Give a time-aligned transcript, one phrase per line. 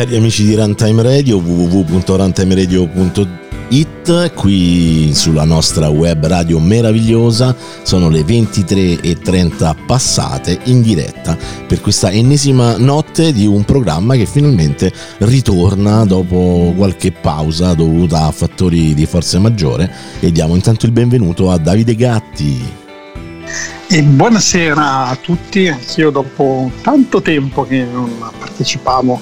[0.00, 9.84] Cari amici di Runtime Radio, www.runtimeradio.it, qui sulla nostra web radio meravigliosa, sono le 23.30
[9.84, 11.36] passate in diretta
[11.66, 18.30] per questa ennesima notte di un programma che finalmente ritorna dopo qualche pausa dovuta a
[18.30, 19.92] fattori di forza maggiore.
[20.18, 22.78] E diamo intanto il benvenuto a Davide Gatti.
[23.86, 29.20] E buonasera a tutti, anch'io dopo tanto tempo che non partecipavo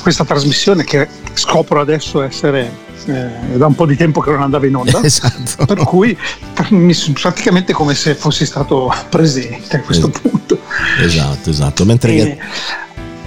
[0.00, 4.66] questa trasmissione che scopro adesso essere eh, da un po' di tempo che non andava
[4.66, 5.64] in onda, esatto.
[5.64, 6.16] per cui
[6.54, 10.60] praticamente come se fossi stato presente a questo es- punto.
[11.00, 11.84] Esatto, esatto.
[11.84, 12.38] Mentre che,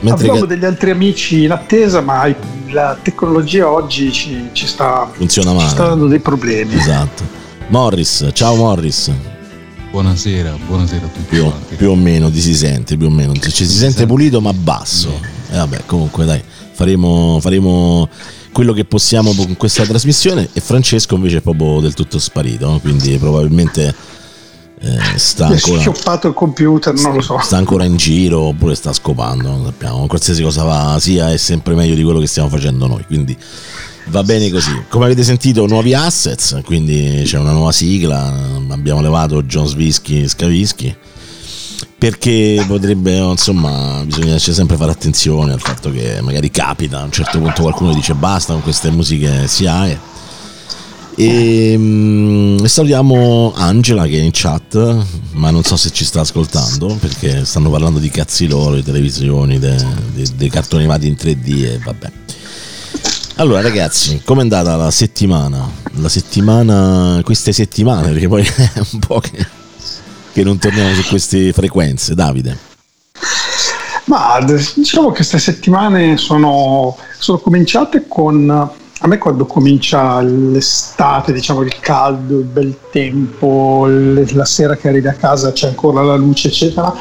[0.02, 0.56] mentre abbiamo che...
[0.56, 2.34] degli altri amici in attesa, ma
[2.70, 5.66] la tecnologia oggi ci, ci, sta, Funziona male.
[5.66, 6.76] ci sta dando dei problemi.
[6.76, 7.40] Esatto.
[7.68, 9.12] Morris, ciao Morris.
[9.92, 11.36] Buonasera, buonasera a tutti.
[11.36, 13.34] Più, più, o meno ti si sente, più o meno.
[13.34, 15.10] Ci, si, si sente, sente pulito ma basso.
[15.50, 16.42] E eh, vabbè, comunque dai,
[16.82, 18.10] faremo, faremo,
[18.52, 23.18] quello che possiamo con questa trasmissione e Francesco invece è proprio del tutto sparito, quindi
[23.20, 23.94] probabilmente
[24.80, 25.80] eh, sta ancora...
[25.80, 27.38] Scioppato il computer, non lo so.
[27.40, 30.08] Sta ancora in giro oppure sta scopando, non sappiamo.
[30.08, 33.38] Qualsiasi cosa va sia è sempre meglio di quello che stiamo facendo noi, quindi
[34.08, 34.72] Va bene così.
[34.90, 38.34] Come avete sentito, nuovi assets, quindi c'è una nuova sigla.
[38.70, 40.94] Abbiamo levato John Svisky Scavisky.
[42.02, 47.38] Perché potrebbe, insomma, bisogna sempre fare attenzione al fatto che magari capita a un certo
[47.38, 49.48] punto qualcuno dice basta con queste musiche.
[51.16, 56.22] E, mm, e salutiamo Angela che è in chat, ma non so se ci sta
[56.22, 61.80] ascoltando perché stanno parlando di cazzi loro, di televisioni, dei cartoni animati in 3D e
[61.84, 62.12] vabbè.
[63.36, 65.70] Allora ragazzi, com'è andata la settimana?
[65.98, 68.42] La settimana, queste settimane, perché poi
[68.74, 69.60] è un po' che,
[70.32, 72.16] che non torniamo su queste frequenze.
[72.16, 72.58] Davide.
[74.06, 74.40] Ma
[74.76, 78.70] diciamo che queste settimane sono, sono cominciate con
[79.04, 85.08] a me quando comincia l'estate, diciamo il caldo, il bel tempo, la sera che arrivi
[85.08, 86.94] a casa c'è ancora la luce, eccetera,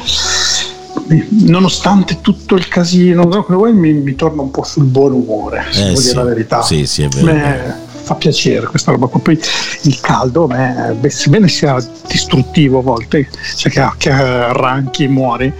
[1.45, 5.99] nonostante tutto il casino, mi, mi torna un po' sul buon umore, se eh, devo
[5.99, 6.07] sì.
[6.07, 6.61] dire la verità.
[6.63, 7.25] Sì, sì, è vero.
[7.25, 7.80] Me
[8.11, 9.39] fa piacere questa roba Poi
[9.83, 11.77] il caldo, beh, sebbene sia
[12.07, 15.51] distruttivo a volte, cioè che, che arranchi, muori,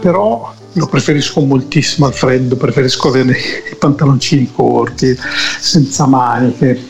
[0.00, 3.36] però lo preferisco moltissimo al freddo, preferisco avere
[3.72, 5.16] i pantaloncini corti,
[5.60, 6.80] senza maniche,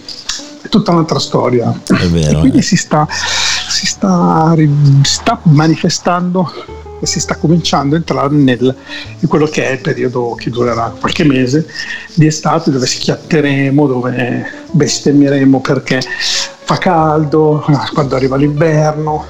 [0.61, 1.73] è tutta un'altra storia.
[2.11, 2.41] Vero.
[2.41, 2.63] Quindi eh.
[2.63, 4.55] si, sta, si sta,
[5.03, 6.53] sta manifestando
[7.01, 8.75] e si sta cominciando a entrare nel,
[9.21, 11.67] in quello che è il periodo che durerà qualche mese
[12.15, 17.65] di estate dove schiatteremo, dove bestemmieremo perché fa caldo,
[17.95, 19.25] quando arriva l'inverno,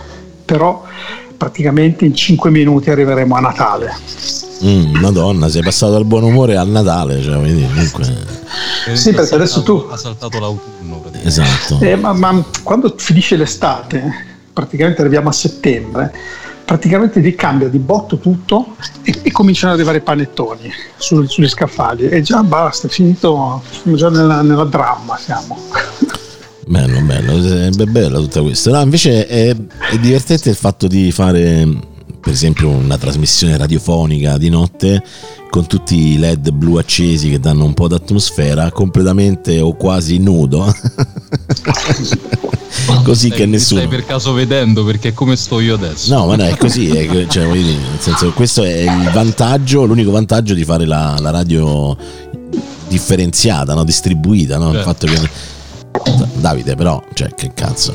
[0.44, 0.82] però
[1.36, 3.96] praticamente in 5 minuti arriveremo a Natale.
[4.64, 8.36] Mm, Madonna, sei passato dal buon umore al Natale, cioè, vedi, comunque...
[8.94, 9.86] Sì, perché adesso tu...
[9.88, 11.04] Ha saltato l'autunno.
[11.22, 11.78] Esatto.
[11.80, 16.12] Eh, ma, ma quando finisce l'estate, praticamente arriviamo a settembre,
[16.68, 22.10] praticamente ti cambia di botto tutto e, e cominciano ad arrivare panettoni su, sugli scaffali
[22.10, 25.56] e già basta, è finito, siamo già nella, nella dramma siamo.
[26.68, 28.70] Bello, bello, è bella tutta questa.
[28.70, 31.66] No, invece è, è divertente il fatto di fare
[32.28, 35.02] per esempio una trasmissione radiofonica di notte
[35.48, 40.62] con tutti i led blu accesi che danno un po' d'atmosfera completamente o quasi nudo
[43.02, 46.36] così stai, che nessuno stai per caso vedendo perché come sto io adesso no ma
[46.36, 50.64] no è così è, cioè, dire, nel senso questo è il vantaggio l'unico vantaggio di
[50.66, 51.96] fare la, la radio
[52.88, 53.84] differenziata no?
[53.84, 54.72] distribuita no?
[54.72, 55.18] il fatto che
[56.40, 57.94] Davide però, cioè che cazzo.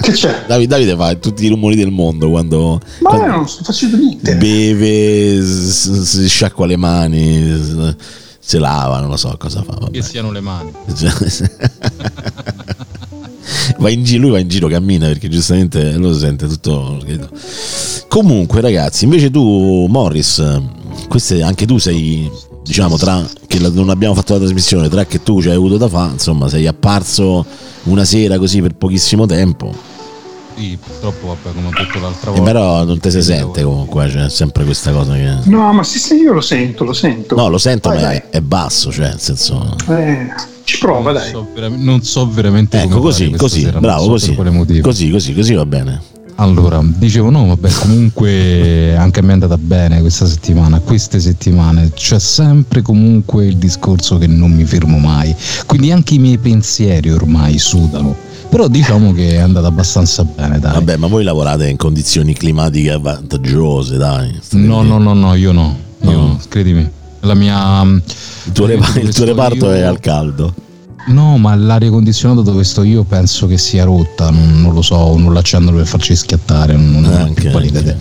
[0.00, 0.44] Che c'è?
[0.48, 2.80] Davide, Davide fa tutti i rumori del mondo quando...
[3.00, 4.36] Ma quando io non sto facendo niente.
[4.36, 7.96] Beve, si sciacqua le mani,
[8.38, 9.74] si lava, non lo so cosa fa.
[9.78, 9.90] Vabbè.
[9.90, 10.72] Che siano le mani.
[13.78, 16.98] va in giro, lui va in giro, cammina perché giustamente lo sente tutto.
[18.08, 20.60] Comunque, ragazzi, invece tu, Morris,
[21.08, 22.30] queste, anche tu sei
[22.62, 25.88] diciamo tra che non abbiamo fatto la trasmissione tra che tu ci hai avuto da
[25.88, 27.44] fare insomma sei apparso
[27.84, 29.72] una sera così per pochissimo tempo
[30.56, 32.42] Sì, purtroppo, vabbè, come ho detto l'altra Eh, volta.
[32.42, 35.36] però non te si sente comunque, c'è sempre questa cosa che...
[35.44, 37.34] No, ma sì, sì, io lo sento, lo sento.
[37.34, 38.16] No, lo sento, Vai, ma dai.
[38.18, 39.74] è, è basso, cioè, nel senso...
[39.88, 40.26] Eh,
[40.64, 41.30] ci prova, non dai.
[41.30, 44.80] so, vera- non so veramente Ecco, come così, così, sera, bravo, so così.
[44.82, 46.02] Così, così, così va bene.
[46.36, 51.90] Allora, dicevo no, vabbè, comunque anche a me è andata bene questa settimana, queste settimane,
[51.92, 55.34] c'è sempre comunque il discorso che non mi fermo mai,
[55.66, 58.16] quindi anche i miei pensieri ormai sudano,
[58.48, 60.72] però diciamo che è andata abbastanza bene, dai.
[60.72, 64.38] Vabbè, ma voi lavorate in condizioni climatiche vantaggiose, dai.
[64.52, 66.26] No, no, no, no, io no, io No.
[66.26, 66.88] no, credimi.
[67.20, 67.82] La mia...
[67.82, 70.54] Il tuo, il tuo reparto è al caldo.
[71.10, 75.16] No, ma l'aria condizionata dove sto io penso che sia rotta, non, non lo so,
[75.16, 77.96] non l'accendono per farci schiattare, non, ho la Anche, più pallida idea.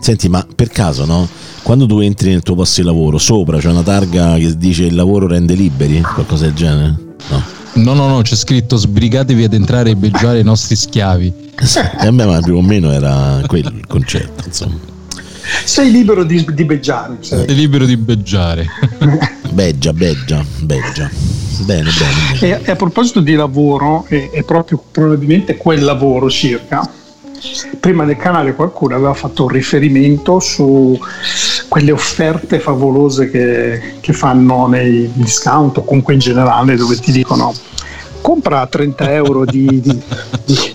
[0.00, 1.28] Senti, ma per caso, no?
[1.62, 4.94] Quando tu entri nel tuo posto di lavoro, sopra c'è una targa che dice il
[4.94, 6.00] lavoro rende liberi?
[6.00, 6.96] Qualcosa del genere?
[7.28, 7.42] No.
[7.74, 11.32] No, no, no, c'è scritto sbrigatevi ad entrare e beggiare i nostri schiavi.
[12.00, 14.91] E a me, ma più o meno era quello il concetto, insomma.
[15.64, 17.18] Sei libero di, di beggiare.
[17.20, 17.46] sai.
[17.46, 18.66] Sei libero di beggiare.
[19.52, 21.10] Beggia, beggia, beggia.
[21.60, 22.60] Bene, bene, bene.
[22.60, 26.88] E, e a proposito di lavoro, è, è proprio probabilmente quel lavoro circa.
[27.78, 30.98] Prima del canale qualcuno aveva fatto un riferimento su
[31.68, 37.52] quelle offerte favolose che, che fanno nei discount o comunque in generale dove ti dicono
[38.20, 40.00] compra 30 euro di, di,
[40.44, 40.74] di,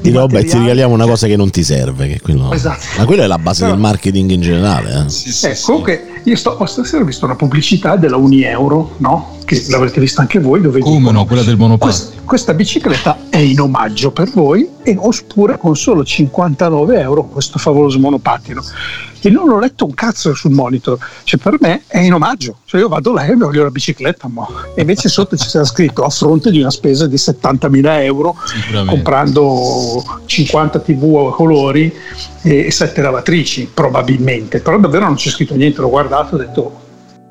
[0.00, 2.08] Di roba e ti regaliamo una cosa che non ti serve.
[2.08, 2.52] Che quello...
[2.52, 2.84] Esatto.
[2.98, 5.06] Ma quella è la base Però- del marketing in generale.
[5.06, 5.48] Eh?
[5.48, 9.38] Eh, comunque io sto, ho stasera visto una pubblicità della Unieuro, no?
[9.46, 12.06] Che l'avrete vista anche voi, dove Come dicono, no, quella del monopasso.
[12.06, 17.58] questa, questa bicicletta è in omaggio per voi e oppure con solo 59 euro questo
[17.58, 18.60] favoloso monopattino.
[19.20, 22.80] E non ho letto un cazzo sul monitor, cioè per me è in omaggio, cioè
[22.80, 24.48] io vado là e voglio la bicicletta, mo.
[24.74, 28.36] e invece sotto ci sarà scritto a fronte di una spesa di 70.000 euro
[28.86, 31.92] comprando 50 tv a colori
[32.42, 36.80] e 7 lavatrici probabilmente però davvero non c'è scritto niente l'ho guardato e ho detto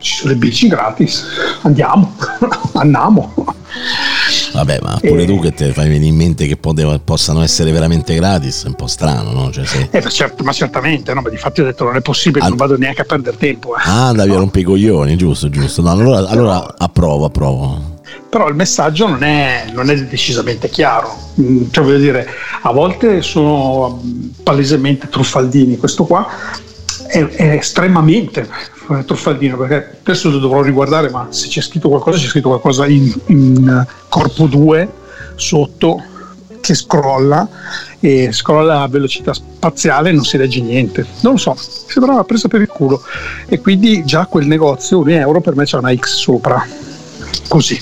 [0.06, 1.26] ci sono le bici gratis
[1.64, 2.16] andiamo
[2.74, 3.34] andiamo
[4.54, 5.26] Vabbè, ma pure Eh.
[5.26, 8.76] tu che te fai venire in mente che poteva- possano essere veramente gratis, è un
[8.76, 9.52] po' strano, no?
[9.52, 9.90] Cioè, se...
[9.92, 11.20] Eh, ma, cert- ma certamente no?
[11.22, 12.48] ma di fatto ho detto non è possibile Ah.
[12.48, 13.82] non vado neanche a perdere tempo eh.
[13.84, 15.82] Ah, andavi a rompere i coglioni, giusto, giusto.
[15.82, 18.00] No, allora, allora approvo, approvo.
[18.30, 22.26] però il messaggio non è, non è decisamente chiaro Mm, cioè voglio dire
[22.62, 26.26] a volte sono mm, palesemente truffaldini questo qua
[27.08, 28.48] è, è estremamente eh,
[29.06, 33.14] truffaldino perché adesso lo dovrò riguardare ma se c'è scritto qualcosa c'è scritto qualcosa in,
[33.28, 34.90] in, eh, corpo 2
[35.36, 36.04] sotto
[36.62, 37.48] che scrolla
[38.00, 41.06] e scrolla a velocità spaziale e non si legge niente.
[41.22, 43.04] Non lo so sembrava presa per il culo.
[43.46, 46.66] E quindi già quel negozio un euro per me c'è una X sopra.
[47.48, 47.80] Così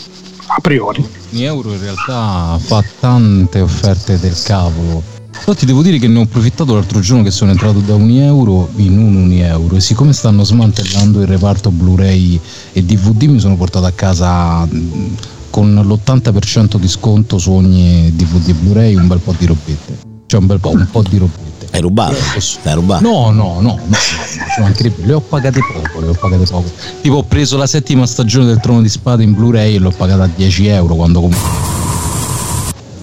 [0.48, 1.08] a priori.
[1.32, 5.13] Un euro in realtà fa tante offerte del cavolo.
[5.40, 8.10] Però ti devo dire che ne ho approfittato l'altro giorno che sono entrato da un
[8.12, 12.40] euro in un un euro e siccome stanno smantellando il reparto Blu-ray
[12.72, 14.68] e DVD mi sono portato a casa
[15.50, 20.00] con l'80% di sconto su ogni DVD e Blu-ray un bel po' di robette.
[20.28, 21.68] Cioè un bel po', un po' di robette.
[21.72, 22.16] Hai rubato?
[22.38, 23.10] Stai rubando?
[23.10, 23.98] No, no, no, no,
[24.60, 25.06] mancherebbe.
[25.06, 26.72] Le ho pagate poco, le ho pagate poco.
[27.02, 30.24] Tipo ho preso la settima stagione del Trono di Spada in Blu-ray e l'ho pagata
[30.24, 31.36] a 10 euro quando com-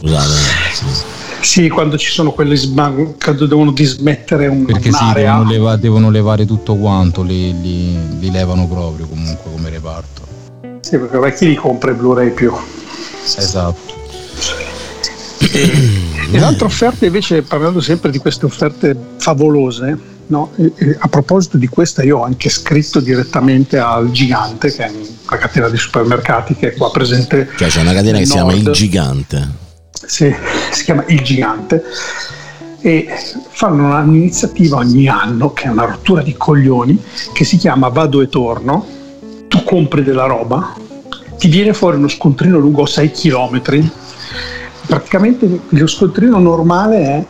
[0.01, 0.33] Scusate.
[0.73, 1.19] sì.
[1.41, 2.93] Sì, quando ci sono quelli sma-
[3.23, 5.33] quando devono dismettere un, Perché sì, un'area.
[5.33, 10.23] devono, leva- devono levare tutto quanto, li, li- li levano proprio comunque come reparto.
[10.81, 12.53] Sì, perché ormai chi li compra i Blu-ray più?
[13.37, 13.99] Esatto.
[15.53, 20.53] E l'altra offerta invece, parlando sempre di queste offerte favolose, no?
[20.57, 24.91] E- e a proposito di questa io ho anche scritto direttamente al Gigante, che è
[25.29, 27.49] una catena di supermercati che è qua presente.
[27.57, 28.53] Cioè c'è una catena che si chiama.
[28.53, 29.69] Il Gigante.
[30.07, 30.35] Sì,
[30.71, 31.85] si chiama Il Gigante
[32.81, 33.07] e
[33.51, 36.99] fanno un'iniziativa ogni anno che è una rottura di coglioni
[37.35, 38.87] che si chiama Vado e torno
[39.49, 40.75] tu compri della roba
[41.37, 43.91] ti viene fuori uno scontrino lungo 6 km
[44.87, 47.27] praticamente lo scontrino normale è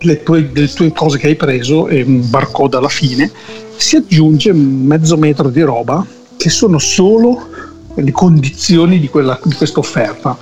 [0.00, 3.30] le tue, le tue cose che hai preso e un barcode alla fine.
[3.76, 6.04] Si aggiunge mezzo metro di roba
[6.36, 7.48] che sono solo
[7.94, 10.36] le condizioni di, quella, di questa offerta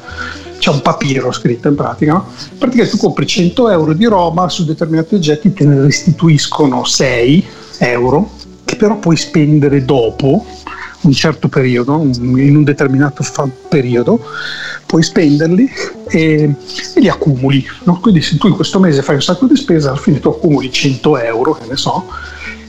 [0.59, 2.13] c'è un papiro scritto in pratica.
[2.13, 2.27] no?
[2.53, 7.47] In pratica tu compri 100 euro di roba su determinati oggetti, te ne restituiscono 6
[7.79, 8.31] euro,
[8.65, 10.45] che però puoi spendere dopo
[11.03, 13.25] un certo periodo, in un determinato
[13.69, 14.21] periodo,
[14.87, 15.71] puoi spenderli
[16.09, 16.55] e,
[16.95, 17.65] e li accumuli.
[17.85, 18.01] no?
[18.01, 20.71] Quindi se tu in questo mese fai un sacco di spesa, alla fine tu accumuli
[20.71, 22.07] 100 euro, che ne so,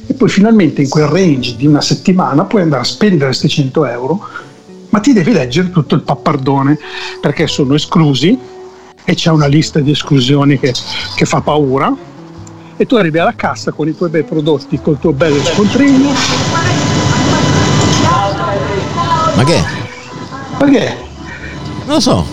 [0.06, 3.86] e poi finalmente in quel range di una settimana puoi andare a spendere questi 100
[3.86, 4.22] euro
[4.90, 6.78] ma ti devi leggere tutto il pappardone
[7.22, 8.38] perché sono esclusi
[9.04, 10.74] e c'è una lista di esclusioni che,
[11.16, 11.96] che fa paura
[12.76, 16.12] e tu arrivi alla cassa con i tuoi bei prodotti, col tuo bello scontrino.
[19.36, 19.64] Ma che?
[20.60, 20.96] Ma che?
[21.86, 22.26] Non lo so.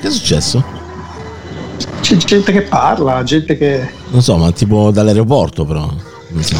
[0.00, 0.62] Che è successo?
[2.00, 3.88] C'è gente che parla, gente che...
[4.10, 5.90] Non so, ma tipo dall'aeroporto però.
[6.40, 6.56] So.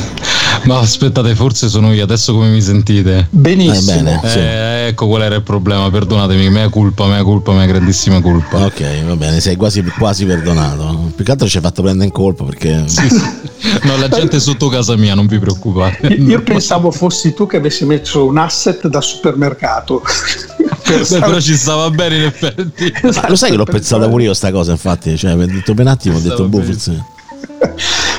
[0.64, 3.26] Ma aspettate, forse sono io, adesso come mi sentite?
[3.30, 3.98] Benissimo.
[3.98, 4.20] Eh, bene.
[4.24, 4.38] Sì.
[4.38, 8.66] Eh, ecco qual era il problema, perdonatemi, mea colpa, mea colpa, mea grandissima colpa.
[8.66, 11.12] Ok, va bene, sei quasi, quasi perdonato.
[11.14, 12.84] Più che altro ci hai fatto prendere in colpo perché...
[12.86, 13.48] Sì, sì.
[13.82, 16.08] No, la gente è sotto casa mia, non vi preoccupate.
[16.08, 20.02] Io pensavo fossi tu che avessi messo un asset da supermercato.
[20.86, 22.92] Beh, però ci stava bene in effetti.
[23.02, 25.72] Ma lo sai che l'ho pensata pure io sta cosa, infatti, cioè, mi ho detto
[25.74, 27.04] per un attimo, ho detto, boh, forse...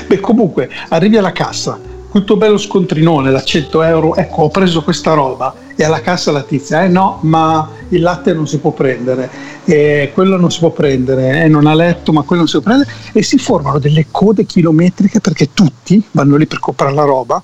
[0.06, 1.78] Beh, comunque, arrivi alla cassa,
[2.24, 6.42] tuo bello scontrinone da 100 euro, ecco, ho preso questa roba e alla cassa la
[6.42, 9.30] tizia, eh no, ma il latte non si può prendere,
[9.64, 12.70] eh, quello non si può prendere, eh, non ha letto, ma quello non si può
[12.70, 17.40] prendere, e si formano delle code chilometriche perché tutti vanno lì per comprare la roba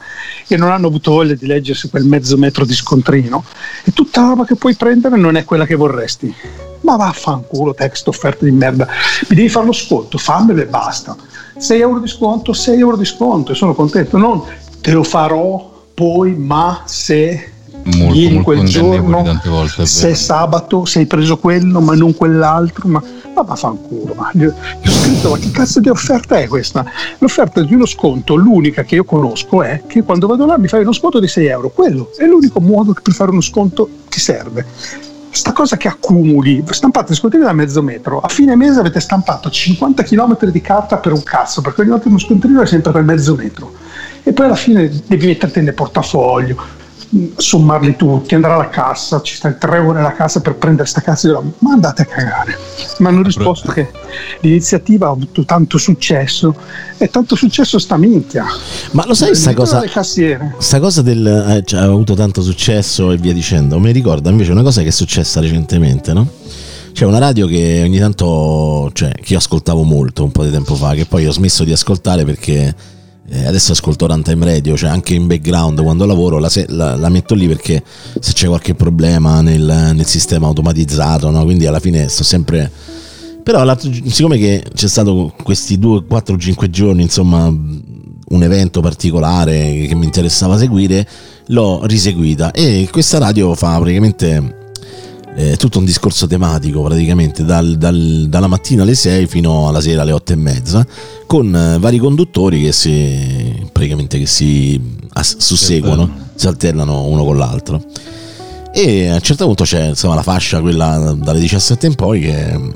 [0.47, 3.45] e non hanno avuto voglia di leggersi quel mezzo metro di scontrino
[3.85, 6.35] e tutta la roba che puoi prendere non è quella che vorresti.
[6.81, 8.87] Ma vaffanculo, testo offerta di merda.
[9.29, 11.17] Mi devi fare lo sconto, fammelo e basta.
[11.59, 14.17] 6 euro di sconto, 6 euro di sconto e sono contento.
[14.17, 14.43] Non
[14.81, 17.53] te lo farò poi, ma se
[17.97, 22.89] Molto, vieni molto quel giorno, volte, se sabato, se hai preso quello, ma non quell'altro.
[22.89, 23.03] Ma,
[23.35, 26.85] ma vaffanculo, ma gli ho scritto, ma che cazzo di offerta è questa?
[27.19, 30.83] L'offerta di uno sconto, l'unica che io conosco è che quando vado là mi fai
[30.83, 31.71] uno sconto di 6 euro.
[31.71, 34.67] Quello è l'unico modo per fare uno sconto che serve.
[35.39, 40.03] Sta cosa che accumuli, stampate scontrini da mezzo metro, a fine mese avete stampato 50
[40.03, 43.37] km di carta per un cazzo, perché ogni volta uno scontrino è sempre per mezzo
[43.37, 43.73] metro.
[44.25, 46.57] E poi alla fine devi metterti nel portafoglio,
[47.37, 51.27] sommarli tutti, andare alla cassa, ci stai tre ore alla cassa per prendere sta cazzo
[51.27, 51.51] di roba.
[51.61, 52.59] Ma andate a cagare.
[52.99, 53.91] Mi hanno risposto che
[54.41, 56.55] l'iniziativa ha avuto tanto successo
[56.99, 58.45] e tanto successo sta minchia.
[58.93, 59.83] Ma lo sai sta cosa...
[60.59, 64.53] Sta cosa del eh, cioè, ha avuto tanto successo e via dicendo, mi ricorda invece
[64.53, 66.29] una cosa che è successa recentemente, no?
[66.93, 70.75] C'è una radio che ogni tanto, cioè, che io ascoltavo molto un po' di tempo
[70.75, 72.75] fa, che poi ho smesso di ascoltare perché
[73.31, 77.09] eh, adesso ascolto Runtime Radio, cioè anche in background quando lavoro la, se- la- la
[77.09, 77.83] metto lì perché
[78.21, 81.45] se c'è qualche problema nel, nel sistema automatizzato, no?
[81.45, 82.71] Quindi alla fine sto sempre...
[83.43, 89.95] Però siccome che c'è stato questi 2, 4, 5 giorni, insomma, un evento particolare che
[89.95, 91.09] mi interessava seguire,
[91.47, 94.58] l'ho riseguita e questa radio fa praticamente
[95.41, 100.03] eh, tutto un discorso tematico, praticamente dal- dal- dalla mattina alle 6 fino alla sera
[100.03, 100.85] alle 8 e mezza,
[101.27, 104.81] con eh, vari conduttori che si, praticamente che si
[105.13, 107.81] as- susseguono, si alternano uno con l'altro.
[108.73, 112.73] E a un certo punto c'è insomma, la fascia, quella dalle 17 in poi, che,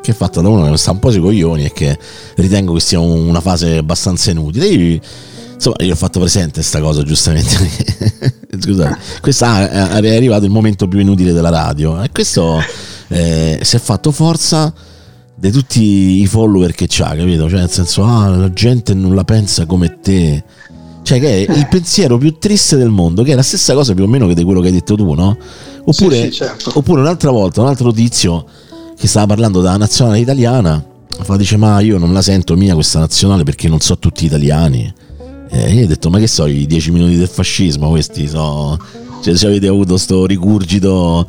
[0.00, 1.98] che è fatta da uno che sta un po' sui coglioni e che
[2.36, 4.66] ritengo che sia un- una fase abbastanza inutile.
[4.66, 5.00] Io,
[5.54, 8.34] insomma, io ho fatto presente questa cosa giustamente.
[8.58, 12.02] Scusate, questa è è arrivato il momento più inutile della radio.
[12.02, 12.60] E questo
[13.08, 14.72] eh, si è fatto forza
[15.34, 17.48] di tutti i follower che c'ha, capito?
[17.48, 20.42] Cioè, nel senso, ah, la gente non la pensa come te.
[21.02, 24.04] Cioè, che è il pensiero più triste del mondo, che è la stessa cosa più
[24.04, 25.36] o meno che di quello che hai detto tu, no?
[25.84, 26.72] Oppure, Sì, sì, certo.
[26.74, 28.44] oppure un'altra volta, un altro tizio
[28.98, 30.84] che stava parlando della nazionale italiana,
[31.22, 34.92] fa, dice, ma io non la sento mia questa nazionale perché non so tutti italiani.
[35.48, 38.78] E io ho detto, ma che so, i dieci minuti del fascismo questi so...
[39.22, 41.26] Cioè, se avete avuto sto rigurgito,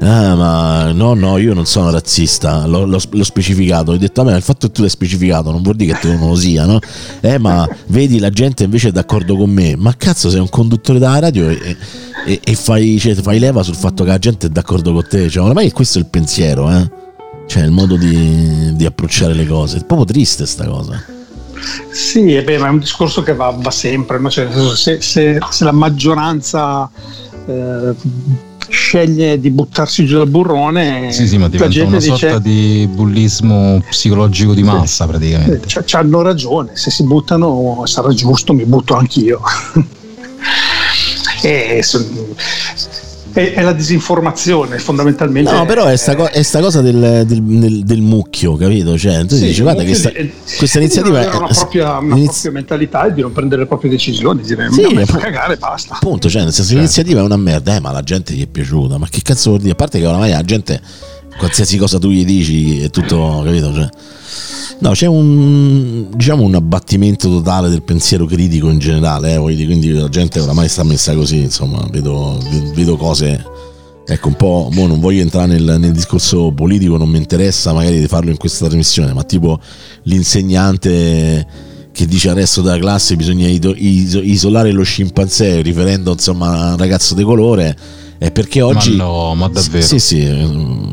[0.00, 3.90] ah, ma no, no, io non sono razzista, l'ho, l'ho- l'ho specificato.
[3.92, 6.28] Ho detto, vabbè, il fatto che tu l'hai specificato non vuol dire che tu non
[6.28, 6.78] lo sia, no?
[7.20, 9.74] Eh, ma vedi, la gente invece è d'accordo con me.
[9.74, 11.76] Ma cazzo, sei un conduttore della radio e,
[12.26, 15.28] e- e fai, cioè, fai leva sul fatto che la gente è d'accordo con te.
[15.28, 16.88] Cioè, ormai questo è il pensiero, eh?
[17.48, 19.78] Cioè, il modo di, di approcciare le cose.
[19.78, 21.02] È proprio triste sta cosa.
[21.90, 24.30] Sì, beh, ma è un discorso che va, va sempre, no?
[24.30, 26.90] Cioè, se, se- se la maggioranza
[27.46, 27.94] eh,
[28.68, 32.38] sceglie di buttarsi giù dal burrone, Sì, sì, ma la diventa gente una dice sorta
[32.38, 35.66] di bullismo psicologico di massa praticamente.
[35.66, 39.40] c- c'hanno ragione, se si buttano sarà giusto, mi butto anch'io.
[41.42, 41.82] e,
[43.32, 45.52] è, è la disinformazione fondamentalmente.
[45.52, 48.98] No, però è sta, co- è sta cosa del, del- del- del mucchio, capito?
[48.98, 52.14] Cioè, tu Sì, dici, guarda che sta- eh, questa iniziativa avere una, è- propria, una
[52.14, 55.56] l'iniz- propria mentalità e di non prendere le proprie decisioni, dire Sì, mi fa cagare
[55.56, 55.94] basta.
[55.94, 58.98] Appunto, cioè, nel senso, l'iniziativa è una merda, eh, ma la gente gli è piaciuta.
[58.98, 59.72] Ma che cazzo vuol dire?
[59.72, 60.80] A parte che oramai la gente,
[61.38, 63.72] qualsiasi cosa tu gli dici, è tutto, capito?
[63.72, 63.88] Cioè,
[64.80, 70.08] no, c'è un, diciamo, un abbattimento totale del pensiero critico in generale, eh, quindi la
[70.08, 72.38] gente oramai sta messa così, insomma, vedo,
[72.74, 73.44] vedo cose
[74.06, 78.00] ecco un po', mo non voglio entrare nel, nel, discorso politico, non mi interessa magari
[78.00, 79.60] di farlo in questa trasmissione, ma tipo
[80.04, 81.46] l'insegnante
[81.92, 87.14] che dice al resto della classe bisogna isolare lo scimpanzé riferendo insomma a un ragazzo
[87.14, 87.76] di colore
[88.20, 89.82] è perché oggi ma no ma davvero?
[89.82, 90.22] sì sì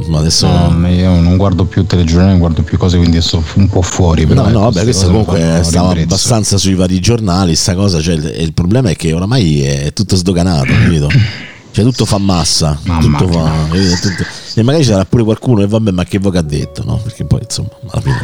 [0.07, 3.67] ma adesso no, io non guardo più telegiornali non guardo più cose quindi sto un
[3.67, 8.13] po' fuori no no vabbè questo comunque stava abbastanza sui vari giornali sta cosa cioè,
[8.13, 11.09] il problema è che oramai è tutto sdoganato capito
[11.77, 15.67] cioè tutto fa massa, Mamma tutto fa, tutto, e magari ci sarà pure qualcuno e
[15.67, 16.99] vabbè ma che voce ha detto, no?
[17.03, 18.19] Perché poi insomma alla fine...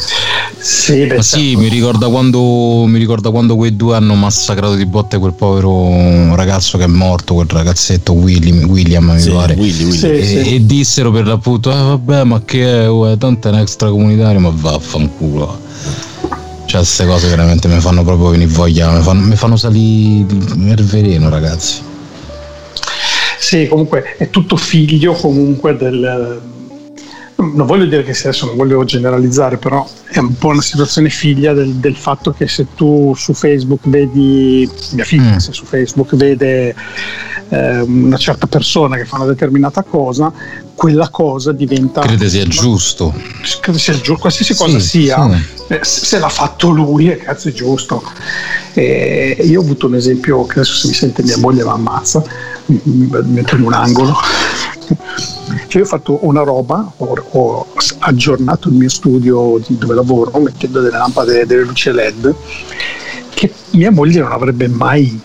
[0.58, 1.60] Sì, beh, sì certo.
[1.60, 6.80] mi, ricorda quando, mi ricorda quando quei due hanno massacrato di botte quel povero ragazzo
[6.80, 9.54] che è morto, quel ragazzetto William, William mi sì, pare.
[9.54, 9.98] Willy, Willy.
[9.98, 10.56] Sì, e, sì.
[10.56, 14.52] e, dissero per l'appunto, ah, vabbè ma che è, uè, tanto è un extracomunitario, ma
[14.52, 15.60] vaffanculo.
[16.66, 20.84] Cioè, queste cose veramente mi fanno proprio venire voglia, mi fanno, mi fanno salire il
[20.86, 21.92] veleno, ragazzi.
[23.44, 26.42] Sì, comunque è tutto figlio comunque del...
[27.36, 31.54] Non voglio dire che adesso non voglio generalizzare, però è un po' una situazione figlia
[31.54, 35.38] del, del fatto che se tu su Facebook vedi, mia figlia mm.
[35.38, 36.76] se su Facebook vede
[37.50, 40.32] eh, una certa persona che fa una determinata cosa,
[40.74, 42.02] quella cosa diventa...
[42.02, 43.14] Crede sia giusto.
[43.62, 45.74] Crede sia giusto, qualsiasi cosa sì, sia, sì.
[45.74, 48.04] Eh, se l'ha fatto lui, è cazzo è giusto.
[48.74, 52.24] E io ho avuto un esempio che adesso se mi sente mia moglie mi ammazza,
[52.66, 54.16] mi metto in un angolo.
[55.74, 60.82] Cioè io ho fatto una roba, ho, ho, aggiornato il mio studio dove lavoro mettendo
[60.82, 62.36] delle lampade, delle luci LED
[63.34, 65.20] che mia moglie non avrebbe mai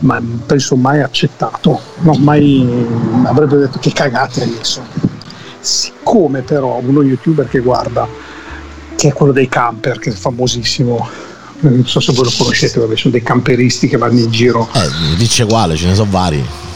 [0.00, 2.86] ma penso mai accettato, no, mai
[3.24, 4.82] avrebbe detto che cagate adesso.
[5.58, 8.06] Siccome però uno youtuber che guarda,
[8.94, 11.08] che è quello dei camper, che è famosissimo,
[11.58, 14.68] non so se voi lo conoscete, vabbè, sono dei camperisti che vanno in giro.
[14.74, 16.67] Eh, dice quale, ce ne sono vari.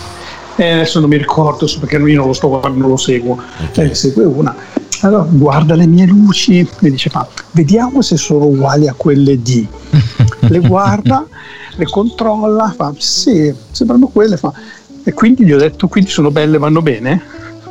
[0.56, 3.38] Eh, adesso non mi ricordo perché io non lo sto guardando, non lo seguo.
[3.70, 3.90] Okay.
[3.90, 4.54] Eh, segue una.
[5.00, 9.66] Allora guarda le mie luci e dice: Ma vediamo se sono uguali a quelle di.
[10.42, 11.24] Le guarda
[11.76, 14.52] le controlla, fa sì, sembrano quelle, fa.
[15.04, 17.20] E quindi gli ho detto, quindi sono belle, vanno bene?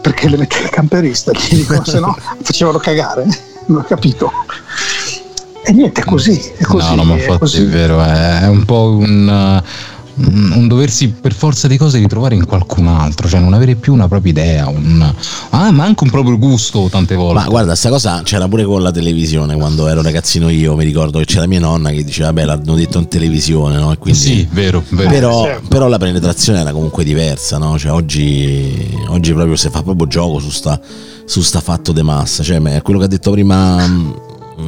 [0.02, 3.26] Perché le mette il camperista, gli dico, se no facevano cagare,
[3.68, 4.32] non ho capito.
[5.64, 6.96] E niente, è così, è così.
[6.96, 9.62] No, no, ma infatti è, è vero, è un po' un
[10.01, 13.94] Mm, un doversi per forza di cose ritrovare in qualcun altro, cioè non avere più
[13.94, 15.02] una propria idea, un,
[15.50, 17.44] ah, ma anche un proprio gusto tante volte.
[17.44, 21.20] Ma guarda, sta cosa c'era pure con la televisione quando ero ragazzino io, mi ricordo
[21.20, 23.96] che c'era mia nonna che diceva, vabbè, l'hanno detto in televisione, no?
[23.98, 25.10] Quindi, sì, vero, vero.
[25.10, 25.68] Però, certo.
[25.68, 27.78] però, la penetrazione era comunque diversa, no?
[27.78, 30.80] Cioè oggi, oggi proprio si fa proprio gioco su sta,
[31.26, 34.12] su sta fatto de massa, cioè quello che ha detto prima mm,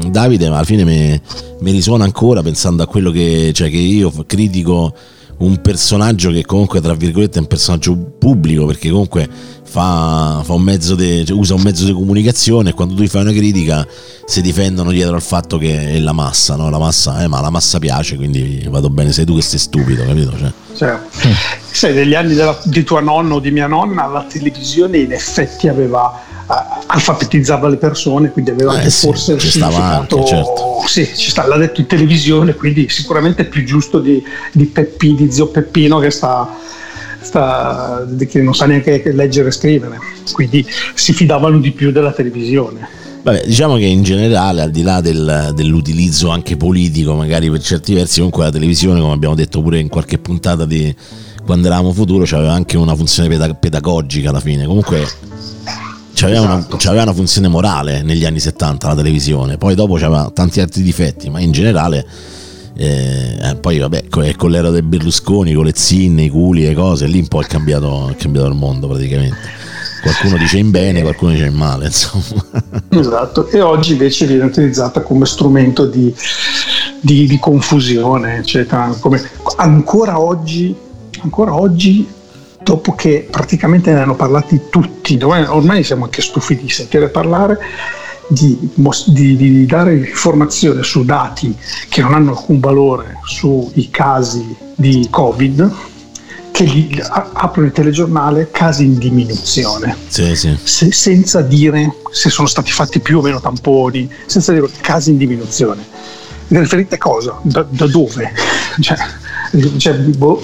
[0.10, 1.22] Davide, ma alla fine mi,
[1.60, 4.94] mi risuona ancora pensando a quello che, cioè, che io critico
[5.38, 9.28] un personaggio che comunque tra virgolette è un personaggio pubblico perché comunque
[9.74, 13.22] fa, fa un de, cioè usa un mezzo di comunicazione e quando tu gli fai
[13.22, 13.86] una critica
[14.26, 16.70] si difendono dietro al fatto che è la massa, no?
[16.70, 20.06] la massa, eh, ma la massa piace quindi vado bene, sei tu che sei stupido,
[20.06, 20.38] capito?
[20.38, 20.52] Cioè.
[20.76, 21.00] Cioè,
[21.72, 25.68] sai, degli anni della, di tua nonna o di mia nonna la televisione in effetti
[25.68, 30.84] aveva alfabetizzava le persone, quindi aveva eh, sì, forse ci stava anche, certo.
[30.86, 35.16] sì, ci sta, l'ha detto in televisione, quindi sicuramente è più giusto di, di Peppi,
[35.16, 36.56] di zio Peppino che sta,
[37.22, 39.98] sta, che non sa neanche leggere e scrivere,
[40.34, 43.02] quindi si fidavano di più della televisione.
[43.24, 47.94] Vabbè, diciamo che in generale, al di là del, dell'utilizzo anche politico, magari per certi
[47.94, 50.94] versi, comunque la televisione, come abbiamo detto pure in qualche puntata di
[51.46, 54.66] quando eravamo futuro, aveva anche una funzione pedagogica alla fine.
[54.66, 55.08] Comunque
[56.24, 56.76] c'aveva, esatto.
[56.76, 60.82] una, c'aveva, una, funzione morale negli anni 70 la televisione, poi dopo c'aveva tanti altri
[60.82, 62.06] difetti, ma in generale
[62.76, 67.08] eh, eh poi vabbè con l'era del Berlusconi, con le zinne, i culi, le cose,
[67.08, 69.62] lì un po' è cambiato, è cambiato il mondo praticamente.
[70.02, 72.44] Qualcuno dice in bene, qualcuno dice in male, insomma.
[72.90, 76.14] Esatto, e oggi invece viene utilizzata come strumento di,
[77.00, 78.94] di, di confusione, eccetera.
[79.00, 79.22] Come,
[79.56, 80.76] ancora oggi,
[81.22, 82.06] ancora oggi
[82.64, 87.60] dopo che praticamente ne hanno parlati tutti, ormai siamo anche stufi di sentire parlare,
[88.28, 88.58] di,
[89.08, 91.56] di, di, dare informazione su dati
[91.90, 95.72] che non hanno alcun valore sui casi di Covid,
[96.52, 100.56] che gli aprono il telegiornale casi in diminuzione, sì, sì.
[100.62, 105.18] Se, senza dire se sono stati fatti più o meno tamponi, senza dire casi in
[105.18, 105.84] diminuzione.
[106.48, 107.40] Riferite a cosa?
[107.42, 108.32] Da, da dove?
[108.80, 108.98] Cioè,
[109.78, 110.44] cioè boh,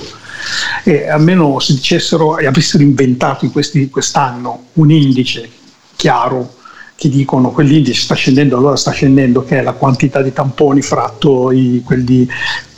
[0.84, 5.50] e almeno se dicessero e avessero inventato in questi, quest'anno un indice
[5.96, 6.56] chiaro
[6.96, 11.50] che dicono quell'indice sta scendendo, allora sta scendendo, che è la quantità di tamponi fratto
[11.52, 12.28] i, quelli,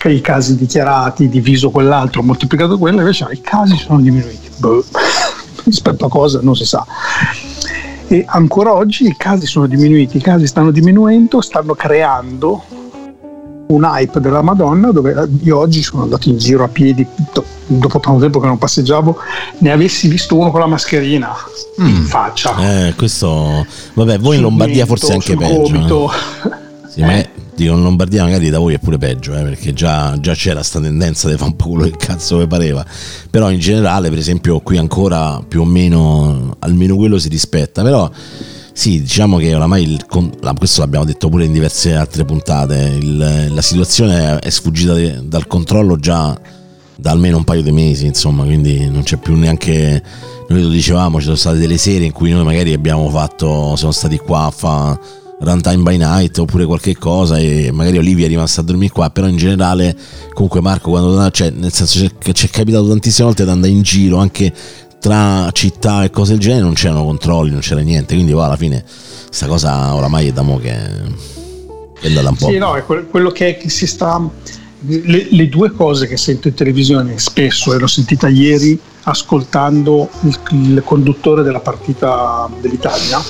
[0.06, 4.50] i casi dichiarati, diviso quell'altro, moltiplicato quello, invece i casi sono diminuiti.
[4.58, 4.84] Boh.
[5.64, 6.86] rispetto a cosa non si sa.
[8.08, 12.64] E ancora oggi i casi sono diminuiti, i casi stanno diminuendo, stanno creando
[13.74, 17.06] un hype della Madonna dove io oggi sono andato in giro a piedi
[17.68, 19.18] dopo tanto tempo che non passeggiavo
[19.60, 21.34] ne avessi visto uno con la mascherina
[21.82, 21.88] mm.
[21.88, 26.90] in faccia eh, questo vabbè voi in Lombardia mento, forse anche peggio eh.
[26.90, 27.24] sì, ma
[27.56, 30.80] dico in Lombardia magari da voi è pure peggio eh, perché già, già c'era questa
[30.80, 32.86] tendenza di fare un po' quello che cazzo vi pareva
[33.30, 38.10] però in generale per esempio qui ancora più o meno almeno quello si rispetta però
[38.74, 40.06] sì, diciamo che oramai il,
[40.58, 42.98] questo l'abbiamo detto pure in diverse altre puntate.
[43.00, 46.40] Il, la situazione è sfuggita dal controllo già
[46.96, 50.02] da almeno un paio di mesi, insomma, quindi non c'è più neanche.
[50.50, 53.94] Noi lo dicevamo, ci sono state delle serie in cui noi magari abbiamo fatto, siamo
[53.94, 55.00] stati qua a fare
[55.42, 59.28] runtime by night oppure qualche cosa e magari Olivia è rimasta a dormire qua, però
[59.28, 59.96] in generale
[60.34, 63.82] comunque Marco quando cioè, nel senso che ci è capitato tantissime volte di andare in
[63.82, 64.54] giro anche
[65.02, 68.56] tra città e cose del genere non c'erano controlli, non c'era niente, quindi poi alla
[68.56, 68.86] fine
[69.26, 72.48] questa cosa oramai è da mo che è andata un po'.
[72.48, 74.22] Sì, no, è quello che, che si sta...
[74.84, 80.40] Le, le, due cose che sento in televisione spesso, e l'ho sentita ieri ascoltando il,
[80.52, 83.22] il conduttore della partita dell'Italia,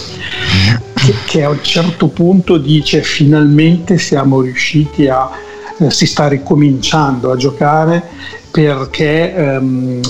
[0.94, 5.30] che, che, a un certo punto dice finalmente siamo riusciti a...
[5.78, 8.02] Eh, si sta ricominciando a giocare
[8.50, 9.36] perché...
[9.36, 10.02] Ehm,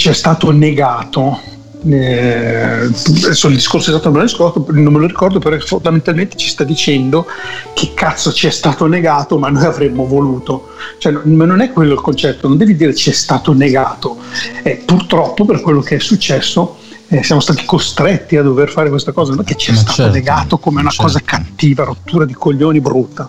[0.00, 1.38] ci è stato negato
[1.86, 2.90] eh,
[3.22, 7.26] adesso il discorso esatto non ricordo, non me lo ricordo, però fondamentalmente ci sta dicendo
[7.74, 10.70] che cazzo ci è stato negato, ma noi avremmo voluto.
[10.98, 14.18] Cioè, ma non è quello il concetto, non devi dire ci è stato negato.
[14.62, 16.76] Eh, purtroppo per quello che è successo
[17.12, 19.94] eh, siamo stati costretti a dover fare questa cosa, non è che ci è stato
[19.94, 21.06] certo, negato come una certo.
[21.06, 23.28] cosa cattiva, rottura di coglioni brutta.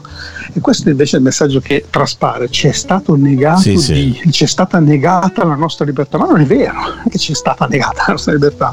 [0.54, 4.32] E questo invece è il messaggio che traspare, ci è stato negato sì, di, sì.
[4.32, 6.78] ci è stata negata la nostra libertà, ma non è vero
[7.10, 8.72] che ci è stata negata la nostra libertà,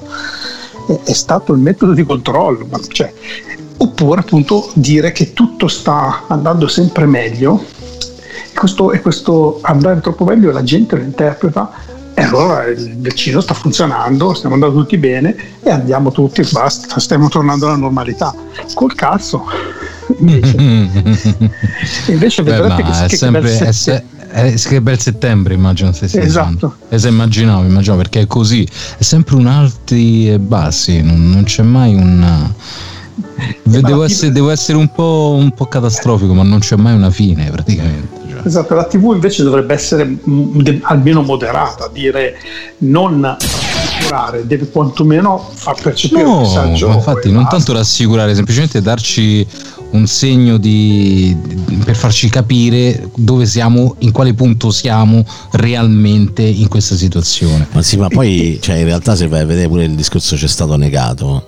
[0.87, 3.11] è, è stato il metodo di controllo, cioè,
[3.79, 7.65] oppure appunto dire che tutto sta andando sempre meglio
[8.53, 11.97] e questo, e questo andare troppo meglio la gente lo interpreta
[12.29, 17.67] allora il vaccino sta funzionando, stiamo andando tutti bene e andiamo tutti, basta, stiamo tornando
[17.67, 18.35] alla normalità.
[18.75, 19.45] Col cazzo.
[20.19, 20.57] Invece,
[22.07, 26.09] invece Beh, vedrete che, che, sempre, che, bel se, è, che bel settembre immagino se
[26.09, 31.03] si esatto e se immaginavo, immaginavo perché è così è sempre un alti e bassi
[31.03, 32.51] non, non c'è mai un
[33.63, 37.51] devo essere, devo essere un, po', un po' catastrofico ma non c'è mai una fine
[37.51, 42.39] praticamente Esatto, la TV invece dovrebbe essere m- almeno moderata, dire
[42.79, 46.89] non rassicurare, deve quantomeno far percepire no, il messaggio.
[46.93, 49.47] Infatti, non tanto rassicurare, semplicemente darci
[49.91, 51.37] un segno di,
[51.85, 57.67] per farci capire dove siamo, in quale punto siamo realmente in questa situazione.
[57.73, 60.49] Ma sì, ma poi cioè, in realtà se vai a vedere pure il discorso c'è
[60.49, 61.45] stato negato.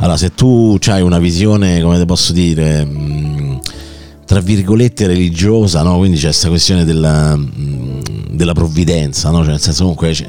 [0.00, 2.88] Allora, se tu hai una visione, come te posso dire,
[4.24, 5.98] tra virgolette religiosa, no?
[5.98, 9.40] quindi c'è questa questione della, mm, della provvidenza, no?
[9.40, 10.26] cioè nel senso comunque c'è,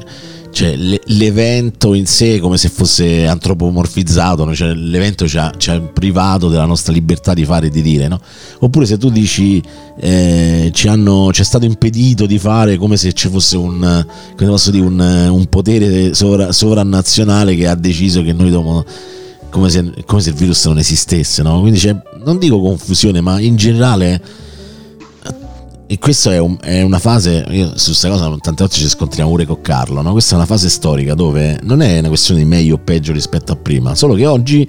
[0.50, 4.54] c'è l'evento in sé come se fosse antropomorfizzato, no?
[4.54, 8.10] cioè l'evento ci ha, privato della nostra libertà di fare e di dire,
[8.58, 9.62] oppure se tu dici
[9.98, 14.04] eh, ci hanno, ci è stato impedito di fare come se ci fosse un,
[14.36, 18.84] dire, un, un potere sovra, sovranazionale che ha deciso che noi dobbiamo
[19.52, 21.60] come se, come se il virus non esistesse, no?
[21.60, 24.20] Quindi c'è, non dico confusione, ma in generale
[25.92, 29.28] e questa è, un, è, una fase, io su questa cosa tante volte ci scontriamo
[29.28, 30.12] pure con Carlo, no?
[30.12, 33.52] questa è una fase storica dove non è una questione di meglio o peggio rispetto
[33.52, 34.66] a prima, solo che oggi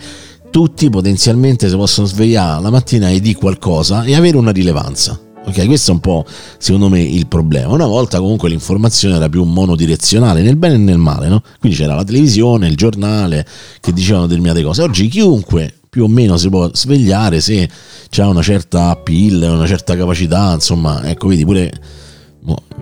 [0.51, 5.17] tutti potenzialmente si possono svegliare la mattina e di qualcosa e avere una rilevanza.
[5.45, 6.25] Ok, questo è un po'
[6.57, 7.73] secondo me il problema.
[7.73, 11.41] Una volta comunque l'informazione era più monodirezionale nel bene e nel male, no?
[11.59, 13.45] Quindi c'era la televisione, il giornale
[13.81, 14.81] che dicevano determinate cose.
[14.81, 17.69] Oggi chiunque più o meno si può svegliare se
[18.17, 21.71] ha una certa appeal, una certa capacità, insomma, ecco, vedi pure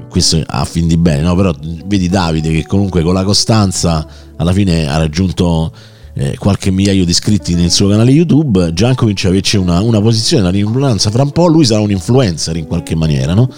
[0.10, 1.36] questo a fin di bene, no?
[1.36, 1.54] Però
[1.86, 5.74] vedi Davide che comunque con la costanza alla fine ha raggiunto
[6.13, 10.02] eh, qualche migliaio di iscritti nel suo canale YouTube, già comincia ad averci una, una
[10.02, 13.50] posizione, una rinunanza, fra un po' lui sarà un influencer in qualche maniera, no?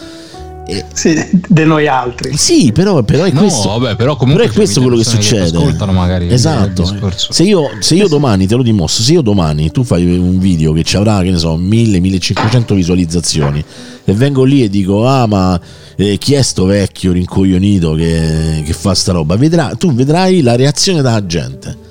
[0.66, 0.86] E...
[0.94, 1.14] Sì,
[1.50, 2.38] di noi altri.
[2.38, 5.52] Sì, però, però è no, questo, vabbè, però comunque però è questo quello che succede.
[5.52, 6.86] Che ascoltano magari esatto.
[7.16, 10.72] Se io, se io domani te lo dimostro, se io domani tu fai un video
[10.72, 13.64] che ci avrà, che ne so, 1000-1500 visualizzazioni
[14.06, 15.60] e vengo lì e dico, ah, ma
[15.98, 19.36] eh, chi è sto vecchio rincoglionito che, che fa sta roba?
[19.36, 21.83] Vedrà, tu vedrai la reazione della gente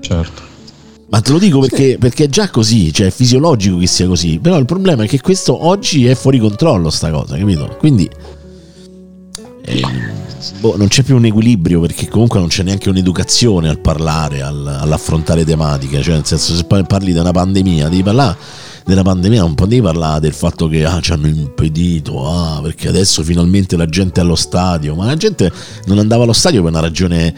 [0.00, 0.48] certo.
[1.10, 1.98] Ma te lo dico perché, sì.
[1.98, 4.38] perché, è già così, cioè è fisiologico che sia così.
[4.38, 7.76] Però il problema è che questo oggi è fuori controllo, sta cosa, capito?
[7.78, 8.08] Quindi.
[9.62, 9.82] Eh,
[10.60, 14.64] boh, non c'è più un equilibrio perché comunque non c'è neanche un'educazione al parlare, al,
[14.66, 18.36] all'affrontare tematiche, cioè nel senso se parli di una pandemia, devi parlare
[18.84, 23.22] della pandemia non potevi parlare del fatto che ah, ci hanno impedito, ah, perché adesso
[23.22, 25.52] finalmente la gente è allo stadio, ma la gente
[25.86, 27.34] non andava allo stadio per una ragione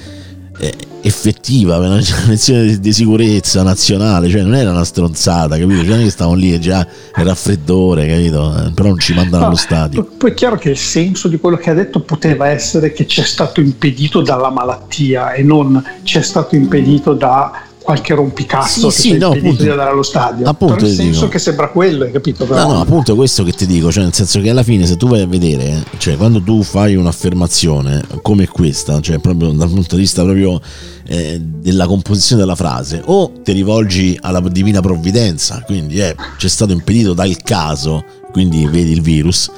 [1.03, 5.81] effettiva, per una ragione di, di, sicurezza nazionale, cioè non era una stronzata, capito?
[5.81, 8.55] Cioè non è che stavano lì e già il raffreddore, capito?
[8.57, 10.05] Eh, però non ci mandano no, allo stadio.
[10.17, 13.25] Poi è chiaro che il senso di quello che ha detto poteva essere che c'è
[13.25, 19.33] stato impedito dalla malattia e non c'è stato impedito da qualche rompicazzo sì, sì, no,
[19.33, 20.47] appunto, di andare allo stadio.
[20.47, 21.29] Appunto, nel senso dico.
[21.29, 22.47] che sembra quello, hai capito?
[22.47, 22.67] Però...
[22.67, 25.09] No, no, appunto questo che ti dico, cioè nel senso che alla fine se tu
[25.09, 30.03] vai a vedere, cioè quando tu fai un'affermazione come questa, cioè proprio dal punto di
[30.03, 30.61] vista proprio
[31.07, 36.73] eh, della composizione della frase, o ti rivolgi alla divina provvidenza, quindi eh, c'è stato
[36.73, 39.51] impedito dal caso, quindi vedi il virus,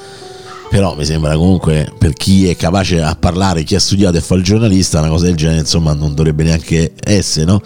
[0.70, 4.34] però mi sembra comunque per chi è capace a parlare, chi ha studiato e fa
[4.34, 7.60] il giornalista, una cosa del genere, insomma, non dovrebbe neanche essere, no?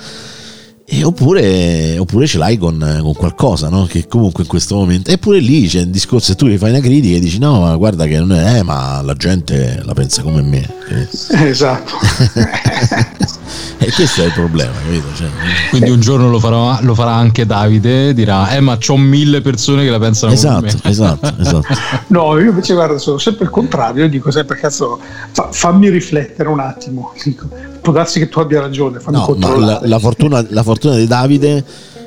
[0.90, 3.85] E oppure, oppure, ce l'hai con, con, qualcosa, no?
[3.85, 5.11] Che comunque in questo momento.
[5.11, 7.77] Eppure lì c'è il discorso, e tu gli fai una critica e dici: No, ma
[7.77, 10.66] guarda che non è, eh, ma la gente la pensa come me.
[11.48, 11.92] Esatto.
[13.77, 15.14] e questo è il problema, capito?
[15.14, 15.29] Cioè,
[15.68, 19.85] Quindi un giorno lo farà, lo farà, anche Davide, dirà: Eh, ma c'ho mille persone
[19.85, 20.90] che la pensano esatto, come me.
[20.90, 21.66] Esatto, esatto.
[22.07, 24.05] no, io invece guarda, sono sempre il contrario.
[24.05, 24.98] Io dico sempre: Cazzo,
[25.33, 27.12] fa, fammi riflettere un attimo.
[27.22, 27.46] Dico,
[27.88, 29.01] può darsi che tu abbia ragione.
[29.01, 31.64] Fammi no, ma la, la, fortuna, la fortuna di Davide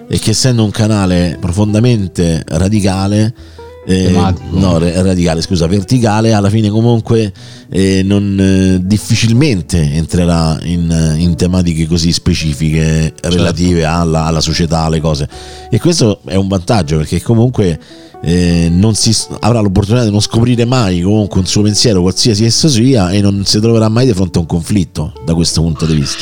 [0.08, 3.34] è che essendo un canale profondamente radicale,
[3.86, 4.12] eh,
[4.52, 7.34] no, radicale, scusa, verticale, alla fine comunque
[7.70, 14.02] eh, non, eh, difficilmente entrerà in, in, tematiche così specifiche relative certo.
[14.02, 15.28] alla, alla, società, alle cose.
[15.72, 17.80] E questo è un vantaggio perché comunque
[18.24, 22.70] eh, non si, avrà l'opportunità di non scoprire mai comunque un suo pensiero, qualsiasi esso
[22.70, 25.96] sia, e non si troverà mai di fronte a un conflitto da questo punto di
[25.96, 26.18] vista.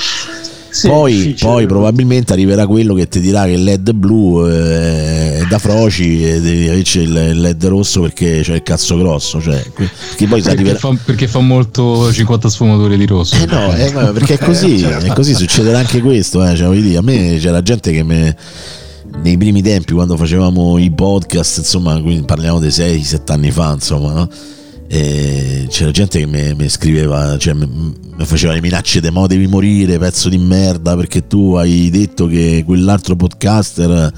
[0.71, 5.45] Sì, poi, poi probabilmente arriverà quello che ti dirà che il LED blu eh, è
[5.49, 9.41] da froci e devi c'è il LED rosso perché c'è il cazzo grosso.
[9.41, 10.77] Cioè, perché, poi perché, arriverà...
[10.77, 13.35] fa, perché fa molto 50 sfumature di rosso.
[13.35, 16.45] Eh no, eh, perché è così, è così succederà anche questo.
[16.45, 18.33] Eh, cioè, dire, a me c'era gente che mi
[19.21, 24.13] nei primi tempi quando facevamo i podcast, insomma, quindi parliamo dei 6-7 anni fa, insomma,
[24.13, 24.29] no?
[24.87, 30.29] C'era gente che mi, scriveva, cioè mi, faceva le minacce di mo devi morire, pezzo
[30.29, 34.11] di merda, perché tu hai detto che quell'altro podcaster.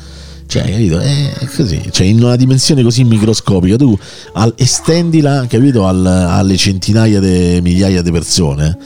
[0.45, 0.99] Cioè, capito?
[0.99, 3.97] È così, cioè in una dimensione così microscopica, tu
[4.33, 8.77] al, estendila, capito, al, alle centinaia di migliaia di persone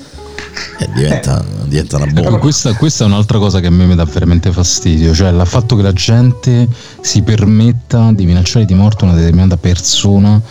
[0.79, 1.67] eh, diventa, eh.
[1.67, 2.37] diventa, una bomba.
[2.37, 5.75] Questa, questa, è un'altra cosa che a me mi dà veramente fastidio, cioè il fatto
[5.75, 6.67] che la gente
[7.01, 10.41] si permetta di minacciare di morte una determinata persona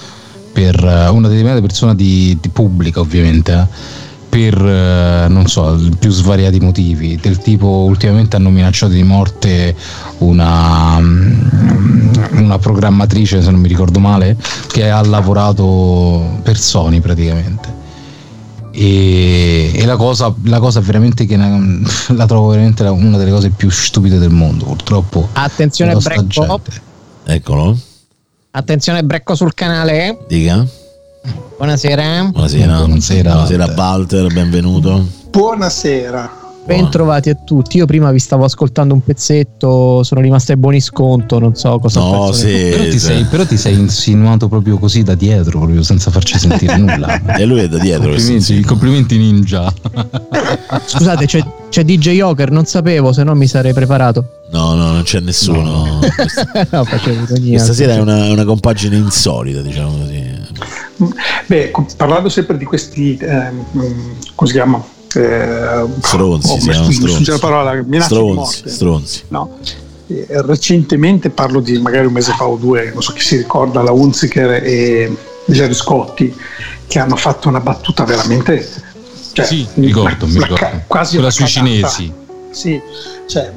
[0.52, 4.02] per eh, una determinata persona di, di pubblica ovviamente eh,
[4.34, 4.60] per
[5.30, 9.76] non so più svariati motivi del tipo ultimamente hanno minacciato di morte
[10.18, 14.36] una, mm, una programmatrice se non mi ricordo male
[14.66, 17.83] che ha lavorato per Sony praticamente
[18.74, 23.70] e, e la, cosa, la, cosa, veramente che la trovo veramente una delle cose più
[23.70, 25.28] stupide del mondo purtroppo.
[25.32, 26.60] Attenzione Brecco.
[27.24, 27.78] eccolo.
[28.50, 30.18] Attenzione Brecco sul canale.
[30.28, 30.66] Dica.
[31.56, 32.30] Buonasera.
[32.30, 32.76] Buonasera.
[32.78, 35.06] Buonasera, buonasera Walter benvenuto.
[35.30, 37.76] Buonasera Bentrovati a tutti.
[37.76, 42.00] Io prima vi stavo ascoltando un pezzetto, sono rimasto ai buoni sconto, non so cosa
[42.00, 46.10] no, sì, però, ti sei, però, ti sei, insinuato proprio così da dietro, proprio senza
[46.10, 47.20] farci sentire nulla.
[47.36, 48.08] e lui è da dietro.
[48.12, 49.70] Complimenti, complimenti ninja.
[50.86, 54.24] Scusate, c'è, c'è, DJ Joker, non sapevo, se no mi sarei preparato.
[54.50, 55.62] No, no, non c'è nessuno.
[55.62, 55.98] No.
[56.70, 60.32] no, Questa sera è una, una, compagine insolita, diciamo così.
[61.46, 63.50] Beh, parlando sempre di questi, eh,
[64.34, 64.82] come si chiama?
[65.16, 67.30] Eh, stronzi, oh, stronzi.
[67.30, 69.22] la parola, stronzi, stronzi.
[69.28, 69.58] No.
[70.06, 73.82] Eh, recentemente parlo di magari un mese fa o due, non so chi si ricorda,
[73.82, 76.34] la Unziker e Jerry Scotti
[76.86, 78.92] che hanno fatto una battuta veramente
[79.34, 80.82] cioè, sì, mi ricordo, mi ricordo.
[80.86, 82.12] quasi quella sui cinesi.
[82.50, 82.80] Sì,
[83.26, 83.50] cioè,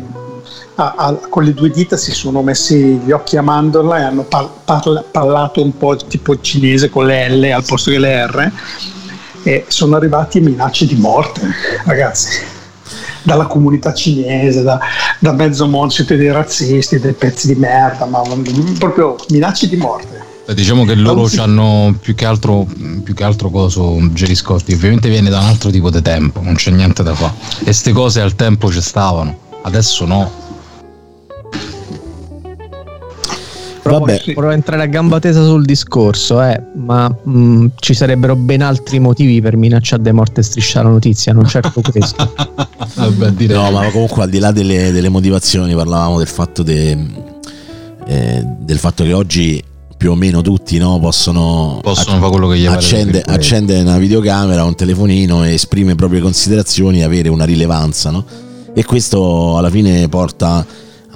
[0.75, 4.23] a, a, con le due dita si sono messi gli occhi a mandorla e hanno
[4.23, 8.51] par, par, parlato un po' tipo cinese con le L al posto che le R
[9.43, 11.41] e sono arrivati minacce di morte,
[11.85, 12.41] ragazzi,
[13.23, 14.79] dalla comunità cinese, da,
[15.19, 18.21] da mezzo mondo, siete dei razzisti, dei pezzi di merda, ma
[18.77, 20.25] proprio minacce di morte.
[20.53, 21.39] Diciamo che loro si...
[21.39, 22.65] hanno più che altro,
[23.03, 26.55] più che altro coso Jerry Scotti, ovviamente viene da un altro tipo di tempo, non
[26.55, 27.33] c'è niente da fare.
[27.59, 30.46] E queste cose al tempo ci stavano, adesso no
[33.87, 34.33] provo, Vabbè.
[34.33, 38.99] provo a entrare a gamba tesa sul discorso, eh, ma mh, ci sarebbero ben altri
[38.99, 42.33] motivi per minacciare di morte e strisciare la notizia, non certo questo.
[42.95, 43.57] Vabbè, direi.
[43.57, 46.97] No, ma comunque al di là delle, delle motivazioni parlavamo del fatto, de-
[48.05, 49.63] eh, del fatto che oggi
[49.97, 53.97] più o meno tutti no, possono, Possono fare quello che gli pare accende, accendere una
[53.97, 58.11] videocamera, un telefonino e esprimere le proprie considerazioni e avere una rilevanza.
[58.11, 58.23] No?
[58.73, 60.63] E questo alla fine porta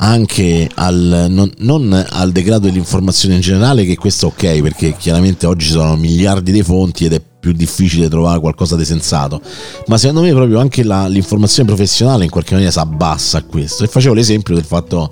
[0.03, 5.45] anche al, non, non al degrado dell'informazione in generale, che questo è ok, perché chiaramente
[5.45, 9.39] oggi ci sono miliardi di fonti ed è più difficile trovare qualcosa di sensato,
[9.87, 13.83] ma secondo me proprio anche la- l'informazione professionale in qualche maniera si abbassa a questo.
[13.83, 15.09] E facevo l'esempio del fatto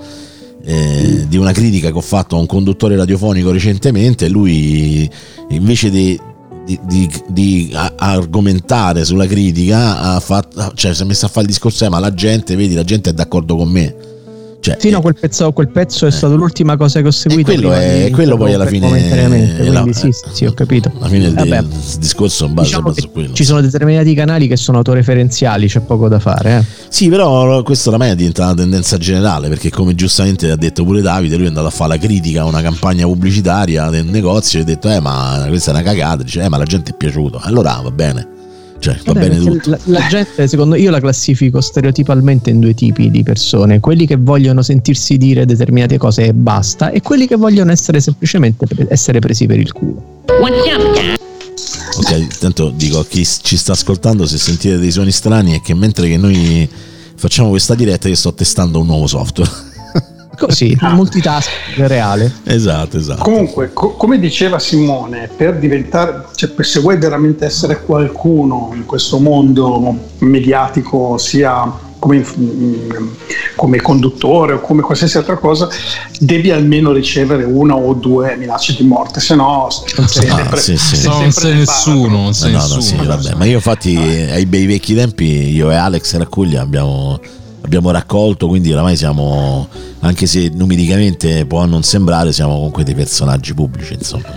[0.66, 5.10] eh, di una critica che ho fatto a un conduttore radiofonico recentemente, lui
[5.50, 6.20] invece di,
[6.66, 11.52] di- di- di argomentare sulla critica ha fatto, cioè, si è messo a fare il
[11.52, 13.96] discorso, eh, ma la gente, vedi, la gente è d'accordo con me.
[14.72, 17.52] Cioè, Sì, no, quel pezzo, quel pezzo è stato l'ultima cosa che ho seguito.
[17.52, 18.88] e quello, è, di quello poi alla fine
[19.70, 20.92] la- quindi sì, sì, ho capito.
[20.98, 21.58] alla fine Vabbè.
[21.60, 21.68] il
[22.00, 23.34] discorso in base, Diciamo su quello.
[23.34, 26.58] ci sono determinati canali che sono autoreferenziali, c'è poco da fare.
[26.58, 26.64] Eh.
[26.90, 31.02] Sì, però questo oramai è diventata una tendenza generale perché come giustamente ha detto pure
[31.02, 34.62] Davide, lui è andato a fare la critica a una campagna pubblicitaria del negozio e
[34.62, 37.40] ha detto eh ma questa è una cagata, dice eh ma la gente è piaciuto,
[37.42, 38.28] allora va bene,
[38.80, 39.70] cioè va Vabbè, bene tutto.
[39.70, 44.16] La, la gente, secondo io la classifico stereotipalmente in due tipi di persone: quelli che
[44.16, 49.20] vogliono sentirsi dire determinate cose e basta, e quelli che vogliono essere semplicemente pre- essere
[49.20, 50.24] presi per il culo.
[51.98, 55.74] Ok, intanto dico a chi ci sta ascoltando se sentite dei suoni strani è che
[55.74, 56.68] mentre che noi
[57.16, 59.68] facciamo questa diretta io sto testando un nuovo software.
[60.40, 60.94] Così, Ah.
[60.94, 62.34] multitask reale.
[62.46, 63.22] esatto, esatto.
[63.24, 68.86] Comunque, co- come diceva Simone, per diventare, cioè, per- se vuoi veramente essere qualcuno in
[68.86, 73.08] questo mondo mediatico, sia come, mm,
[73.58, 75.68] come conduttore o come qualsiasi altra cosa,
[76.18, 80.78] devi almeno ricevere una o due minacce di morte, se no sei Ah, sempre, sì,
[80.78, 80.96] sì.
[80.96, 82.82] sei No, non sempre sei nessuno, non sei No, no, nessuno.
[83.02, 87.20] sì, vabbè, ma io infatti ai bei vecchi tempi io e Alex Raccuglia abbiamo,
[87.62, 89.68] abbiamo raccolto, quindi oramai siamo,
[90.00, 94.28] anche se numericamente può non sembrare, siamo comunque dei personaggi pubblici, insomma.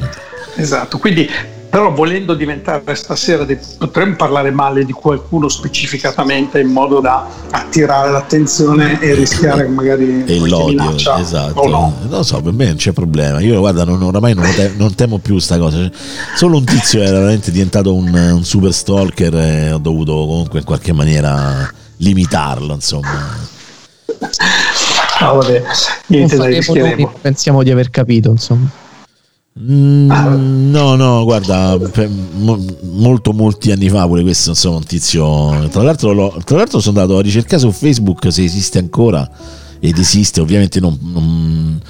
[0.57, 1.29] Esatto, quindi
[1.73, 3.47] però volendo diventare stasera
[3.79, 10.39] potremmo parlare male di qualcuno specificatamente in modo da attirare l'attenzione e rischiare magari E
[10.39, 11.67] l'odio, esatto.
[11.67, 11.97] no.
[12.03, 13.41] Non lo so, per me non c'è problema.
[13.41, 15.91] Io guarda, non, oramai non, te- non temo più sta cosa.
[16.37, 20.67] Solo un tizio era veramente diventato un, un super stalker e ho dovuto comunque in
[20.67, 21.73] qualche maniera
[22.03, 23.39] limitarlo, insomma.
[25.21, 25.71] Ah, vabbè, Non
[26.07, 27.13] niente da rischieremo.
[27.21, 28.69] pensiamo di aver capito, insomma.
[29.61, 35.69] Mm, no, no, guarda, per- mo- molto molti anni fa pure questo, insomma, un tizio.
[35.69, 39.29] Tra l'altro, l'ho- tra l'altro sono andato a ricercare su Facebook se esiste ancora
[39.79, 40.99] ed esiste, ovviamente non.
[41.03, 41.81] non-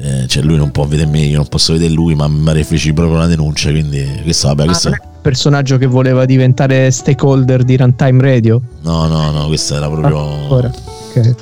[0.00, 2.94] eh, cioè lui non può vedere me, io non posso vedere lui, ma mi feci
[2.94, 7.76] proprio una denuncia, quindi questo vabbè, Ah, questo, il personaggio che voleva diventare stakeholder di
[7.76, 8.60] Runtime Radio?
[8.82, 10.18] no, no, no, questo era proprio
[10.52, 10.70] Ora.
[11.14, 11.34] Ok.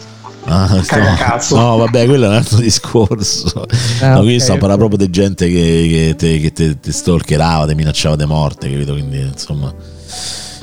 [0.44, 1.54] Ah, Cagacazzo.
[1.56, 3.66] no, vabbè, quello è un altro discorso.
[4.00, 4.58] Ah, no, qui ok, sto ok.
[4.58, 8.70] parlando proprio di gente che, che te, che te- te stalkerava, ti minacciava di morte,
[8.70, 8.92] capito?
[8.92, 9.72] Quindi, insomma,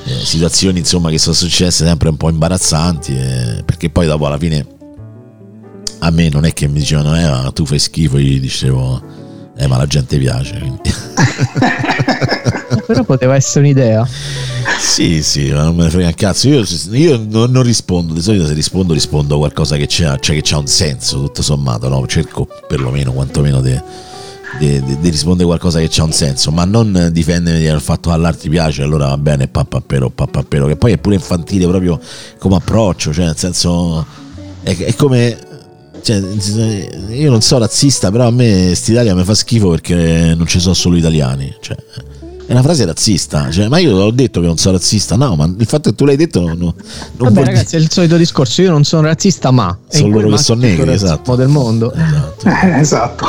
[0.05, 4.37] eh, situazioni insomma, che sono successe sempre un po' imbarazzanti, eh, perché poi dopo alla
[4.37, 4.65] fine
[5.99, 9.01] a me non è che mi dicevano, eh, ma tu fai schifo, io gli dicevo,
[9.55, 10.57] eh, ma la gente piace.
[10.59, 10.91] Quindi.
[12.87, 14.07] Però poteva essere un'idea.
[14.79, 16.47] Sì, sì, ma non me ne frega un cazzo.
[16.47, 18.13] Io, io non, non rispondo.
[18.13, 21.41] Di solito se rispondo, rispondo a qualcosa che c'ha, cioè che c'ha un senso, tutto
[21.41, 21.89] sommato.
[21.89, 22.07] No?
[22.07, 23.77] Cerco perlomeno, quantomeno, di
[25.01, 28.81] rispondere qualcosa che c'ha un senso, ma non difendermi del fatto che all'arte ti piace,
[28.81, 31.99] allora va bene, pappapero, pappapero, che poi è pure infantile proprio
[32.39, 34.05] come approccio, cioè nel senso
[34.63, 35.45] è, è come...
[35.99, 36.23] Cioè,
[37.09, 40.73] io non so razzista, però a me st'Italia mi fa schifo perché non ci sono
[40.73, 41.53] solo italiani.
[41.59, 41.75] Cioè,
[42.47, 45.43] è una frase razzista, cioè, ma io l'ho detto che non sono razzista, no, ma
[45.45, 46.73] il fatto che tu l'hai detto non, non
[47.17, 48.61] Vabbè, ragazzi, è il solito discorso.
[48.61, 51.35] Io non sono razzista, ma Sono loro che sono negri, esatto.
[51.35, 51.91] del mondo.
[51.93, 52.07] dire.
[52.07, 52.47] Esatto.
[52.47, 53.25] Eh, esatto.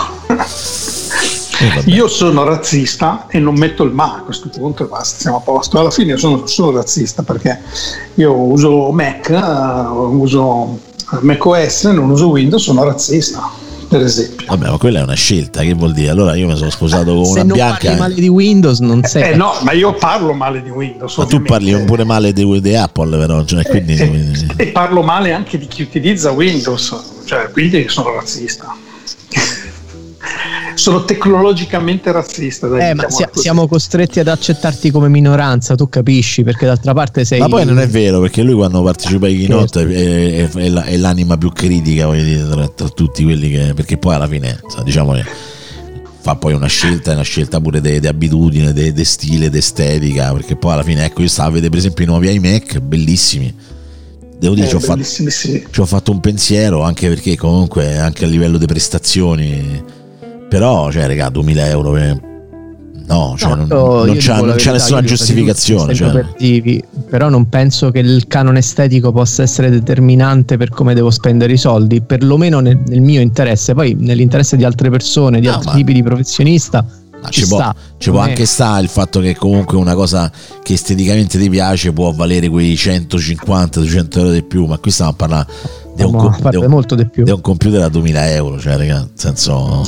[1.86, 1.90] Eh.
[1.90, 5.40] Io sono razzista e non metto il ma a questo punto e basta, siamo a
[5.40, 5.80] posto.
[5.80, 7.58] Alla fine sono, sono razzista perché
[8.14, 10.78] io uso Mac, eh, uso
[11.22, 13.50] Mac OS, non uso Windows, sono razzista,
[13.88, 14.46] per esempio.
[14.48, 16.10] Vabbè, ma quella è una scelta, che vuol dire?
[16.10, 17.78] Allora io mi sono sposato con Se una non bianca.
[17.86, 19.32] parli male di Windows, non sei.
[19.32, 21.16] Eh no, ma io parlo male di Windows.
[21.16, 21.72] Ma tu ovviamente.
[21.72, 25.66] parli pure male di, di Apple, però, cioè, quindi, E, e parlo male anche di
[25.66, 28.74] chi utilizza Windows, cioè quindi sono razzista.
[30.78, 32.68] Sono tecnologicamente razzista.
[32.68, 37.24] Dai, eh, ma sia, siamo costretti ad accettarti come minoranza, tu capisci, perché d'altra parte
[37.24, 37.40] sei...
[37.40, 40.96] Ma poi non è vero, perché lui quando partecipa ai keynote è, è, è, è,
[40.96, 43.72] l'anima più critica dire, tra, tra, tutti quelli che...
[43.74, 45.24] perché poi alla fine, diciamo che
[46.20, 50.56] fa poi una scelta, è una scelta pure di abitudine, di stile, di estetica, perché
[50.56, 53.54] poi alla fine, ecco, io stavo a vedere per esempio i nuovi iMac, bellissimi
[54.38, 55.66] devo dire, eh, ci, ho fatto, sì.
[55.68, 59.96] ci ho fatto un pensiero anche perché comunque anche a livello di prestazioni
[60.48, 62.20] però cioè raga 2000 euro per,
[63.06, 66.24] no, cioè, no, non, non, c'è, non c'è nessuna giustificazione cioè.
[67.08, 71.58] però non penso che il canone estetico possa essere determinante per come devo spendere i
[71.58, 75.92] soldi perlomeno nel, nel mio interesse poi nell'interesse di altre persone di no, altri tipi
[75.92, 76.84] di professionista
[77.20, 80.30] Ah, ci, ci, può, ci può, anche stare il fatto che comunque una cosa
[80.62, 85.14] che esteticamente ti piace può valere quei 150-200 euro di più, ma qui stiamo a
[85.14, 85.46] parlare
[85.98, 87.24] di un, co- di un, molto di più.
[87.24, 89.84] Di un computer a 2000 euro, cioè, raga, nel senso...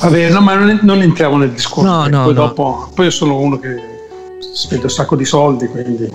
[0.00, 1.90] Vabbè, no, ma non, non entriamo nel discorso.
[1.90, 2.40] No, no, poi, no.
[2.40, 3.76] Dopo, poi io sono uno che
[4.52, 6.10] spende un sacco di soldi, quindi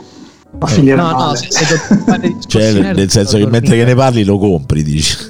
[0.59, 1.39] a finire no, male.
[2.05, 5.17] No, cioè, nel senso che mentre che ne parli lo compri, dici.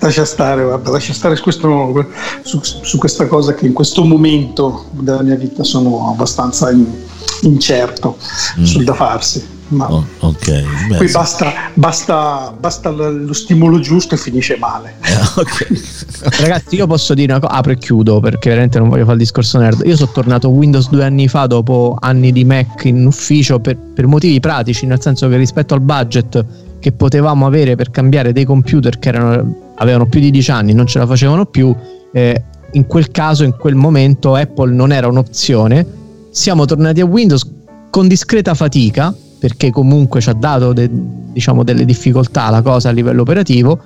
[0.00, 2.08] lascia stare, guarda, lascia stare questo,
[2.42, 6.84] su, su, questa cosa che in questo momento della mia vita sono abbastanza in,
[7.42, 8.16] incerto
[8.58, 8.64] mm.
[8.64, 9.54] sul da farsi.
[9.68, 10.64] Ma oh, okay.
[10.88, 11.14] Beh, poi sì.
[11.14, 14.94] basta, basta, basta, lo stimolo giusto e finisce male.
[15.06, 15.80] Eh, okay.
[16.40, 19.20] Ragazzi, io posso dire una cosa, apro e chiudo perché veramente non voglio fare il
[19.22, 19.82] discorso nerd.
[19.84, 24.06] Io sono tornato Windows due anni fa dopo anni di Mac in ufficio per, per
[24.06, 26.44] motivi pratici, nel senso che rispetto al budget
[26.78, 30.86] che potevamo avere per cambiare dei computer che erano, avevano più di 10 anni, non
[30.86, 31.74] ce la facevano più,
[32.12, 35.86] eh, in quel caso, in quel momento Apple non era un'opzione.
[36.30, 37.50] Siamo tornati a Windows
[37.90, 42.92] con discreta fatica, perché comunque ci ha dato de, diciamo, delle difficoltà la cosa a
[42.92, 43.78] livello operativo.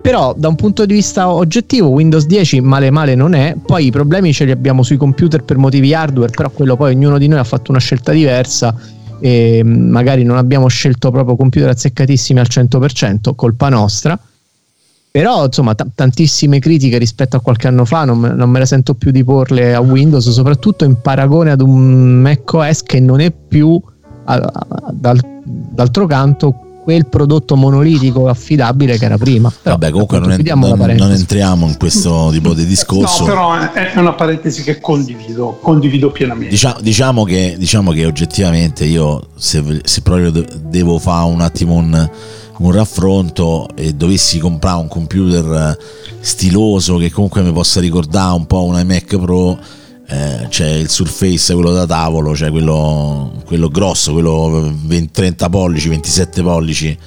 [0.00, 3.90] Però da un punto di vista oggettivo Windows 10 male male non è, poi i
[3.90, 7.40] problemi ce li abbiamo sui computer per motivi hardware, però quello poi ognuno di noi
[7.40, 8.72] ha fatto una scelta diversa
[9.18, 14.16] e magari non abbiamo scelto proprio computer azzeccatissimi al 100%, colpa nostra.
[15.10, 18.94] Però insomma t- tantissime critiche rispetto a qualche anno fa non non me le sento
[18.94, 23.80] più di porle a Windows, soprattutto in paragone ad un macOS che non è più
[24.92, 29.50] d'altro canto quel prodotto monolitico affidabile che era prima.
[29.50, 33.22] Però, Vabbè, comunque non, en- non, non, entriamo in questo tipo di discorso.
[33.22, 36.50] No, però è una parentesi che condivido, condivido pienamente.
[36.50, 42.10] Diciamo, diciamo, che, diciamo che, oggettivamente io, se, se proprio devo fare un attimo un,
[42.58, 45.76] un raffronto e dovessi comprare un computer
[46.20, 49.58] stiloso che comunque mi possa ricordare un po' una Mac Pro
[50.08, 55.88] eh, c'è il Surface, quello da tavolo, cioè quello, quello grosso, quello 20, 30 pollici,
[55.88, 56.98] 27 pollici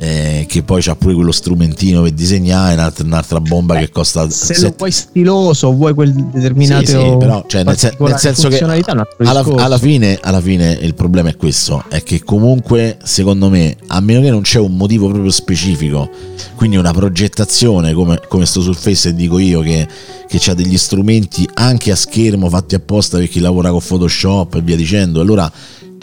[0.00, 4.30] eh, che poi c'ha pure quello strumentino per disegnare, un'altra, un'altra bomba Beh, che costa.
[4.30, 4.62] Se set...
[4.62, 6.86] lo vuoi stiloso, vuoi quel determinato.
[6.86, 10.94] Sì, sì però cioè, nel, sen- nel, senso che alla, alla, fine, alla fine il
[10.94, 15.08] problema è questo: è che comunque, secondo me, a meno che non c'è un motivo
[15.08, 16.08] proprio specifico,
[16.54, 19.88] quindi una progettazione come, come sto sul Face e dico io che,
[20.28, 24.60] che ha degli strumenti anche a schermo fatti apposta per chi lavora con Photoshop e
[24.60, 25.50] via dicendo, allora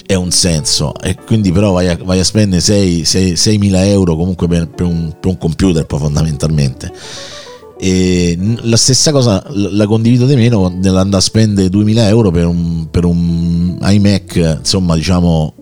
[0.06, 0.94] è un senso.
[1.02, 5.32] E quindi però vai a, vai a spendere 6.000 euro comunque per, per, un, per,
[5.32, 6.92] un, computer poi fondamentalmente.
[7.78, 12.88] E la stessa cosa la condivido di meno nell'andare a spendere 2.000 euro per un,
[12.90, 15.54] per un iMac insomma diciamo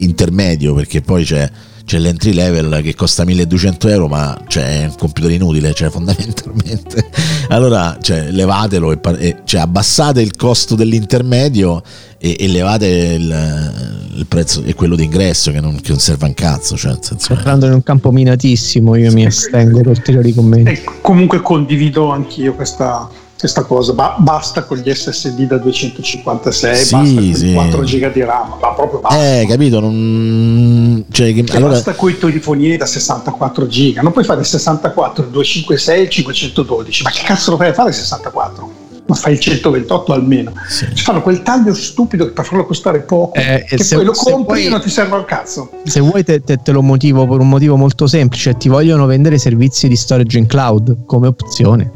[0.00, 1.50] intermedio perché poi c'è
[1.92, 7.06] c'è l'entry level che costa 1200 euro ma c'è un computer inutile cioè fondamentalmente.
[7.48, 11.82] Allora cioè, levatelo e, e cioè, abbassate il costo dell'intermedio
[12.16, 16.28] e, e levate il, il, prezzo e quello d'ingresso che non, che non serve a
[16.28, 20.70] un cazzo cioè, senso, entrando in un campo minatissimo io mi astengo da ulteriori commenti.
[20.70, 23.06] E comunque condivido anch'io questa
[23.42, 27.52] questa cosa, ba- basta con gli SSD da 256, sì, basta con sì.
[27.54, 29.40] 4 giga di RAM, ma proprio basta.
[29.40, 29.80] Eh, capito?
[29.80, 31.04] Non...
[31.10, 31.72] Cioè, che, allora...
[31.72, 37.10] Basta con i telefoni da 64 giga, non puoi fare 64, 256 e 512, ma
[37.10, 38.80] che cazzo lo fai a fare 64?
[39.04, 40.52] ma fai il 128 almeno.
[40.68, 40.86] Sì.
[40.94, 44.60] Ci fanno quel taglio stupido per farlo costare poco, eh, che se, poi lo compri
[44.60, 45.68] vuoi, e non ti serve al cazzo.
[45.82, 49.36] Se vuoi te, te, te, lo motivo per un motivo molto semplice, ti vogliono vendere
[49.36, 51.90] servizi di storage in cloud come opzione.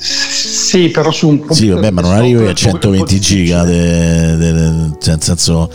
[0.00, 4.70] Sì, però su un Sì, vabbè, ma non arrivi a 120 giga, de, de, de,
[4.70, 5.70] nel senso...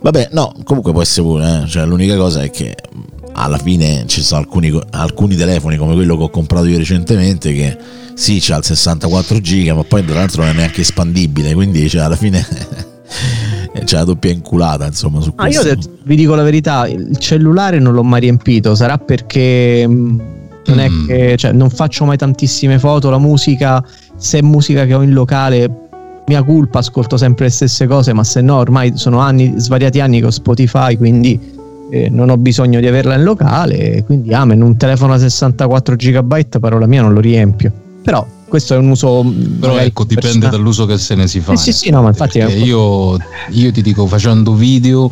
[0.00, 1.68] Vabbè, no, comunque può essere pure, eh?
[1.68, 2.74] cioè, l'unica cosa è che
[3.32, 7.76] alla fine ci sono alcuni, alcuni telefoni come quello che ho comprato io recentemente che
[8.14, 12.02] sì, c'ha il 64 giga, ma poi tra l'altro non è neanche espandibile, quindi cioè,
[12.02, 12.46] alla fine
[13.84, 15.60] c'è la doppia inculata insomma su questo.
[15.60, 19.86] Ah, io vi dico la verità, il cellulare non l'ho mai riempito, sarà perché
[20.66, 21.06] Non è Mm.
[21.06, 23.82] che cioè, non faccio mai tantissime foto, la musica,
[24.16, 25.70] se è musica che ho in locale,
[26.26, 30.20] mia colpa, ascolto sempre le stesse cose, ma se no ormai sono anni, svariati anni
[30.20, 31.38] che ho Spotify, quindi
[31.90, 36.58] eh, non ho bisogno di averla in locale, quindi amen, un telefono a 64 GB,
[36.60, 37.72] parola mia, non lo riempio.
[38.02, 39.22] Però questo è un uso...
[39.60, 40.56] Però magari ecco, dipende personale.
[40.56, 41.56] dall'uso che se ne si fa.
[41.56, 43.16] Sì, sì, sì, no, ma infatti è io,
[43.50, 45.10] io ti dico, facendo video,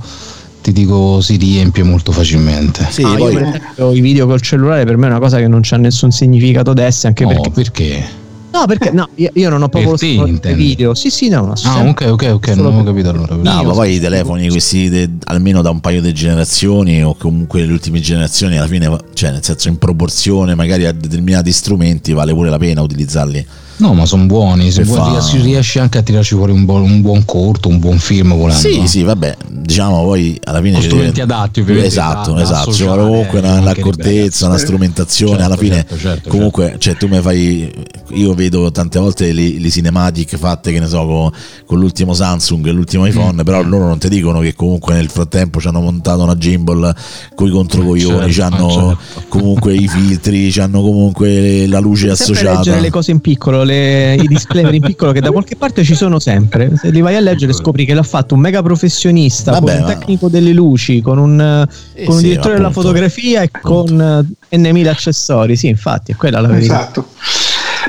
[0.73, 2.87] ti dico, si riempie molto facilmente.
[2.91, 5.61] Sì, Ah, poi esempio i video col cellulare per me è una cosa che non
[5.63, 7.51] c'ha nessun significato adesso, anche No, perché...
[7.51, 8.05] perché?
[8.51, 10.95] No, perché no, io, non ho proprio Per lo video.
[10.95, 11.53] Sì, sì, no, no.
[11.65, 13.35] Ah, ok, ok, ok, non avevo per- capito allora.
[13.37, 17.65] No, ma poi i telefoni questi de- almeno da un paio di generazioni o comunque
[17.65, 22.33] le ultime generazioni alla fine, cioè nel senso in proporzione magari a determinati strumenti vale
[22.33, 23.47] pure la pena utilizzarli.
[23.79, 24.71] No, ma sono buoni.
[24.71, 27.79] Se vuoi, fa- riesci, riesci anche a tirarci fuori un, buon- un buon corto, un
[27.79, 28.61] buon film volendo.
[28.61, 32.73] Sì, sì, vabbè, diciamo poi alla fine ci strumenti deve- adatti, ovviamente, Esatto, da- esatto,
[32.73, 36.97] ci vuole comunque una, anche l'accortezza, una strumentazione, Certo, alla fine certo, certo, comunque cioè,
[36.97, 37.73] tu mi fai
[38.15, 41.31] io vedo tante volte le, le cinematic fatte che ne so con,
[41.67, 43.45] con l'ultimo Samsung e l'ultimo iPhone, Mm.
[43.45, 46.95] però loro non ti dicono che comunque nel frattempo ci hanno montato una gimbal
[47.35, 49.23] con i controcoglioni, Certo, c'hanno certo.
[49.29, 52.57] comunque i filtri, c'hanno comunque la luce sempre associata.
[52.59, 55.95] leggere le cose in piccolo, le- i disclaimer in piccolo che da qualche parte ci
[55.95, 56.73] sono sempre.
[56.77, 59.87] Se li vai a leggere scopri che l'ha fatto un mega professionista, Vabbè, con un
[59.87, 62.89] ma- tecnico delle luci, con un, Eh con un sì, direttore della appunto.
[62.89, 63.95] fotografia e Appunto.
[63.95, 65.57] con eh, n accessori.
[65.57, 66.81] Sì, infatti, è quella la verità.
[66.81, 67.07] Esatto.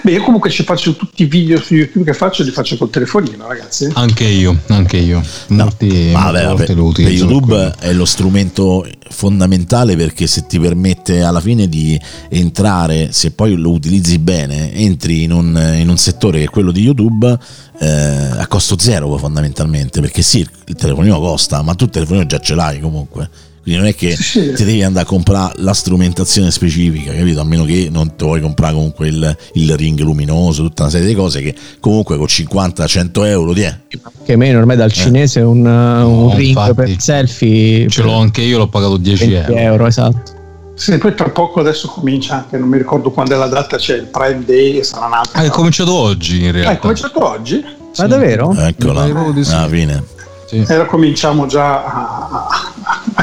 [0.02, 2.90] Beh, io comunque ci faccio tutti i video su YouTube che faccio, li faccio col
[2.90, 3.90] telefonino, ragazzi.
[3.94, 5.22] Anche io, anche io.
[5.48, 7.76] No, Molti, molte vabbè, volte per, lo utilizzo YouTube quello.
[7.80, 13.72] è lo strumento fondamentale perché se ti permette alla fine di entrare, se poi lo
[13.72, 17.38] utilizzi bene, entri in un, in un settore che è quello di YouTube
[17.80, 22.40] eh, a costo zero fondamentalmente, perché sì, il telefonino costa, ma tu il telefonino già
[22.40, 23.30] ce l'hai comunque.
[23.62, 27.40] Quindi non è che Sì, ti devi andare a comprare la strumentazione specifica, capito?
[27.42, 31.08] A meno che non ti vuoi comprare comunque il, il ring luminoso, tutta una serie
[31.08, 33.78] di cose che comunque con 50-100 euro ti è.
[34.24, 36.74] Che meno ormai dal cinese un, uh, un ring infatti.
[36.74, 37.88] per selfie.
[37.90, 39.62] Ce l'ho anche io, l'ho pagato 10 20 euro.
[39.62, 40.38] euro, esatto.
[40.76, 43.96] Sì, poi tra poco adesso comincia anche, non mi ricordo quando è la data, c'è
[43.98, 45.40] il Prime Day e sarà un'altra.
[45.42, 46.72] Ah, è cominciato oggi in Ah, realtà.
[46.72, 47.62] è cominciato oggi?
[47.98, 48.54] Ma davvero?
[48.56, 50.04] Eccola, alla fine.
[50.48, 50.64] Sì.
[50.66, 52.48] E lo cominciamo già a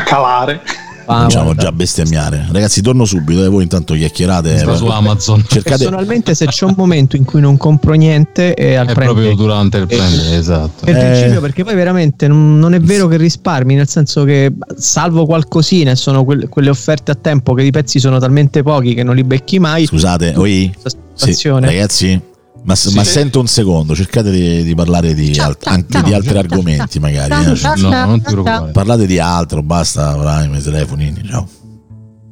[0.07, 0.61] calare.
[1.09, 1.62] Ah, Cominciamo guarda.
[1.62, 2.48] già bestemmiare.
[2.50, 4.59] Ragazzi, torno subito e voi intanto chiacchierate.
[4.59, 5.44] Sta su Amazon.
[5.46, 5.76] Cercate.
[5.84, 9.76] Personalmente, se c'è un momento in cui non compro niente, è al È proprio durante
[9.76, 10.84] il Eh, prende, esatto.
[10.84, 10.98] Per Eh.
[10.98, 15.92] principio, perché poi veramente non, non è vero che risparmi, nel senso che salvo qualcosina
[15.92, 19.14] e sono quelle, quelle offerte a tempo che i pezzi sono talmente pochi che non
[19.14, 19.86] li becchi mai.
[19.86, 20.74] Scusate, oi?
[21.14, 22.20] Sì, ragazzi,
[22.66, 26.98] ma, ma sento un secondo, cercate di, di parlare di, alt- anche di altri argomenti,
[26.98, 27.32] magari.
[27.32, 27.80] eh.
[27.80, 28.72] No, non ti preoccupare.
[28.72, 31.22] Parlate di altro, basta, Prime, i telefonini.
[31.28, 31.48] Ciao.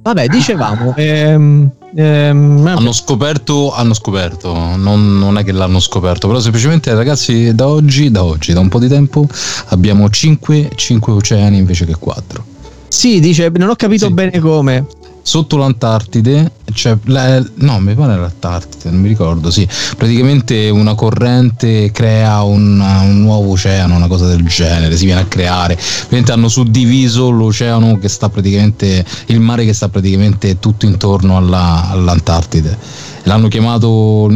[0.02, 6.40] Vabbè, dicevamo, ehm, ehm, Hanno scoperto, hanno scoperto, non, non è che l'hanno scoperto, però
[6.40, 9.26] semplicemente ragazzi da oggi, da oggi, da un po' di tempo
[9.68, 10.68] abbiamo 5,
[11.06, 12.44] oceani invece che 4.
[12.88, 14.12] sì, dice, non ho capito Sì.
[14.12, 14.84] bene come.
[15.26, 19.66] Sotto l'Antartide c'è, la- no mi pare l'Antartide, non mi ricordo, sì,
[19.96, 25.24] praticamente una corrente crea un, un nuovo oceano, una cosa del genere, si viene a
[25.24, 31.38] creare, praticamente hanno suddiviso l'oceano che sta praticamente, il mare che sta praticamente tutto intorno
[31.38, 32.76] alla- all'Antartide,
[33.22, 34.28] l'hanno chiamato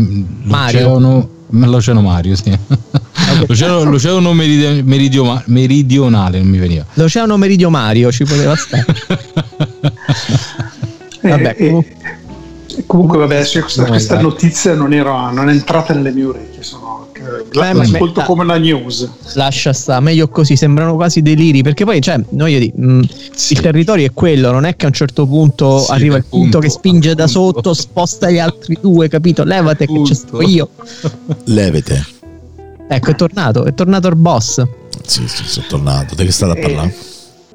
[0.45, 2.57] l'oceano, l'oceano Mario, sì.
[3.47, 6.85] l'oceano, l'oceano meridio- meridio- meridionale, non mi veniva.
[6.95, 8.85] L'oceano Meridio Mario ci poteva stare.
[11.21, 11.97] Vabbè, E- e- comunque-
[12.77, 17.08] e comunque, vabbè, questa, questa notizia non, era, non è entrata nelle mie orecchie, sono,
[17.29, 19.09] eh, la, Eh, ma- l'ascolto ma- come una news.
[19.35, 23.09] Lascia sta, meglio così, sembrano quasi deliri, perché poi, cioè, noi io dico, mh,
[23.51, 26.59] il territorio è quello, non è che a un certo punto Sì, arriva il punto
[26.59, 29.45] appunto, che spinge da sotto, sposta gli altri due, capito?
[29.45, 30.49] Levate che ci sto Appunto.
[30.49, 30.69] io.
[31.45, 32.07] Levete.
[32.89, 34.63] Ecco, è tornato, è tornato il boss.
[35.05, 36.15] Sì, sì, sono tornato.
[36.15, 36.95] Di che state a parlare?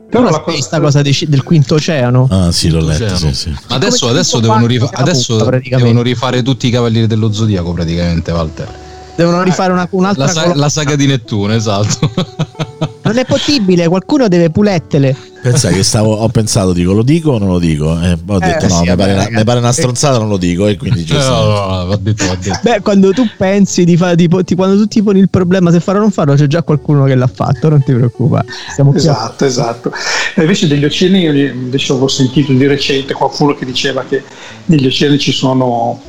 [0.09, 2.27] Però la cosa, questa cosa del quinto oceano.
[2.29, 3.15] Ah, sì, l'ho letto.
[3.15, 3.49] Sì, sì.
[3.49, 8.31] Ma adesso, adesso, devono, rifa- adesso Punta, devono rifare tutti i Cavalieri dello Zodiaco praticamente,
[8.31, 8.81] Walter.
[9.15, 10.59] Devono rifare una, un'altra La, sa- colonna.
[10.61, 12.11] la saga di Nettuno, esatto.
[13.05, 15.13] Non è possibile, qualcuno deve pulettele.
[15.41, 17.99] Pensa che stavo, ho pensato, dico, lo dico o non lo dico?
[18.01, 20.17] E poi ho Eh, detto no, sì, mi, vabbè, pare una, mi pare una stronzata,
[20.19, 20.67] non lo dico.
[20.67, 21.29] E quindi no, giusto.
[21.31, 21.43] no,
[21.79, 22.59] no, va detto, va detto.
[22.63, 25.81] Beh, quando tu pensi di fare, tipo, ti- quando tu ti poni il problema se
[25.81, 28.45] farlo o non farlo, c'è già qualcuno che l'ha fatto, non ti preoccupare.
[28.73, 29.91] Siamo qui a- Esatto, esatto.
[30.35, 34.23] E invece degli oceani, io invece avevo sentito di recente qualcuno che diceva che
[34.67, 36.01] negli oceani ci sono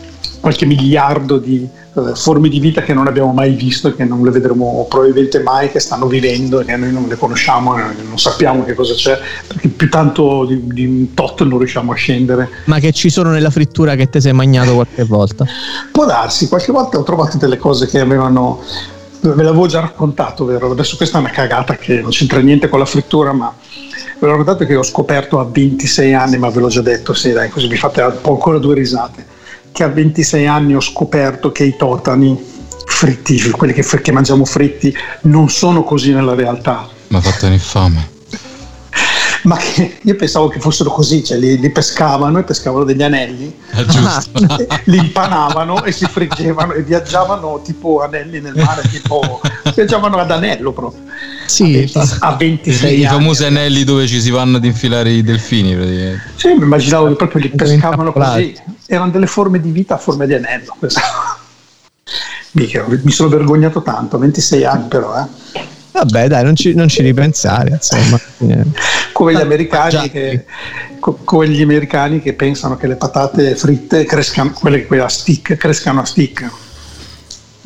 [0.45, 4.31] qualche miliardo di eh, forme di vita che non abbiamo mai visto che non le
[4.31, 8.63] vedremo probabilmente mai, che stanno vivendo e che noi non le conosciamo, e non sappiamo
[8.63, 12.51] che cosa c'è, perché più tanto di, di un tot non riusciamo a scendere.
[12.67, 15.47] Ma che ci sono nella frittura che ti sei mangiato qualche volta?
[15.91, 18.63] Può darsi, qualche volta ho trovato delle cose che avevano
[19.21, 20.73] ve l'avevo già raccontato, vero?
[20.73, 23.51] Adesso questa è una cagata che non c'entra niente con la frittura, ma
[24.19, 27.33] ve l'ho raccontato che ho scoperto a 26 anni, ma ve l'ho già detto, sì,
[27.33, 29.33] dai, così mi fate ancora due risate
[29.75, 32.41] che a 26 anni ho scoperto che i totani
[32.87, 36.89] fritti, quelli che, che mangiamo fritti, non sono così nella realtà.
[37.09, 38.14] Ma fatto infame.
[39.45, 43.55] Ma che io pensavo che fossero così, cioè li, li pescavano e pescavano degli anelli,
[43.73, 44.25] ah,
[44.85, 49.41] li impanavano e si friggevano e viaggiavano tipo anelli nel mare, tipo
[49.75, 51.03] viaggiavano ad anello proprio.
[51.45, 53.03] Sì, a 26 I, anni.
[53.03, 56.23] I famosi anelli dove ci si vanno ad infilare i delfini praticamente.
[56.37, 58.57] Sì, mi immaginavo che proprio li pescavano così.
[58.87, 60.75] Erano delle forme di vita a forma di anello.
[62.53, 65.73] Mica, mi sono vergognato tanto, 26 anni però, eh.
[65.95, 68.21] Vabbè, dai, non ci, non ci ripensare, insomma.
[69.13, 70.45] come, gli americani che,
[70.99, 76.01] come gli americani che pensano che le patate fritte crescano, quelle, quelle a stick, crescano
[76.01, 76.51] a stick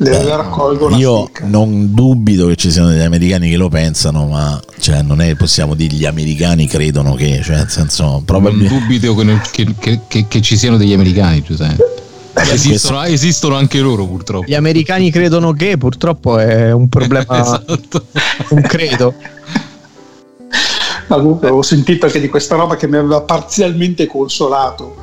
[0.01, 0.95] le Beh, raccolgono.
[0.97, 5.35] Io non dubito che ci siano degli americani che lo pensano, ma cioè, non è
[5.35, 8.73] possiamo dire gli americani credono che, cioè, nel senso, probabilmente...
[8.73, 9.15] Non dubito
[9.51, 11.98] che, che, che, che ci siano degli americani, Giuseppe.
[12.33, 14.45] Esistono, esistono, anche loro purtroppo.
[14.47, 18.05] Gli americani credono che purtroppo è un problema, esatto.
[18.49, 19.13] un credo.
[21.07, 24.95] Ma comunque avevo sentito anche di questa roba che mi aveva parzialmente consolato,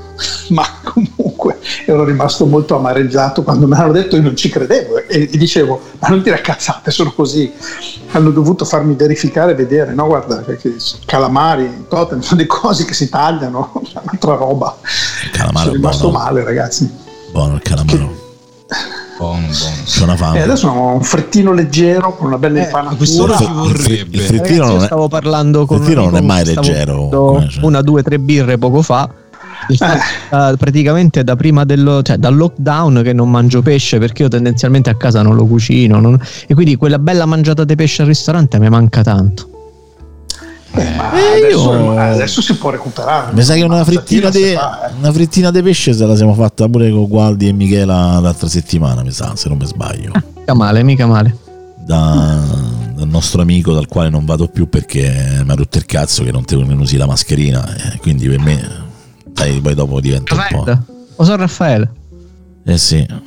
[0.50, 5.24] ma comunque ero rimasto molto amareggiato quando me l'hanno detto io non ci credevo e
[5.24, 7.52] gli dicevo ma non dire cazzate, sono così.
[8.12, 12.94] Hanno dovuto farmi verificare e vedere, no guarda, che calamari, totem, sono delle cose che
[12.94, 14.78] si tagliano, un'altra roba.
[15.32, 16.24] Sono rimasto buono.
[16.24, 17.04] male ragazzi.
[17.36, 18.14] Buono il calamaro.
[19.18, 19.50] Buono, buono.
[19.84, 20.38] Sono fame.
[20.38, 23.36] E adesso ho un frettino leggero con una bella Eh, impanatura.
[23.36, 24.16] ci vorrebbe.
[24.16, 27.50] Il frittino Ragazzi, non è, stavo parlando con il frittino un non è mai leggero.
[27.60, 29.10] Una, due, tre birre poco fa.
[29.76, 34.28] Fatto, eh, praticamente da prima dello, cioè, dal lockdown che non mangio pesce perché io
[34.28, 38.08] tendenzialmente a casa non lo cucino non- e quindi quella bella mangiata di pesce al
[38.08, 39.48] ristorante mi manca tanto
[40.78, 43.32] Eh, ma Eh, adesso, io- adesso si può recuperare.
[43.32, 44.92] Mi sa che una frittina, di, fa, eh.
[44.98, 49.02] una frittina di pesce se la siamo fatta pure con Gualdi e Michela l'altra settimana,
[49.02, 50.12] mi sa, se non mi sbaglio.
[50.34, 51.36] mica male mica male
[51.78, 52.40] Da,
[52.94, 56.32] dal nostro amico dal quale non vado più perché mi ha rotto il cazzo che
[56.32, 57.64] non te ne usi la mascherina.
[57.92, 58.68] eh, quindi per me,
[59.34, 60.78] sai, poi dopo diventa un po'.
[61.16, 61.90] O sono Raffaele
[62.64, 63.20] Eh sì, Ah,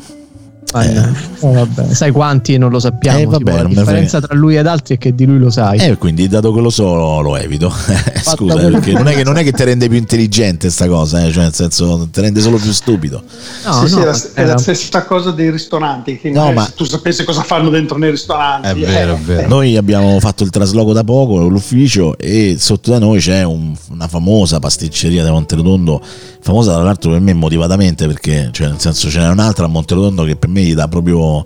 [0.75, 0.97] Eh.
[0.97, 1.93] Eh, vabbè.
[1.93, 4.97] sai quanti non lo sappiamo Eh, vabbè, tipo, la differenza tra lui ed altri è
[4.99, 7.71] che di lui lo sai e quindi dato che lo so lo evito.
[8.21, 11.23] Scusa, eh, perché non è, che, non è che ti rende più intelligente sta cosa,
[11.25, 13.23] eh, cioè nel senso ti rende solo più stupido.
[13.65, 16.19] no, sì, sì, no, è, la, è la stessa cosa dei ristoranti.
[16.19, 18.67] Che No, ma- se tu sapessi cosa fanno dentro nei ristoranti.
[18.67, 19.47] È vero, eh, è vero.
[19.47, 24.07] Noi abbiamo fatto il trasloco da poco l'ufficio e sotto da noi c'è un- una
[24.07, 26.01] famosa pasticceria di Monterotondo,
[26.41, 30.23] famosa tra l'altro per me motivatamente perché cioè nel senso ce n'è un'altra a Monterotondo
[30.23, 31.45] che per me gli dà proprio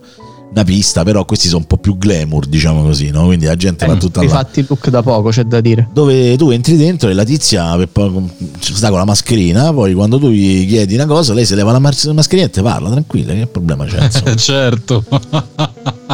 [0.53, 3.25] una pista, però questi sono un po' più glamour, diciamo così, no?
[3.25, 4.29] Quindi la gente va tutta là.
[4.29, 7.75] fatti il look da poco c'è da dire Dove tu entri dentro e la tizia
[8.59, 11.79] sta con la mascherina, poi quando tu gli chiedi una cosa, lei si leva la
[11.79, 14.07] mas- mascherina e te parla, tranquilla, che problema c'è?
[14.25, 15.03] Eh, certo.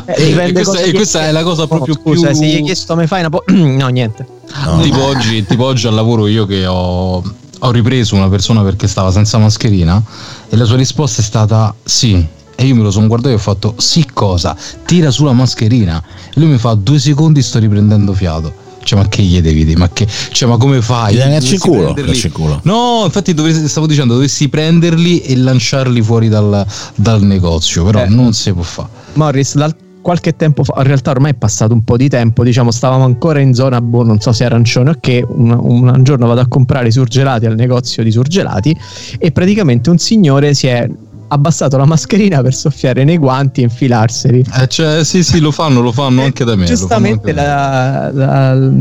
[0.05, 2.35] Eh, dipende E questa, cosa e questa è la cosa proprio Oh, scusa più...
[2.37, 4.25] se gli hai chiesto mi fai una po' no niente
[4.65, 4.79] No.
[4.81, 7.17] tipo, oggi, tipo oggi al lavoro io che ho,
[7.59, 10.01] ho ripreso una persona perché stava senza mascherina
[10.49, 12.25] e la sua risposta è stata sì.
[12.61, 14.53] E io me lo sono guardato e ho fatto sì cosa?
[14.85, 16.03] Tira sulla mascherina.
[16.35, 18.51] E lui mi fa due secondi sto riprendendo fiato.
[18.83, 19.77] Cioè, ma che gli devi dire?
[19.79, 21.13] Ma, che, cioè, ma come fai?
[21.15, 22.59] Gli Dovresti culo, il culo.
[22.63, 28.09] No, infatti dovresti- stavo dicendo, dovresti prenderli e lanciarli fuori dal, dal negozio, però Eh.
[28.09, 28.89] non si può fare.
[29.13, 32.71] Morris dal- qualche tempo fa in realtà ormai è passato un po' di tempo diciamo
[32.71, 36.39] stavamo ancora in zona boh, non so se arancione o che un, un giorno vado
[36.39, 38.75] a comprare i surgelati al negozio di surgelati
[39.19, 40.89] e praticamente un signore si è
[41.29, 45.81] abbassato la mascherina per soffiare nei guanti e infilarseli Eh, cioè, sì, sì, lo fanno,
[45.81, 46.65] lo fanno anche da me.
[46.65, 48.17] giustamente anche da me.
[48.17, 48.71] la, la-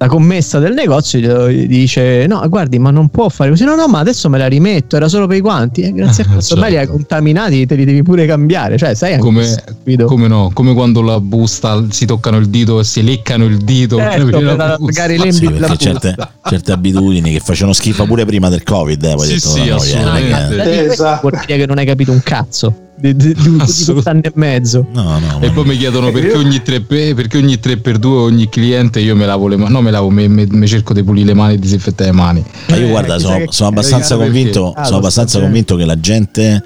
[0.00, 3.88] la commessa del negozio gli dice no guardi ma non può fare così no no
[3.88, 6.54] ma adesso me la rimetto era solo per i guanti e grazie a Eh, questo
[6.54, 6.96] ormai li hai certo.
[6.98, 9.64] contaminati te li devi pure cambiare cioè sai anche Come,
[10.06, 10.50] come no?
[10.54, 14.46] Come quando la busta si toccano il dito e si leccano il dito Certo, per
[14.46, 16.00] allargare i lembi Sì, della perché busta.
[16.08, 19.98] certe, certe abitudini che facevano schifo pure prima del Covid, eh, poi Sì, detto sì,
[19.98, 21.28] noi, eh, questo Esatto.
[21.28, 25.18] vuol dire che non hai capito un cazzo di, di, di, Assolut- e mezzo No,
[25.18, 29.00] no, E poi mi chiedono perché ogni 3 perché ogni 3 per 2 ogni cliente
[29.00, 29.72] io me lavo le mani.
[29.72, 32.44] No, me lavo, me, me- me cerco di pulire le mani e disinfettare le mani.
[32.68, 36.62] Ma io Eh, guarda, sono, sono abbastanza convinto, Ah, sono abbastanza convinto che la gente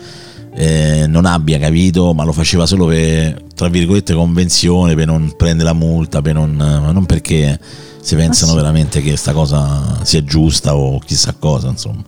[0.54, 5.68] eh, non abbia capito, ma lo faceva solo per, tra virgolette, convenzione, per non prendere
[5.68, 7.58] la multa, per non, ma non perché
[8.00, 8.56] si pensano sì.
[8.56, 12.02] veramente che questa cosa sia giusta o chissà cosa, insomma.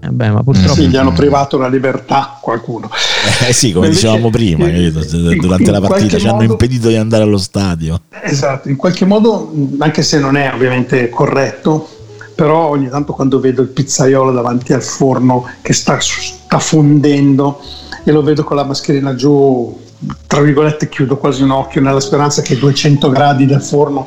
[0.00, 2.88] Eh beh, ma purtroppo Sì, gli hanno privato la libertà qualcuno.
[3.46, 4.92] Eh sì, come Invece, dicevamo prima, in-
[5.40, 8.00] durante la partita ci hanno modo- impedito di andare allo stadio.
[8.22, 11.88] Esatto, in qualche modo, anche se non è ovviamente corretto,
[12.34, 17.60] però ogni tanto quando vedo il pizzaiolo davanti al forno che sta, sta fondendo
[18.04, 19.76] e lo vedo con la mascherina giù,
[20.28, 24.06] tra virgolette chiudo quasi un occhio nella speranza che 200 gradi del forno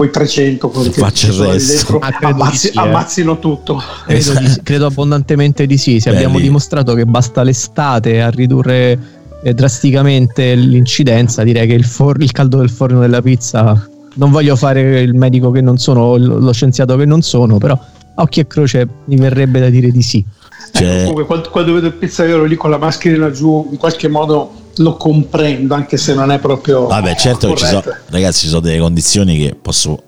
[0.00, 1.98] poi 300 quelli che Faccia il resto.
[1.98, 2.80] dentro, Ah, ammazzi- sì, eh.
[2.80, 3.82] ammazzino tutto.
[4.06, 6.00] credo, di credo abbondantemente di sì.
[6.00, 8.98] Se Beh, abbiamo lì- dimostrato che basta l'estate a ridurre
[9.42, 13.88] eh, drasticamente l'incidenza, direi che il, for- il caldo del forno della pizza.
[14.14, 17.74] Non voglio fare il medico che non sono, o lo scienziato che non sono, però
[17.74, 20.24] a occhio e croce mi verrebbe da dire di sì.
[20.72, 24.08] Cioè, Ecco, comunque, quando, quando vedo il pizzaiolo lì con la mascherina giù, in qualche
[24.08, 26.86] modo lo comprendo, anche se non è proprio.
[26.86, 30.02] Vabbè, certo che ci sono, ragazzi, ci sono delle condizioni che posso,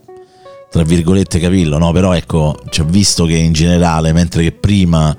[0.71, 1.93] tra virgolette, capirlo, no?
[1.93, 5.15] Però ecco, ci ho visto che in generale, mentre che prima,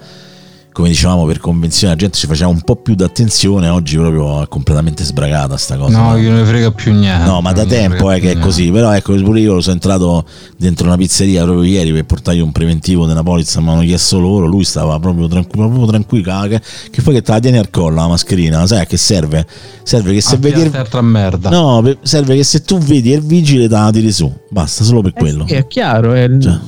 [0.73, 4.47] come dicevamo, per convenzione la gente ci faceva un po' più d'attenzione, oggi proprio è
[4.47, 5.97] completamente sbragata sta cosa.
[5.97, 7.25] No, io non ne frega più niente.
[7.25, 10.25] No, ma da tempo è che è così, però ecco, pure io sono entrato
[10.57, 14.47] dentro una pizzeria proprio ieri per portargli un preventivo della polizza, mi hanno chiesto loro,
[14.47, 17.95] lui stava proprio tranquillo, proprio tranquillo, che, che poi che te la tieni al collo
[17.95, 19.45] la mascherina, sai a che serve?
[19.83, 21.03] Serve che se vedi Ah, il...
[21.03, 21.49] merda.
[21.49, 25.13] No, serve che se tu vedi il vigile te la tiri su, basta, solo per
[25.13, 25.43] quello.
[25.43, 26.13] Eh sì, è chiaro.
[26.13, 26.59] è- Cioè.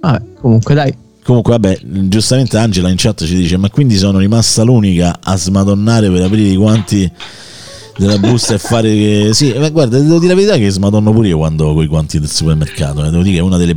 [0.00, 0.94] Vabbè, comunque, dai.
[1.28, 6.08] Comunque, vabbè, giustamente Angela in chat ci dice: Ma quindi sono rimasta l'unica a smadonnare
[6.10, 7.10] per aprire i guanti
[7.98, 9.28] della busta e fare che.
[9.34, 12.18] Sì, ma guarda, devo dire la verità che smadonno pure io quando con i guanti
[12.18, 13.04] del supermercato.
[13.04, 13.10] eh.
[13.10, 13.76] Devo dire che è una delle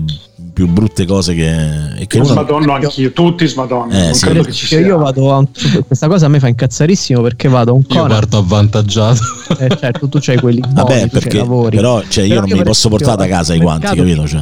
[0.53, 1.93] più brutte cose che.
[1.97, 2.27] E che uno...
[2.27, 3.91] Smadonno anch'io, tutti smadonno.
[3.91, 4.25] Eh, non sì.
[4.27, 4.79] credo che ci sia.
[4.79, 5.47] io vado a un-
[5.85, 9.19] questa cosa a me fa incazzarissimo perché vado a un Io Conan parto avvantaggiato.
[9.59, 12.39] eh, certo tu c'hai quelli buoni, Vabbè, tu c'hai perché lavori però cioè, io Però
[12.39, 14.25] non io mi posso portare da casa i guanti, capito?
[14.25, 14.41] Cioè,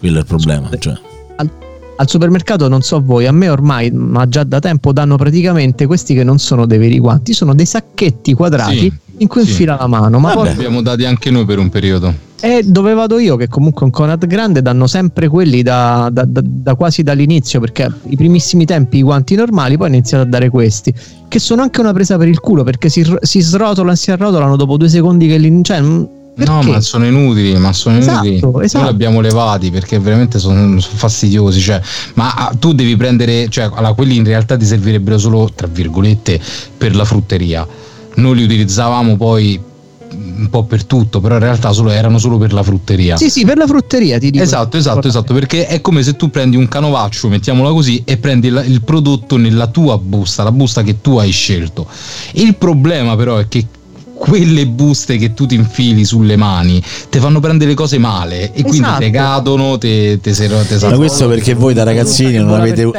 [0.00, 0.68] quello è il problema.
[0.76, 0.94] Cioè.
[1.36, 1.50] al
[2.08, 6.24] supermercato non so voi a me ormai ma già da tempo danno praticamente questi che
[6.24, 9.50] non sono dei veri guanti sono dei sacchetti quadrati Sì, in cui sì.
[9.50, 10.40] infila la mano ma Vabbè.
[10.46, 12.12] poi abbiamo dati anche noi per un periodo.
[12.40, 16.42] e dove vado io che comunque un Conad grande danno sempre quelli da, da- da-
[16.44, 20.50] da quasi dall'inizio perché i primissimi tempi i guanti normali poi hanno iniziato a dare
[20.50, 20.92] questi
[21.28, 24.56] che sono anche una presa per il culo perché si, si srotolano e si arrotolano
[24.56, 25.80] dopo due secondi che li cioè,
[26.40, 26.70] mm, No, perché?
[26.70, 28.64] ma sono inutili, ma sono Esatto, inutili.
[28.64, 28.78] esatto.
[28.78, 31.60] Noi li abbiamo levati perché veramente sono, sono fastidiosi.
[31.60, 31.80] Cioè,
[32.14, 36.40] ma ah, tu devi prendere, cioè, allora, quelli in realtà ti servirebbero solo, tra virgolette,
[36.76, 37.66] per la frutteria.
[38.16, 39.60] Noi li utilizzavamo poi
[40.16, 43.16] un po' per tutto, però in realtà solo- erano solo per la frutteria.
[43.16, 46.30] sì sì per la frutteria ti dico Esatto, esatto, esatto, perché è come se tu
[46.30, 50.82] prendi un canovaccio, mettiamola così, e prendi la- il prodotto nella tua busta, la busta
[50.82, 51.86] che tu hai scelto.
[52.34, 53.66] Il problema però è che
[54.24, 58.62] quelle buste che tu ti infili sulle mani ti fanno prendere le cose male e
[58.62, 59.00] quindi Esatto.
[59.00, 60.96] te cadono, te, te, se- te Ma salvano.
[60.96, 62.90] questo perché voi da ragazzini non avete.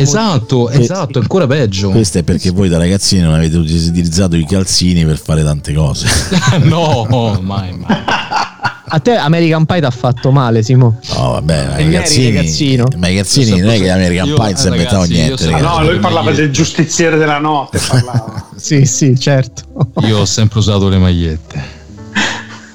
[0.00, 1.90] Esatto, esatto, è ancora peggio.
[1.90, 6.08] Questo è perché voi da ragazzini non avete utilizzato i calzini per fare tante cose.
[6.64, 7.96] no, mai, mai.
[8.94, 11.00] A te American Pie ti ha fatto male, Simo.
[11.16, 12.86] No, vabbè, ma i ieri, calzini, ragazzino.
[12.96, 15.26] ma i calzini non è che American Io- Pie non si eh, inventava ragazzi, io
[15.26, 15.44] niente.
[15.44, 15.64] Ah, ragazzi.
[15.64, 17.80] no, lui parlava del giustiziere della notte.
[18.54, 19.62] Sì, sì, certo.
[20.02, 21.62] Io ho sempre usato le magliette.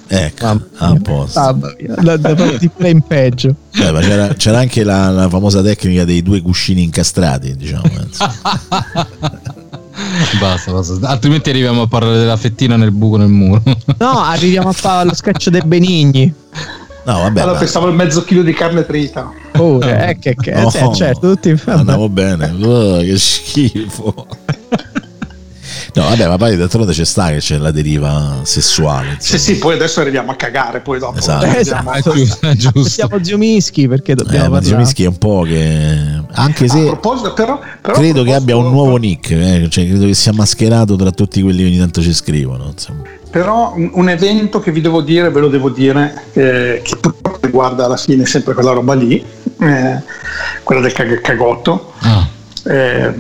[0.07, 1.39] Ecco, Mamma a posto.
[1.39, 3.55] Mamma mia, da, da, di pre in peggio.
[3.75, 7.83] Beh, ma c'era, c'era anche la, la famosa tecnica dei due cuscini incastrati, diciamo.
[10.39, 11.07] Basta, basta.
[11.07, 13.61] Altrimenti arriviamo a parlare della fettina nel buco nel muro.
[13.97, 16.33] No, arriviamo a fare lo sketch dei Benigni.
[17.05, 19.31] No, vabbè, allora pensavo al mezzo chilo di carne trita.
[19.51, 22.55] Pure, eh, che, che, No, eh, certo, tutti andavo bene.
[22.61, 24.27] Oh, che schifo.
[25.93, 29.17] No, vabbè, ma poi d'altronde c'è sta che c'è la deriva sessuale.
[29.19, 29.39] Sì, insomma.
[29.39, 31.17] sì, poi adesso arriviamo a cagare, poi dopo.
[31.17, 31.47] Esatto.
[31.47, 31.93] vediamo.
[31.93, 32.15] Esatto.
[32.15, 32.83] Giusto, giusto.
[32.89, 34.65] Siamo zio Mischi perché dobbiamo Eh, ma parlare.
[34.65, 36.21] Zio Mischi è un po' che.
[36.31, 40.05] Anche A se proposito, però, però credo che abbia un nuovo nick, eh, cioè credo
[40.05, 42.67] che sia mascherato tra tutti quelli che ogni tanto ci scrivono.
[42.71, 43.01] Insomma.
[43.31, 47.85] Però un, evento che vi devo dire, ve lo devo dire, eh, che purtroppo riguarda
[47.85, 49.23] alla fine sempre quella roba lì,
[49.59, 50.01] eh,
[50.63, 51.93] quella del cag- cagotto.
[51.99, 52.27] Ah,
[52.63, 53.13] Eh,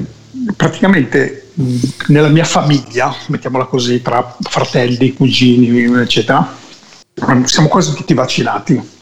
[0.55, 1.48] praticamente
[2.07, 6.55] nella mia famiglia, mettiamola così, tra fratelli, cugini, eccetera,
[7.27, 8.97] ehm, siamo quasi tutti vaccinati.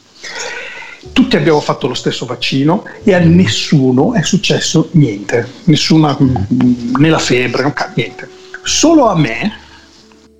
[1.13, 7.09] Tutti abbiamo fatto lo stesso vaccino e a nessuno è successo niente, nessuna mh, né
[7.09, 8.29] la febbre, niente.
[8.63, 9.57] Solo a me,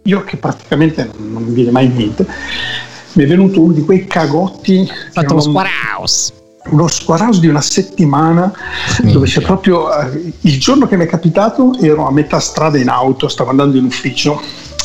[0.04, 2.26] io che praticamente non, mi viene mai niente,
[3.14, 6.34] mi è venuto uno di quei cagotti fatto lo non- squaraus.
[6.70, 8.52] Uno squarauso di una settimana
[9.00, 9.14] Minchia.
[9.14, 12.90] dove c'è proprio eh, il giorno che mi è capitato ero a metà strada in
[12.90, 14.42] auto stavo andando in ufficio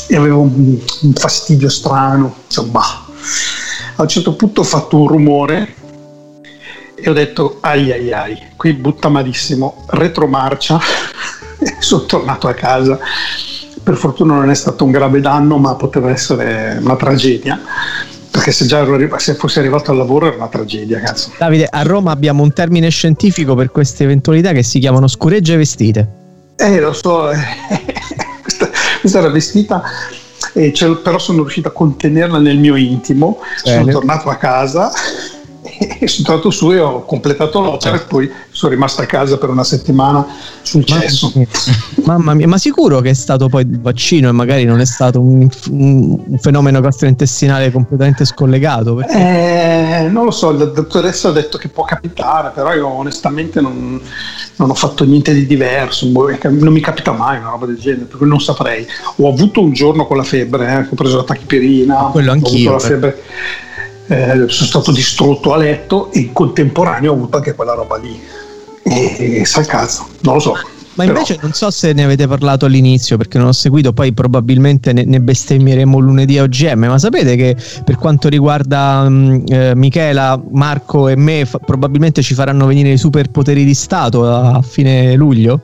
[0.08, 2.80] e avevo un, un fastidio strano insomma
[3.96, 5.74] a un certo punto ho fatto un rumore
[6.94, 10.80] e ho detto ai ai ai qui butta malissimo retromarcia.
[11.62, 12.98] E sono tornato a casa.
[13.80, 17.60] Per fortuna non è stato un grave danno ma poteva essere una tragedia
[18.32, 21.82] perché se già ero se fossi arrivato al lavoro era una tragedia cazzo Davide, a
[21.82, 26.08] Roma abbiamo un termine scientifico per queste eventualità che si chiamano scuregge vestite.
[26.56, 27.36] Eh, lo so, eh,
[28.42, 28.70] questa,
[29.00, 29.82] questa era vestita,
[30.54, 33.40] e ce- però sono riuscito a contenerla nel mio intimo.
[33.62, 33.92] Sono Bene.
[33.92, 34.90] tornato a casa
[35.98, 39.48] e sono tornato su e ho completato l'opera e poi sono rimasto a casa per
[39.48, 40.26] una settimana
[40.62, 41.32] sul cesso.
[42.04, 45.20] Mamma mia, ma sicuro che è stato poi il vaccino e magari non è stato
[45.20, 48.94] un, un- fenomeno gastrointestinale completamente scollegato?
[48.96, 53.60] Perché Eh, non lo so, la dottoressa ha detto che può capitare, però io onestamente
[53.60, 54.00] non,
[54.56, 58.04] non ho fatto niente di diverso, boh, non mi capita mai una roba del genere,
[58.04, 58.86] per cui non saprei.
[59.16, 62.70] Ho avuto un giorno con la febbre, eh, ho preso la tachipirina, Quello ho anch'io,
[62.70, 63.22] avuto la febbre,
[64.12, 68.20] eh, sono stato distrutto a letto e in contemporanea ho avuto anche quella roba lì.
[68.84, 70.52] E, e sa il cazzo, non lo so.
[70.94, 74.12] Ma Però- invece non so se ne avete parlato all'inizio perché non ho seguito, poi
[74.12, 79.74] probabilmente ne, ne bestemmieremo lunedì a OGM, ma sapete che per quanto riguarda mh, eh,
[79.74, 84.60] Michela, Marco e me fa- probabilmente ci faranno venire i superpoteri di Stato a, a
[84.62, 85.60] fine luglio?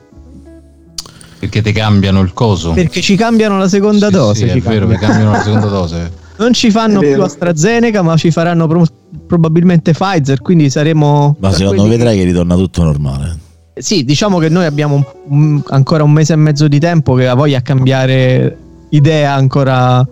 [1.37, 2.71] Perché ti cambiano il coso.
[2.71, 4.45] Perché ci cambiano la seconda Sì, dose.
[4.47, 4.89] sì, ci è vero, cambiano.
[4.89, 6.11] mi cambiano la seconda dose.
[6.39, 7.21] Non ci fanno più.
[7.21, 8.85] AstraZeneca, ma ci faranno pro-
[9.27, 11.35] probabilmente Pfizer, quindi saremo...
[11.39, 13.37] Ma secondo me vedrai che ritorna tutto normale.
[13.75, 17.27] Sì, diciamo che noi abbiamo un- un- ancora un mese e mezzo di tempo che
[17.27, 18.57] ha voglia a cambiare
[18.89, 20.05] idea ancora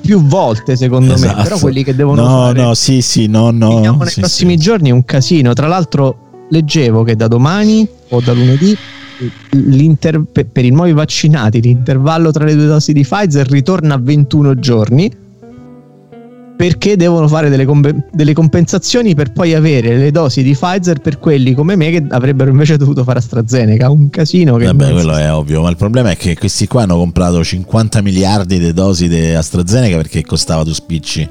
[0.00, 1.36] più volte, secondo Esatto.
[1.36, 1.42] me.
[1.42, 3.80] Però quelli che devono No, fare no, sì, sì, no, no.
[3.80, 4.58] nei sì, prossimi sì.
[4.58, 5.52] giorni è un casino.
[5.52, 8.76] Tra l'altro leggevo che da domani o da lunedì
[10.52, 15.10] per i nuovi vaccinati l'intervallo tra le due dosi di Pfizer ritorna a 21 giorni
[16.62, 21.18] perché devono fare delle, compe- delle compensazioni per poi avere le dosi di Pfizer per
[21.18, 25.32] quelli come me che avrebbero invece dovuto fare AstraZeneca un casino che Vabbè, quello è
[25.32, 29.34] ovvio, ma il problema è che questi qua hanno comprato 50 miliardi di dosi di
[29.34, 31.28] AstraZeneca perché costava due spicci.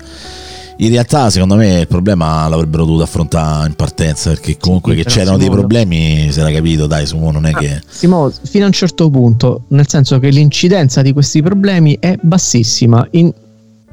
[0.79, 5.09] In realtà, secondo me, il problema l'avrebbero dovuto affrontare in partenza perché comunque Sì, che
[5.09, 7.81] c'erano dei Simone- problemi, si era capito, dai, su non è che...
[7.87, 13.07] Simo, fino a un certo punto, nel senso che l'incidenza di questi problemi è bassissima.
[13.11, 13.31] In-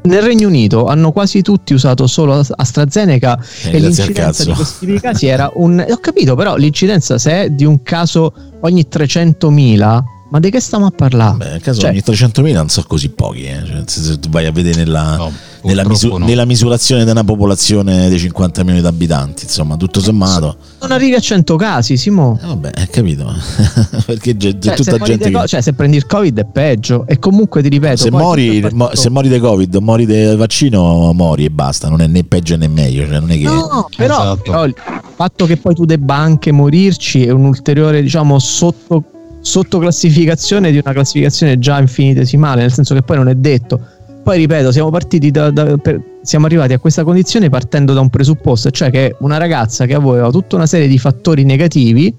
[0.03, 4.79] nel Regno Unito hanno quasi tutti usato solo As- AstraZeneca Eh, e l'incidenza di questi
[4.81, 5.85] tipi di casi era un...
[5.89, 10.01] Ho capito, però l'incidenza se è di un caso ogni 300.000,
[10.31, 11.37] ma di che stiamo a parlare?
[11.37, 13.63] Beh, nel caso Cioè- ogni 300.000 non so così pochi, eh.
[13.65, 16.25] cioè, se, tu vai a vedere nella, No, nella, misu- no.
[16.27, 20.57] nella misurazione di una popolazione di 50 milioni di abitanti, insomma, tutto sommato.
[20.81, 22.39] Non arrivi a 100 casi, Simo.
[22.43, 23.33] Eh, vabbè, hai capito?
[24.07, 25.47] perché c'è, Cioè, tutta muori gente co- che...
[25.49, 27.07] cioè, se prendi il Covid è peggio.
[27.07, 31.13] E comunque ti ripeto: Se mori, il mo- se mori di Covid, mori del vaccino,
[31.15, 33.45] mori e basta, non è né peggio né meglio, cioè non è che...
[33.45, 34.43] No, però, Esatto.
[34.43, 34.75] però il
[35.17, 39.03] fatto che poi tu debba anche morirci è un'ulteriore, diciamo, sotto,
[39.49, 43.81] sottoclassificazione di una classificazione già infinitesimale, nel senso che poi non è detto.
[44.23, 48.11] Poi ripeto, siamo partiti da, da- per- siamo arrivati a questa condizione partendo da un
[48.11, 52.15] presupposto, cioè che una ragazza che aveva tutta una serie di fattori negativi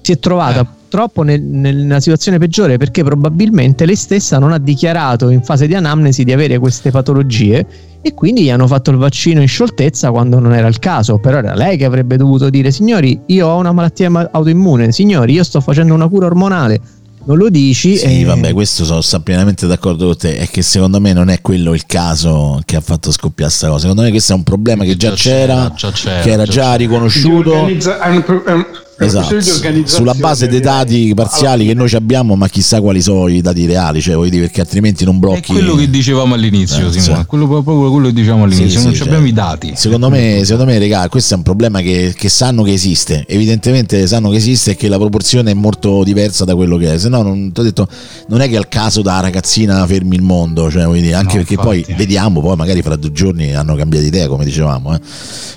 [0.00, 0.79] si è trovata Eh.
[0.90, 5.74] Purtroppo nel- nella situazione peggiore perché probabilmente lei stessa non ha dichiarato in fase di
[5.76, 7.64] anamnesi di avere queste patologie
[8.02, 11.38] e quindi gli hanno fatto il vaccino in scioltezza quando non era il caso, però
[11.38, 15.44] era lei che avrebbe dovuto dire signori io ho una malattia ma- autoimmune, signori io
[15.44, 16.80] sto facendo una cura ormonale,
[17.26, 20.38] non lo dici Sì, e vabbè, questo sono sta pienamente d'accordo con te.
[20.38, 23.80] È che secondo me non è quello il caso che ha fatto scoppiare sta cosa.
[23.82, 26.44] Secondo me questo è un problema che già, Già c'era, c'era, già c'era, che era
[26.44, 27.52] già già riconosciuto.
[27.52, 28.64] organizza- è un-
[29.06, 32.48] Esatto, questione di organizzazione, sulla base dei dati parziali che Alla noi ci abbiamo, ma
[32.48, 35.52] chissà quali sono i dati reali, cioè, dire, perché altrimenti non È blocchi.
[35.52, 37.20] quello che dicevamo all'inizio, Eh, Simone.
[37.20, 37.26] sì.
[37.26, 38.68] Quello, proprio quello che dicevamo all'inizio.
[38.78, 39.72] Sì, non sì, ci cioè, abbiamo i dati.
[39.74, 43.24] Secondo me, secondo me, regà, questo è un problema che, che sanno che esiste.
[43.26, 46.98] Evidentemente sanno che esiste e che la proporzione è molto diversa da quello che è.
[46.98, 47.88] Se no, non, detto,
[48.28, 51.54] non è che al caso da ragazzina fermi il mondo, cioè, dire, anche No, perché
[51.54, 51.84] infatti.
[51.86, 54.94] poi vediamo, poi magari fra due giorni hanno cambiato idea, come dicevamo.
[54.94, 55.00] eh.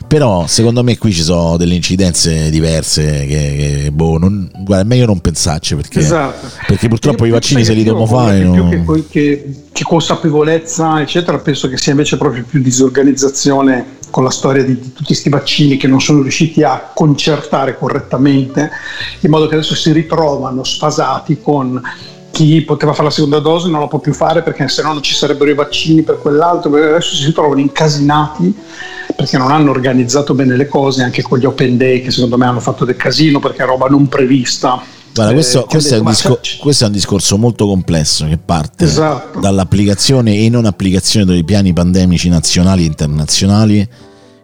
[0.08, 4.88] Però secondo me qui ci sono delle incidenze diverse che, che, boh, non, guarda, è
[4.88, 6.48] meglio non pensarci perché, Esatto.
[6.68, 8.40] perché purtroppo i vaccini se li dobbiamo fare.
[8.40, 14.24] più non- che, che- che consapevolezza, eccetera, penso che sia invece proprio più disorganizzazione con
[14.24, 18.70] la storia di, di tutti questi vaccini che non sono riusciti a concertare correttamente,
[19.22, 21.82] in modo che adesso si ritrovano sfasati con
[22.30, 25.04] chi poteva fare la seconda dose non la può più fare perché se no non
[25.04, 28.56] ci sarebbero i vaccini per quell'altro, adesso si ritrovano incasinati
[29.16, 32.45] perché non hanno organizzato bene le cose anche con gli open day che secondo me
[32.45, 34.82] hanno fatto del casino perché è roba non prevista
[35.14, 39.39] Guarda, questo, Eh, questo è discor- questo è un discorso molto complesso che parte Esatto.
[39.39, 43.88] dall'applicazione e non applicazione dei piani pandemici nazionali e internazionali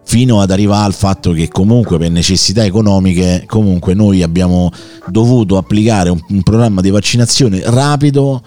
[0.03, 4.71] fino ad arrivare al fatto che comunque per necessità economiche comunque noi abbiamo
[5.07, 8.41] dovuto applicare un, un programma di vaccinazione rapido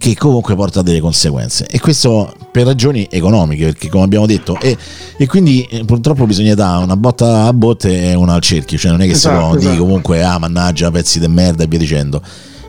[0.00, 1.66] che comunque porta a delle conseguenze.
[1.66, 4.74] E questo per ragioni economiche perché come abbiamo detto e,
[5.18, 8.92] e quindi eh, purtroppo bisogna dare una botta a botte e una al cerchio cioè
[8.92, 9.84] non è che si Esatto, può dire esatto.
[9.84, 12.22] comunque ah mannaggia pezzi di merda e via dicendo.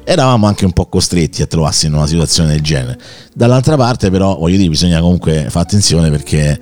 [0.04, 3.00] Eravamo anche un po' costretti a trovarsi in una situazione del genere.
[3.34, 6.60] Dall'altra parte però voglio dire bisogna comunque fare attenzione perché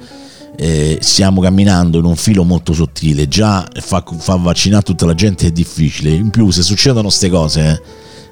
[0.55, 3.28] eh, stiamo camminando in un filo molto sottile.
[3.28, 6.11] Già fa, fa vaccinare tutta la gente è difficile.
[6.11, 7.82] In più se succedono queste cose eh,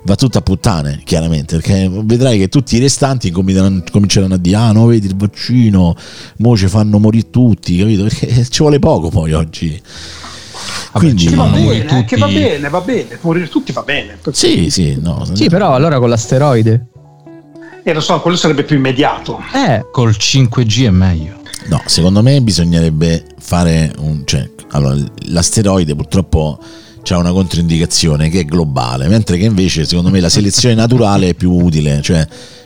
[0.08, 4.56] va tutto a puttane chiaramente perché vedrai che tutti i restanti cominceranno, cominceranno a dire
[4.56, 5.96] ah no vedi il vaccino
[6.38, 9.82] mo ci fanno morire tutti capito perché ci vuole poco poi oggi
[10.94, 12.40] quindi ci Che va bene, che va tutti.
[12.40, 14.18] bene, va bene, morire tutti va bene.
[14.32, 16.88] sì sì no Sì, però allora con l'asteroide.
[17.84, 19.40] E lo so, quello sarebbe più immediato.
[19.54, 21.36] Eh, Col 5G è meglio.
[21.70, 24.24] No, secondo me bisognerebbe fare un.
[24.26, 24.98] Cioè, allora,
[25.28, 26.60] l'asteroide purtroppo
[27.14, 31.34] ha una controindicazione che è globale, mentre che invece secondo me la selezione naturale è
[31.34, 32.02] più utile.
[32.02, 32.26] Cioè,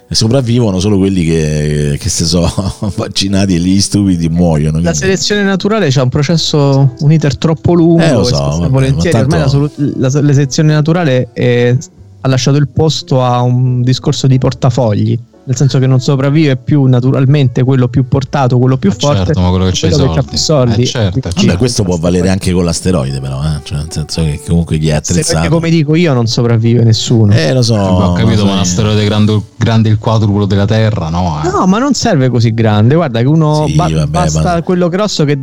[0.09, 2.41] sopravvivono solo quelli che, che se so
[2.95, 4.77] vaccinati e gli stupidi muoiono.
[4.77, 8.01] la quindi- selezione naturale c'ha un processo, un iter troppo lungo.
[8.03, 9.15] Eh, lo so, vabbè, volentieri.
[9.17, 11.77] ma Ormai la, tanto- solu- la- la selezione naturale è-
[12.23, 15.17] ha lasciato il posto a un discorso di portafogli.
[15.43, 19.25] Nel senso che non sopravvive più naturalmente quello più portato, quello più Eh, forte.
[19.25, 20.21] certo, ma quello che i quello soldi.
[20.27, 20.81] più soldi.
[20.83, 23.59] Eh, certo, Sì, Vabbè, questo può valere anche con l'asteroide, però, eh?
[23.63, 25.49] cioè, nel senso che comunque chi è Se perché attrezzato.
[25.49, 27.33] come dico io non sopravvive nessuno.
[27.33, 27.73] Eh, lo so.
[27.75, 31.41] ho capito, ma un asteroide grande, grande il quadruplo della Terra, no?
[31.43, 31.49] eh.
[31.49, 32.93] No, ma non serve così grande.
[32.93, 35.39] Guarda che uno Sì, ba- vabbè, basta ma- quello grosso che,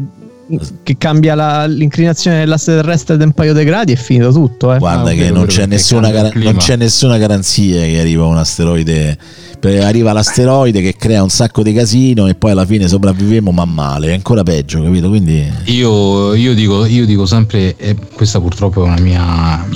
[0.82, 4.72] che cambia la- l'inclinazione dell'asse terrestre di un paio di gradi è finito tutto.
[4.74, 4.78] Eh.
[4.78, 9.18] Guarda Ah, che non c'è, gar- non c'è nessuna garanzia che arriva un asteroide.
[9.60, 13.64] Perché Arriva l'asteroide che crea un sacco di casino e poi alla fine sopravviviamo ma
[13.64, 15.08] male, è ancora peggio, capito?
[15.08, 19.66] Quindi Io, io dico, io dico sempre, e questa purtroppo è una mia.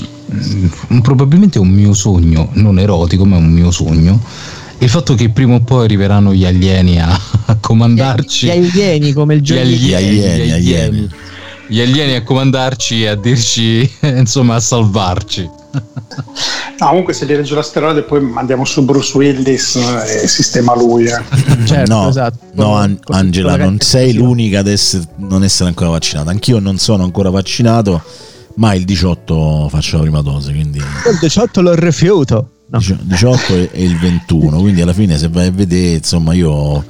[0.92, 4.20] mm, probabilmente è un mio sogno, non erotico, ma è un mio sogno.
[4.82, 7.08] Il fatto che prima o poi arriveranno gli alieni a,
[7.46, 8.46] a comandarci.
[8.46, 9.60] Gli alieni come il Gli gioco.
[9.62, 11.08] Gli alieni, gli alieni.
[11.68, 15.48] Gli alieni a comandarci e a dirci, insomma, a salvarci.
[16.80, 21.04] No, comunque se li regge l'asteroide poi mandiamo su Bruce Willis eh, e sistema lui.
[21.04, 21.22] eh.
[21.64, 22.38] Certo, no, esatto.
[22.54, 26.30] no, An- Angela, non sei l'unica ad essere, non essere ancora vaccinata.
[26.30, 28.02] Anch'io non sono ancora vaccinato,
[28.56, 32.48] ma il 18 faccio la prima dose, quindi Il 18 lo rifiuto.
[32.72, 32.78] No.
[33.02, 36.82] 18 e il 21, quindi alla fine se vai a vedere, insomma, io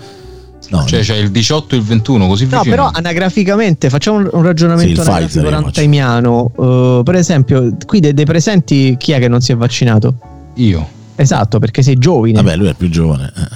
[0.71, 2.75] no, Cioè c'è il 18 e il 21, così No, vicino.
[2.77, 6.53] però anagraficamente facciamo un- ragionamento Sì, rantaimiano.
[6.55, 10.15] Uh, per esempio, qui dei, dei presenti chi è che non si è vaccinato?
[10.55, 10.87] Io.
[11.17, 12.33] Esatto, perché sei giovane.
[12.33, 13.33] vabbè, lui è più giovane.
[13.37, 13.49] eh.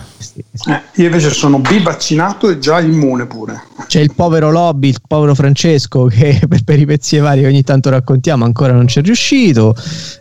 [0.66, 3.62] Eh, io invece sono bivaccinato e già immune pure.
[3.86, 8.44] C'è il povero Lobby, il povero Francesco che per peripezie varie che ogni tanto raccontiamo
[8.44, 9.74] ancora non ci è riuscito.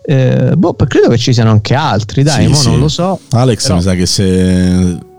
[0.05, 2.69] Eh, boh, credo che ci siano anche altri, dai, Sì, mo sì.
[2.69, 3.19] non lo so.
[3.31, 4.23] Alex Però- mi sa che se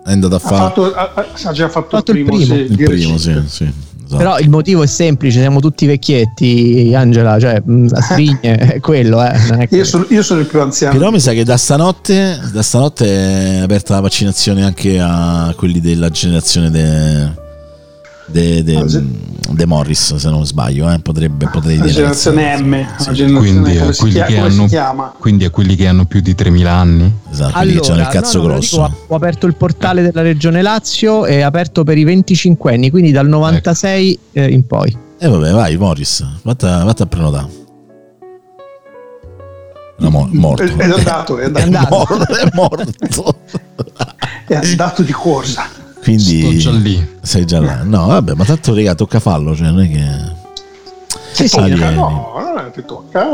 [0.05, 2.39] è andato a Ha, fare fatto, ha, ha- ha già fatto, Fatto il il primo,
[2.39, 2.55] primo.
[2.55, 3.73] sì, il primo, sì, sì,
[4.07, 4.17] esatto.
[4.17, 9.23] Però il motivo è semplice, siamo tutti vecchietti, Angela, cioè mh, a strigne, è quello,
[9.23, 9.39] eh.
[9.51, 10.97] non è che- Io sono, io sono il più anziano.
[10.97, 15.81] Però mi sa che da stanotte, da stanotte è aperta la vaccinazione anche a quelli
[15.81, 17.45] della generazione de,
[18.27, 20.99] de, de- Ah, de Morris, se non sbaglio, eh.
[20.99, 21.95] potrebbe potrei la dire.
[21.95, 25.15] generazione M, Sì, generazione Quindi, a quelli che hanno-?
[25.19, 27.13] Quindi a quelli che hanno più di 3000 anni.
[27.31, 28.77] Esatto, quelli che hanno il cazzo no, no, grosso.
[28.89, 33.13] dico, ho aperto il portale della regione Lazio, è aperto per i 25 anni, quindi
[33.13, 34.97] dal 96 eh, in poi.
[35.19, 37.65] E vabbè, vai Morris, vatta, vatta a prenotare.
[39.99, 40.63] No, mo- morto.
[40.63, 43.35] È, è andato, è È andato, morto, è morto.
[44.47, 45.85] è andato di corsa.
[46.07, 47.09] Quindi Sto già lì.
[47.21, 47.83] sei già là.
[47.83, 50.05] No, vabbè, ma tanto raga, tocca fallo, cioè non è che
[51.33, 51.95] Sì, sì, Ah, vieni.
[51.97, 53.27] no, non è che tocca,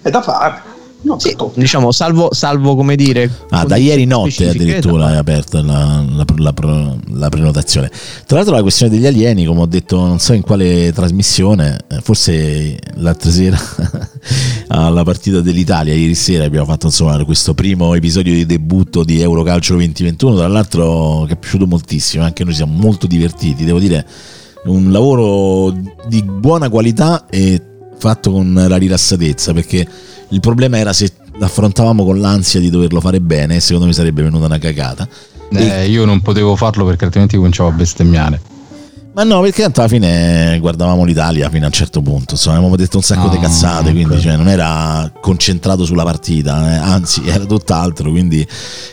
[0.00, 0.62] è da fare.
[1.00, 3.30] No, sì, diciamo, salvo, salvo come dire...
[3.50, 6.52] Ah, da ieri notte specifiche, addirittura è aperta la, la- la
[7.12, 7.90] la prenotazione.
[8.26, 12.00] Tra l'altro la questione degli alieni, come ho detto non so in quale trasmissione, eh,
[12.00, 13.58] forse l'altra sera
[14.68, 19.74] alla partita dell'Italia, ieri sera abbiamo fatto insomma questo primo episodio di debutto di Eurocalcio
[19.74, 24.06] 2021, tra l'altro che è piaciuto moltissimo, anche noi siamo molto divertiti, devo dire
[24.64, 25.76] un lavoro
[26.08, 27.60] di buona qualità e
[27.98, 29.86] fatto con la rilassatezza perché
[30.30, 34.22] il problema era se l'affrontavamo con l'ansia di doverlo fare bene e secondo me sarebbe
[34.22, 35.08] venuta una cagata
[35.50, 38.40] Eh, io non potevo farlo perché altrimenti cominciavo a bestemmiare.
[39.10, 42.76] Ma no, perché tanto alla fine guardavamo l'Italia fino a un certo punto, insomma, avevamo
[42.76, 47.22] detto un sacco Ah, di cazzate, quindi cioè, non era concentrato sulla partita, eh, anzi
[47.26, 48.46] era tutt'altro, quindi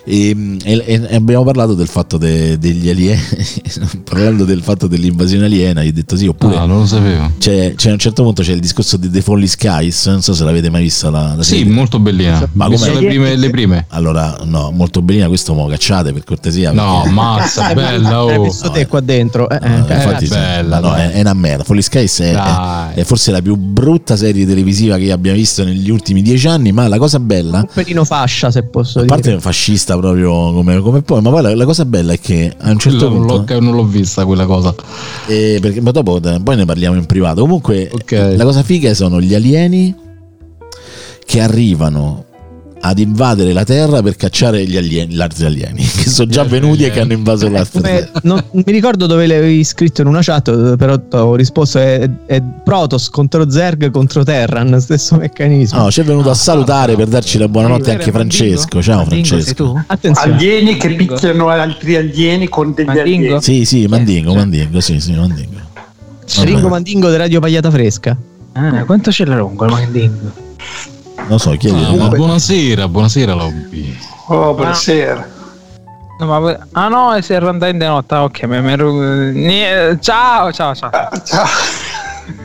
[0.04, 3.22] e, e- e abbiamo parlato del fatto de- degli alieni,
[4.04, 7.34] parlando del fatto dell'invasione aliena, gli ho detto sì, oppure Ah, non lo sapevo.
[7.38, 10.34] c'è, c'è a un certo punto c'è il discorso di The Folly Skies, non so
[10.34, 12.48] se l'avete mai vista la, la Sì, molto bellina.
[12.54, 13.02] Ma visto com'è?
[13.02, 13.86] le prime, le prime.
[13.90, 16.72] Allora, no, molto bellina, questo mo cacciate per cortesia.
[16.72, 18.10] No, perché- mazza, bella.
[18.22, 18.42] Hai Oh.
[18.44, 18.88] messo no, te eh.
[18.88, 19.48] qua dentro.
[19.50, 21.64] Eh, eh, No, eh, infatti è bella, no, è, è una merda.
[21.64, 25.90] Folly Skies è, è- è forse la più brutta serie televisiva che abbiamo visto negli
[25.90, 26.72] ultimi dieci anni.
[26.72, 29.14] Ma la cosa bella, un pelino fascia, se posso a dire.
[29.14, 32.54] parte è fascista proprio come, come poi, ma poi la, la cosa bella è che
[32.58, 34.74] a un certo Quella non, punto, l'ho, non l'ho vista quella cosa.
[35.28, 37.42] eh, perché, ma dopo eh, poi ne parliamo in privato.
[37.42, 38.34] Comunque, Ok.
[38.36, 39.96] la cosa figa sono gli alieni
[41.26, 42.25] che arrivano
[42.88, 46.84] ad invadere la Terra per cacciare gli alieni, gli altri alieni che sono già venuti
[46.84, 48.10] e che hanno invaso la Terra.
[48.24, 52.42] non, non mi ricordo dove l'avevi scritto in una chat, però ho risposto è, è
[52.64, 55.80] Protoss contro Zerg contro Terran, stesso meccanismo.
[55.84, 58.36] No, ci è venuto a salutare per darci la buonanotte anche Mandingo?
[58.46, 58.82] Francesco.
[58.82, 59.64] Ciao Mandingo, sei Francesco.
[59.72, 59.82] tu?
[59.88, 60.34] Attenzione.
[60.36, 63.26] Alieni che picchiano altri alieni con degli Mandingo?
[63.36, 63.42] alieni.
[63.42, 64.38] Sì, sì, Mandingo, Cioè.
[64.40, 65.60] Mandingo, sì, sì, Mandingo.
[66.44, 66.70] Ringo.
[66.70, 68.18] Mandingo di Radio Pagliata Fresca.
[68.54, 70.32] Ah, quanto ce l'ha lungo il mandingo?
[71.28, 71.84] Non so, chiedi.
[71.84, 73.98] Ah, ma buonasera, buonasera Lobby.
[74.28, 75.34] Oh, buonasera.
[76.20, 76.58] No, ma...
[76.72, 78.14] Ah no, si è andata in notte.
[78.14, 78.92] Ah, Ok, mi ero...
[79.32, 80.90] Nie- Ciao, ciao, ciao.
[80.92, 81.46] Ah, ciao.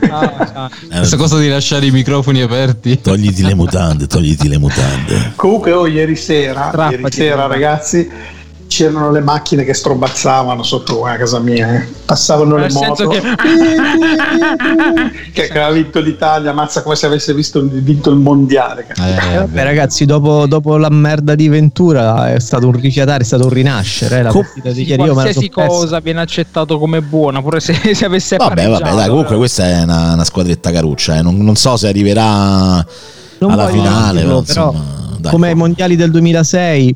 [0.07, 0.69] ciao, ciao.
[0.89, 2.99] Questa cosa di lasciare i microfoni aperti.
[2.99, 5.33] Togliti le mutande, togliti le mutande.
[5.35, 8.09] Comunque, oh, ieri sera, Strappati, ieri sera ragazzi,
[8.71, 11.75] c'erano le macchine che strombazzavano sotto a casa mia.
[11.75, 11.87] eh.
[12.05, 13.09] Passavano le Nel senso moto.
[13.09, 13.19] che...
[15.33, 18.87] che aveva vinto l'Italia, mazza come se avesse visto, vinto il mondiale.
[18.97, 23.25] Eh, Eh, vabbè, ragazzi, dopo, dopo la merda di Ventura è stato un rifiatare, è
[23.25, 24.19] stato un rinascere.
[24.19, 28.05] Eh, la Com- partita di ieri Qualsiasi cosa viene accettato come buona, pure se, se
[28.05, 31.21] avesse Vabbè, vabbè, dai, comunque questa è una, una squadretta caruccia, eh.
[31.21, 32.85] non, non so se arriverà
[33.39, 36.95] Non alla finale, però, dirlo, però, insomma, dai, come ai mondiali del 2006,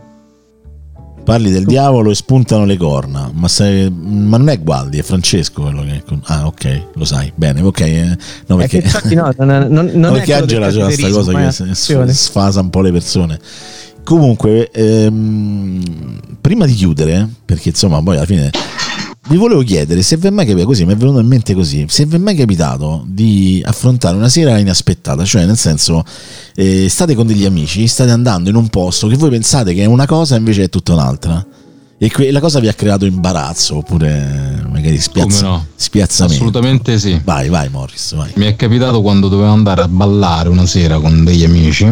[1.25, 5.63] parli del diavolo e spuntano le corna, ma, se- ma non è Gualdi, è Francesco
[5.63, 6.03] quello che...
[6.25, 7.79] Ah, ok, lo sai, bene, ok.
[7.81, 8.17] eh.
[8.45, 8.77] No, è perché...
[8.77, 12.81] infatti no, non, non, non perché Angela c'è questa cosa che eh, sfasa un po'
[12.81, 13.39] le persone.
[14.03, 18.51] Comunque, ehm, prima di chiudere, perché insomma, poi alla fine
[19.27, 21.85] vi volevo chiedere se vi è mai capitato così, mi è venuto in mente così,
[21.89, 26.03] se vi è mai capitato di affrontare una sera inaspettata, cioè nel senso
[26.53, 29.85] eh, state con degli amici, state andando in un posto che voi pensate che è
[29.85, 31.45] una cosa invece è tutta un'altra.
[31.97, 35.65] E que- la cosa vi ha creato imbarazzo oppure magari spiazz- Come no?
[35.75, 36.35] spiazzamento.
[36.35, 37.19] Assolutamente sì.
[37.23, 38.31] Vai, vai Morris, vai.
[38.35, 41.89] Mi è capitato quando dovevo andare a ballare una sera con degli amici,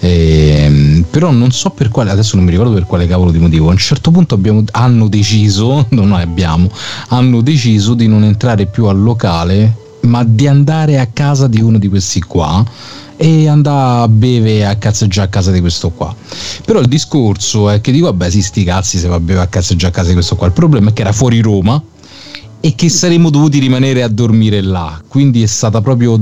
[0.00, 3.68] ehm, però non so per quale, adesso non mi ricordo per quale cavolo di motivo.
[3.68, 6.70] A un certo punto abbiamo, hanno deciso, non noi abbiamo,
[7.08, 11.78] hanno deciso di non entrare più al locale, ma di andare a casa di uno
[11.78, 12.64] di questi qua
[13.16, 16.14] e andare a bere a cazzeggiare a casa di questo qua.
[16.64, 19.46] Però il discorso è che dico, vabbè, sì, sti cazzi se va a bere a
[19.46, 20.46] cazzeggiare a casa di questo qua.
[20.46, 21.82] Il problema è che era fuori Roma
[22.60, 25.00] e che saremmo dovuti rimanere a dormire là.
[25.06, 26.18] Quindi è stata proprio.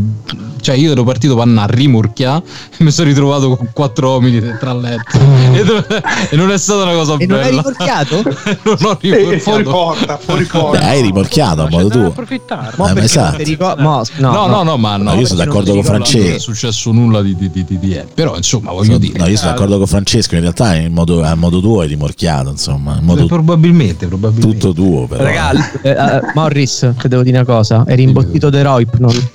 [0.65, 2.43] Cioè, io ero partito andare a rimorchia e
[2.85, 5.19] mi sono ritrovato con quattro uomini dentro al letto.
[5.53, 5.85] e, do-
[6.31, 7.61] e non è stata una cosa E non hai bella.
[7.63, 8.23] rimorchiato?
[8.65, 9.71] non ho e fuori rimorchiato.
[9.71, 10.87] porta, fuori Beh, porta.
[10.89, 12.07] hai rimorchiato a modo tuo.
[12.07, 12.73] approfittare.
[12.79, 13.43] Mo Eh, ma perché esatto.
[13.43, 15.13] ricordo- mo- no, No, no, no, ma no.
[15.13, 16.39] No, io sono d'accordo con ricordo- Non è Francesco.
[16.53, 19.19] successo nulla di, di, di, di, di- Però, insomma, voglio dire.
[19.19, 20.35] No, io sono d'accordo con Francesco.
[20.35, 24.57] In realtà, in modo, a modo tuo hai rimorchiato, insomma, in modo probabilmente, probabilmente.
[24.59, 25.07] tutto tuo.
[25.07, 25.23] Però.
[25.23, 29.29] Ragazzi, eh, eh, Morris, ti devo dire una cosa, eri imbottito de Roipnon.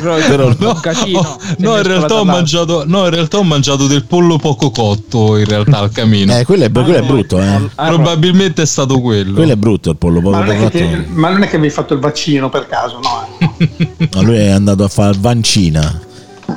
[0.00, 1.18] Però No, un casino.
[1.18, 4.04] oh, Se no, ne in è realtà ho mangiato, no, in realtà ho mangiato del
[4.04, 6.36] pollo poco cotto in realtà al camino.
[6.38, 7.68] Eh, quello è, quello è brutto, eh.
[7.74, 9.34] Ah, Probabilmente è stato quello.
[9.34, 10.78] Quello è brutto il pollo poco Ma non, è che fatto.
[10.78, 13.56] ti- ma non è che avevi fatto il vaccino per caso, no?
[13.58, 14.08] eh.
[14.14, 16.00] No, lui è andato a fare vancina.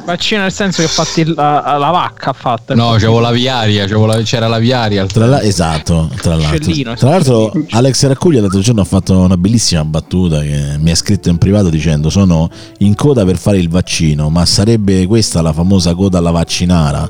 [0.05, 2.73] Vaccino nel senso che ha fatto il- la, la vacca ha fatto.
[2.73, 5.05] No, c'avevo la viaria, c'avevo la- c'era la viaria.
[5.05, 6.95] Tra la- esatto, tra l'altro.
[6.95, 11.29] Tra l'altro, Alex Raccuglia l'altro giorno ha fatto una bellissima battuta che mi ha scritto
[11.29, 12.49] in privato dicendo: Sono
[12.79, 17.07] in coda per fare il vaccino, ma sarebbe questa la famosa coda alla vaccinara.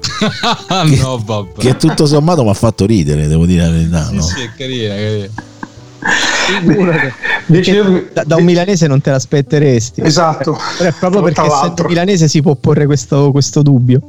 [0.67, 1.59] Ah, no, vabbè.
[1.59, 4.05] Che tutto sommato mi ha fatto ridere, devo dire la verità.
[4.07, 4.21] Sì, no?
[4.21, 5.27] sì, è carina, carina.
[7.47, 10.01] Io- Da, da un milanese non te l'aspetteresti.
[10.01, 10.57] Esatto.
[10.77, 14.01] Però è proprio perché essendo milanese si può porre questo, questo dubbio.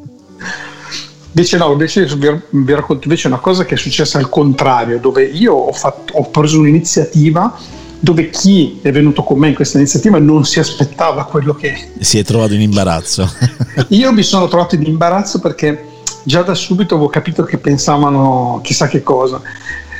[1.34, 5.24] Invece no, invece vi, vi racconto invece una cosa che è successa al contrario, dove
[5.24, 7.56] io ho, fatto- ho preso un'iniziativa
[7.98, 11.90] dove chi è venuto con me in questa iniziativa non si aspettava quello che...
[12.00, 13.30] Si è trovato in imbarazzo.
[13.88, 15.84] Io mi sono trovato in imbarazzo perché
[16.24, 19.40] già da subito avevo capito che pensavano chissà che cosa.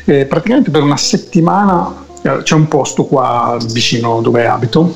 [0.04, 4.94] Eh, praticamente per una settimana eh, c'è un posto qua vicino dove abito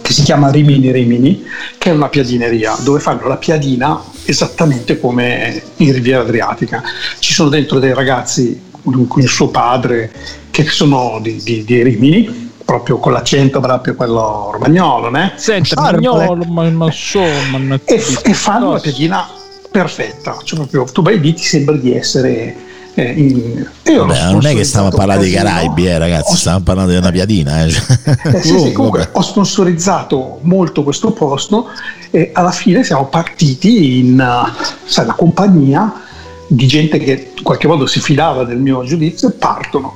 [0.00, 1.44] che si chiama Rimini Rimini,
[1.76, 6.82] che è una piadineria dove fanno la piadina esattamente come in Riviera Adriatica.
[7.18, 10.10] Ci sono dentro dei ragazzi con il suo padre
[10.50, 15.34] che sono di, di, di Rimini, proprio con l'accento proprio quello romagnolo, né?
[15.36, 19.28] Senti, romagnolo, ma, ma insomma, e, e fanno la piadina
[19.70, 22.56] perfetta, cioè proprio tu vai lì ti sembra di essere
[22.98, 23.66] eh, in...
[23.84, 25.30] Vabbè, non è che stiamo parlare dei.
[25.30, 27.64] Caraibi, eh, ragazzi, Ho- stiamo parlando di una piadina.
[27.64, 27.68] Eh.
[27.68, 31.66] eh, sì, sì, comunque ho sponsorizzato molto questo posto
[32.10, 36.02] e alla fine siamo partiti in uh, sai, la compagnia
[36.48, 39.92] di gente che in qualche modo si fidava del mio giudizio e partono.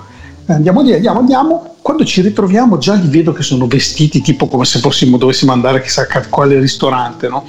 [0.46, 1.74] Eh, Andiamo lì, andiamo, andiamo.
[1.82, 5.82] Quando ci ritroviamo già li vedo che sono vestiti tipo come se fossimo, dovessimo andare
[5.82, 7.44] chissà a quale ristorante, no?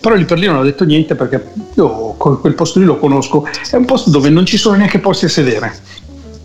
[0.00, 3.46] Però lì per lì non ho detto niente perché io quel posto lì lo conosco,
[3.70, 5.72] è un posto dove non ci sono neanche posti a sedere.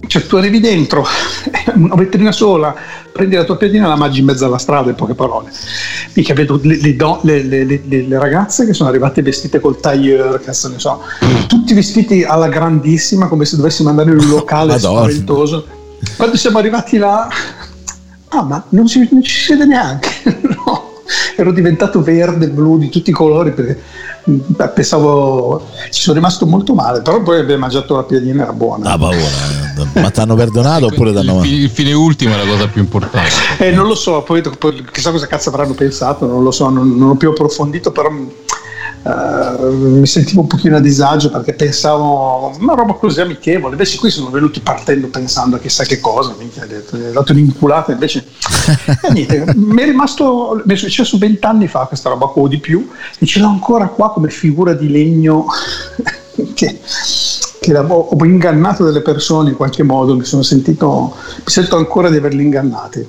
[0.07, 1.03] Cioè tu arrivi dentro,
[1.75, 2.75] una vetrina sola,
[3.11, 5.49] prendi la tua piadina e la mangi in mezzo alla strada, in poche parole.
[6.13, 10.77] Mica vedo le, le le- le- ragazze che sono arrivate vestite col tailleur, cazzo ne
[10.79, 11.01] so,
[11.47, 15.65] tutti vestiti alla grandissima come se dovessimo andare in un locale spaventoso.
[16.17, 17.27] Quando siamo arrivati là,
[18.27, 20.09] ah ma non, si- non ci siede neanche,
[20.43, 20.84] no.
[21.37, 23.79] Ero diventato verde, blu di tutti i colori perché
[24.73, 28.89] pensavo ci sono rimasto molto male, però poi abbiamo mangiato la piadina, era buona.
[28.89, 29.17] Da paura.
[29.17, 29.99] eh.
[30.01, 31.41] Ma ti hanno perdonato oppure ti hanno...
[31.41, 33.29] fi- il fine ultimo è la cosa più importante.
[33.59, 36.95] Eh, non lo so, poi, poi chissà cosa cazzo avranno pensato, non lo so, non,
[36.97, 38.09] non ho più approfondito, però
[39.05, 44.09] eh, mi sentivo un pochino a disagio perché pensavo una roba così amichevole, invece qui
[44.09, 48.25] sono venuti partendo pensando a chissà che cosa, minchia, ho detto, ho dato un'inculata, invece
[49.03, 52.57] eh, niente, mi è rimasto, mi è successo vent'anni fa questa roba qua o di
[52.57, 55.45] più e ce l'ho ancora qua come figura di legno
[56.55, 56.79] che,
[57.61, 62.17] che ho, ingannato delle persone in qualche modo, mi sono sentito, mi sento ancora di
[62.17, 63.07] averli ingannati.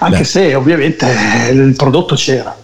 [0.00, 0.24] Anche Beh.
[0.24, 1.06] se ovviamente
[1.52, 2.56] il prodotto c'era.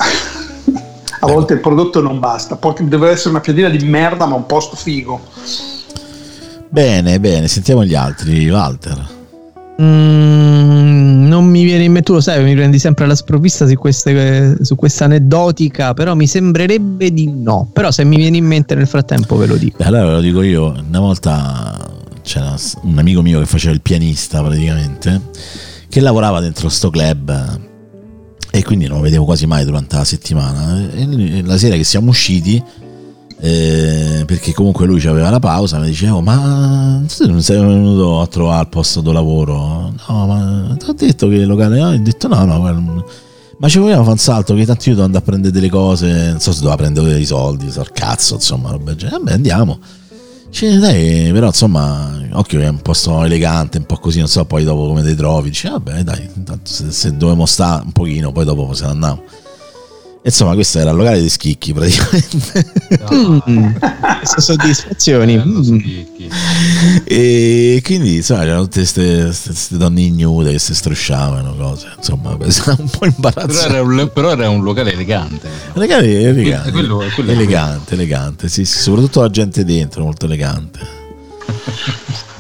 [1.21, 4.47] A volte il prodotto non basta, poi deve essere una piadina di merda ma un
[4.47, 5.21] posto figo.
[6.69, 8.49] Bene, bene, sentiamo gli altri.
[8.49, 9.17] Walter.
[9.81, 13.75] Mm, non mi viene in mente, tu lo sai, mi prendi sempre alla sprovvista su,
[13.75, 17.71] queste, su questa aneddotica, però mi sembrerebbe di no.
[17.73, 19.79] Però se mi viene in mente nel frattempo ve lo dico.
[19.79, 21.77] Beh, allora ve lo dico io, una volta
[22.23, 25.21] c'era un amico mio che faceva il pianista praticamente,
[25.89, 27.67] che lavorava dentro sto club
[28.59, 30.91] e quindi non lo vedevo quasi mai durante la settimana.
[30.91, 32.61] E la sera che siamo usciti,
[33.41, 38.27] eh, perché comunque lui aveva la pausa, mi diceva, "Oh, ma non sei venuto a
[38.27, 39.95] trovare il posto di lavoro?
[40.09, 41.81] No, ma ti ho detto che il locale...
[41.81, 43.05] Ho detto no, no,
[43.61, 46.31] ma ci vogliamo fare un salto che tanto io devo andare a prendere delle cose,
[46.31, 49.19] non so se doveva prendere dei soldi, so cazzo, insomma, roba del genere.
[49.19, 49.79] Vabbè, andiamo.
[50.49, 54.45] Dice, dai, però insomma, occhio che è un posto elegante, un po' così, non so
[54.45, 55.51] poi dopo come ti trovi.
[55.51, 59.23] Dice, vabbè, dai, intanto se, se dobbiamo stare un pochino, poi dopo se ne andiamo.
[60.29, 62.67] Insomma, questo era il locale dei schicchi praticamente.
[63.49, 63.75] Mm,
[64.19, 65.37] queste soddisfazioni.
[65.37, 65.79] Bello, mm.
[67.05, 72.89] e quindi, insomma, c'erano tutte queste donne ignude che si strusciavano, cose, insomma, era un
[72.89, 73.69] po' Però imbarazzante.
[73.75, 75.49] era, un, però era un locale elegante.
[75.49, 75.75] diciamo.
[75.75, 80.81] Elegante, elegante, Quello- quello elegante, elegante, sì, sì, soprattutto la gente dentro, molto elegante.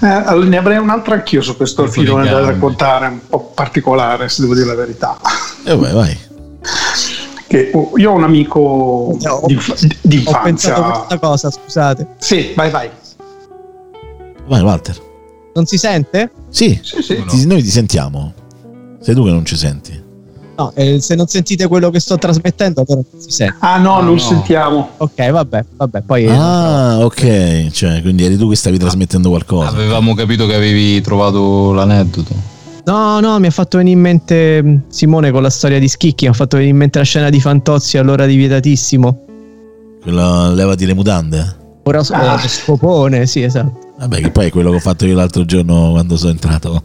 [0.00, 4.28] Eh, allora, ne avrei un'altra anch'io su questo di filone da raccontare, un po' particolare,
[4.28, 5.18] se devo dire la verità.
[5.64, 6.18] E vai, vai.
[7.48, 9.58] Che, oh, io ho un amico No, di,
[10.02, 12.06] di Ho pensato a questa cosa, scusate.
[12.18, 12.90] Sì, vai, vai.
[14.46, 14.96] Vai, Walter.
[15.54, 16.30] Non si sente?
[16.50, 17.18] Sì, Sì, sì.
[17.18, 17.24] No.
[17.24, 18.32] ti- noi ti sentiamo.
[19.00, 20.04] Sei tu che non ci senti.
[20.56, 23.56] No, eh, se non sentite quello che sto trasmettendo, allora non si sente.
[23.60, 24.18] Ah no, Ah, non no.
[24.18, 24.88] sentiamo.
[24.96, 27.68] Ok, vabbè, vabbè, poi eh, Ah, ok.
[27.70, 29.68] Cioè, quindi eri tu che stavi trasmettendo qualcosa.
[29.70, 32.56] Avevamo capito che avevi trovato l'aneddoto.
[32.88, 36.24] No, no, mi ha fatto venire in mente mh, Simone con la storia di Schicchi,
[36.24, 39.24] mi ha fatto venire in mente la scena di Fantozzi all'ora di Vietatissimo.
[40.00, 41.56] Quella levati le mutande.
[41.82, 42.42] Ora Ah.
[42.42, 43.78] eh, scopone, sì, esatto.
[43.98, 46.82] Vabbè, che poi è quello che ho fatto io l'altro giorno quando sono entrato.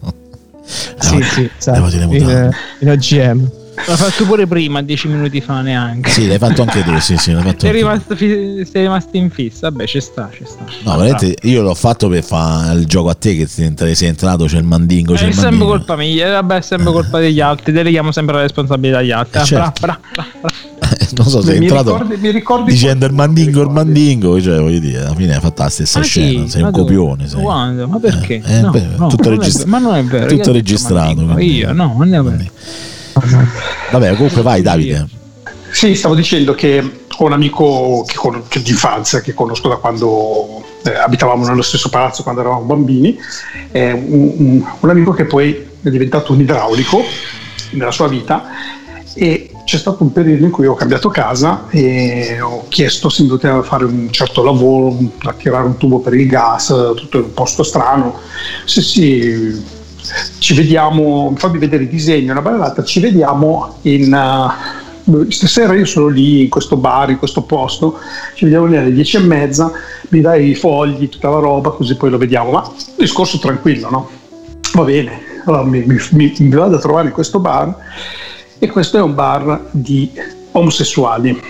[0.66, 1.78] Sì, Levati- sì, esatto.
[1.80, 2.50] levati le In, mutande.
[2.80, 3.52] eh, in OGM.
[3.76, 6.10] L'ha fatto pure prima, dieci minuti fa neanche.
[6.10, 7.76] Sì, l'hai fatto anche tu, sì, sì, l'hai fatto Sei tu.
[7.78, 9.70] rimasto, fi- sei rimasto in fissa.
[9.70, 10.64] Vabbè, ci sta, ci sta.
[10.84, 14.58] No, veramente io l'ho fatto per fare il gioco a te che sei entrato, c'è
[14.58, 15.76] il mandingo, c'è È il sempre mandingo.
[15.78, 17.72] colpa mia, vabbè, è sempre colpa degli altri.
[17.72, 19.40] Deleghiamo sempre la responsabilità agli altri.
[19.40, 19.80] Eh, Ah, certo.
[19.82, 20.90] bra, bra, bra, bra.
[21.18, 24.80] non so, sei mi, entrato ricordi, mi ricordi dicendo il mandingo, il mandingo, cioè voglio
[24.80, 26.50] dire, alla fine hai fatto la stessa Ah, scena, sì?
[26.52, 26.84] sei un dove?
[26.84, 27.28] copione.
[27.28, 27.41] Sei.
[27.41, 27.88] Quando?
[27.88, 28.41] Ma perché?
[28.45, 30.28] Eh, eh, No, beh, no, tutto non è ma non è vero.
[30.28, 32.52] tutto registrato, Io, no, non è vero.
[33.91, 35.07] Vabbè, comunque vai Davide.
[35.72, 36.80] Sì, stavo dicendo che
[37.15, 41.61] ho un amico che con- che di infanzia che conosco da quando eh, abitavamo nello
[41.61, 43.18] stesso palazzo quando eravamo bambini,
[43.72, 47.03] è un, un- un amico che poi è diventato un idraulico
[47.72, 48.45] nella sua vita
[49.15, 53.30] e c'è stato un periodo in cui ho cambiato casa e ho chiesto se mi
[53.30, 54.98] poteva fare un certo lavoro,
[55.38, 58.19] tirare un tubo per il gas, tutto in un posto strano.
[58.65, 59.64] Sì, sì,
[60.40, 64.14] ci vediamo, fammi vedere il disegno, una bella data, ci vediamo in...
[64.14, 64.82] Uh,
[65.28, 68.00] stasera io sono lì in questo bar, in questo posto,
[68.36, 69.72] ci vediamo lì alle dieci e mezza,
[70.10, 72.52] mi dai i fogli, tutta la roba, così poi lo vediamo.
[72.52, 74.10] Ma discorso tranquillo, no?
[74.74, 77.76] Va bene, allora mi, mi, mi, mi vado a trovare in questo bar
[78.60, 80.10] e questo è un bar di
[80.52, 81.42] omosessuali.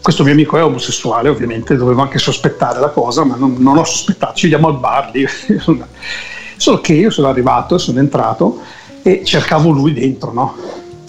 [0.00, 3.84] Questo mio amico è omosessuale, ovviamente, dovevo anche sospettare la cosa, ma non, non ho
[3.84, 5.26] sospettato, ci vediamo al bar lì.
[6.60, 8.60] Solo che io sono arrivato, sono entrato
[9.00, 10.54] e cercavo lui dentro, no?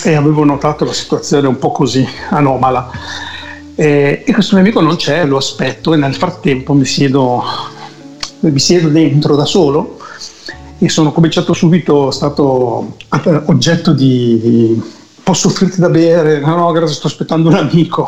[0.02, 2.90] E avevo notato la situazione un po' così anomala.
[3.76, 7.44] E, e questo mio amico non c'è, lo aspetto e nel frattempo mi siedo,
[8.40, 10.00] mi siedo dentro da solo
[10.78, 12.96] e sono cominciato subito, stato
[13.48, 14.82] oggetto di
[15.22, 16.40] posso offrirti da bere?
[16.40, 18.08] No, no, grazie, sto aspettando un amico.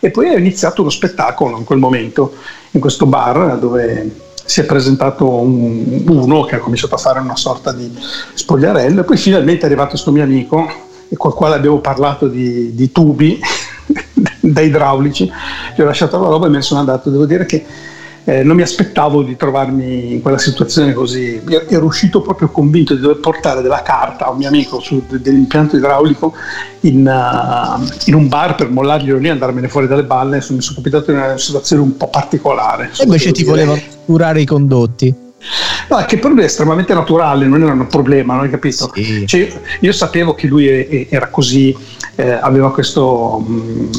[0.00, 2.34] E poi è iniziato uno spettacolo in quel momento,
[2.72, 7.36] in questo bar dove si è presentato un, uno che ha cominciato a fare una
[7.36, 7.94] sorta di
[8.32, 10.66] spogliarello e poi finalmente è arrivato questo mio amico
[11.18, 13.38] col quale abbiamo parlato di, di tubi
[14.40, 15.30] da idraulici,
[15.76, 17.10] gli ho lasciato la roba e me ne sono andato.
[17.10, 17.62] Devo dire che
[18.24, 21.42] eh, non mi aspettavo di trovarmi in quella situazione così.
[21.68, 25.76] Ero uscito proprio convinto di dover portare della carta a un mio amico su, dell'impianto
[25.76, 26.32] idraulico
[26.80, 30.42] in, uh, in, un bar per mollarglielo lì e andarmene fuori dalle balle.
[30.48, 32.90] Mi sono capitato in una situazione un po' particolare.
[32.96, 35.14] E invece ti volevano curare i condotti.
[35.90, 38.90] No, che per lui è estremamente naturale, non era un problema, non hai capito?
[38.94, 39.26] Sì.
[39.26, 41.76] Cioè, io sapevo che lui era così,
[42.14, 43.90] eh, aveva questo, mh,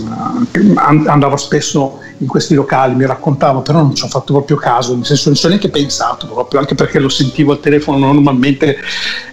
[0.75, 5.05] andava spesso in questi locali, mi raccontava, però non ci ho fatto proprio caso, nel
[5.05, 8.77] senso non ci ho neanche pensato, proprio, anche perché lo sentivo al telefono normalmente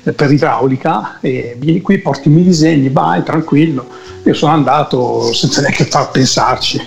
[0.05, 3.87] eh, per idraulica, e vieni qui, portimi i disegni, vai, tranquillo.
[4.25, 6.81] Io sono andato senza neanche far pensarci,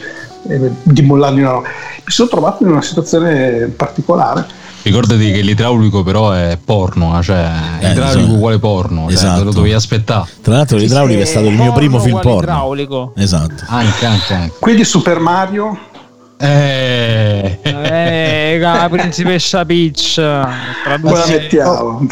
[0.48, 1.68] eh, di mollargli una roba.
[1.68, 7.52] Mi sono trovato in una situazione particolare Ricordati che l'idraulico però è porno, eh, cioè
[7.80, 8.34] eh, idraulico esatto.
[8.34, 9.40] uguale porno, cioè, esatto.
[9.40, 10.30] te lo dovevi aspettare.
[10.42, 12.40] Tra l'altro l'idraulico è stato il mio primo film porno.
[12.40, 13.14] Idraulico.
[13.18, 13.66] Esatto.
[13.68, 14.54] Anche, anche, anche.
[14.58, 15.78] Quindi Super Mario
[16.38, 22.08] eh, eh la principessa Peach tra due mettiamo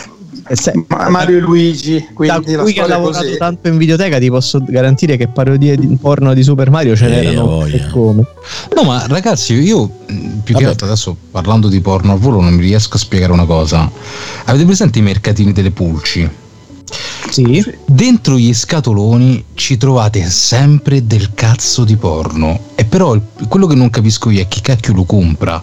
[0.51, 0.73] se,
[1.09, 3.37] Mario e Luigi quindi da cui che ha lavorato così.
[3.37, 7.09] tanto in videoteca ti posso garantire che parodie di porno di Super Mario ce eh,
[7.09, 8.25] n'erano e come
[8.75, 10.57] no ma ragazzi io più Vabbè.
[10.57, 13.89] che altro adesso parlando di porno al volo non mi riesco a spiegare una cosa
[14.45, 16.29] avete presente i mercatini delle pulci?
[17.29, 17.63] Sì.
[17.85, 22.59] Dentro gli scatoloni ci trovate sempre del cazzo di porno.
[22.75, 23.19] E però
[23.49, 25.61] quello che non capisco io è chi cacchio lo compra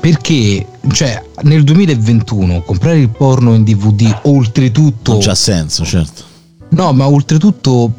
[0.00, 6.24] perché cioè, nel 2021 comprare il porno in DVD oltretutto non c'ha senso certo.
[6.70, 7.90] No ma oltretutto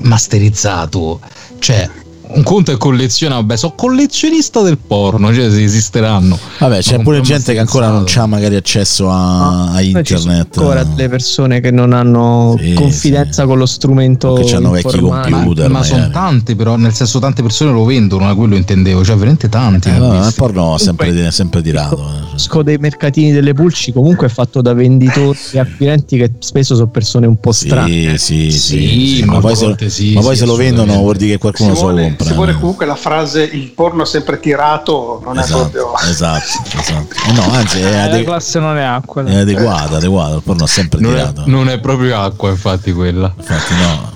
[0.00, 1.20] masterizzato
[1.58, 1.88] cioè
[2.30, 6.38] un conto è colleziona, vabbè, sono collezionista del porno, cioè se esisteranno.
[6.58, 10.52] Vabbè, c'è pure gente che ancora non ha magari accesso a, a internet.
[10.52, 13.48] Ci ancora delle persone che non hanno sì, confidenza sì.
[13.48, 14.34] con lo strumento.
[14.34, 15.70] Che hanno vecchi computer.
[15.70, 19.48] Ma, ma sono tante, però, nel senso, tante persone lo vendono, quello intendevo, cioè veramente
[19.48, 19.88] tanti.
[19.88, 21.96] Eh, no, il porno è sempre, sempre tirato.
[21.96, 26.88] Conosco dei mercatini delle pulci, comunque è fatto da venditori e acquirenti che spesso sono
[26.88, 28.18] persone un po' strane.
[28.18, 29.76] Sì, sì, sì, ma, poi se,
[30.14, 32.86] ma poi se lo vendono vuol dire che qualcuno se lo compra se vuole comunque
[32.86, 37.14] la frase il porno sempre tirato non esatto, è proprio esatto, esatto.
[37.28, 40.64] Eh no anzi è, adegu- la classe non è acqua è adeguata adeguata il porno
[40.64, 41.44] è sempre non tirato.
[41.44, 43.32] è, non è proprio acqua infatti quella.
[43.36, 44.12] Infatti no.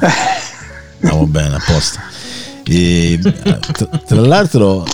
[1.03, 2.01] Andiamo bene apposta
[2.65, 4.85] e, tra, tra l'altro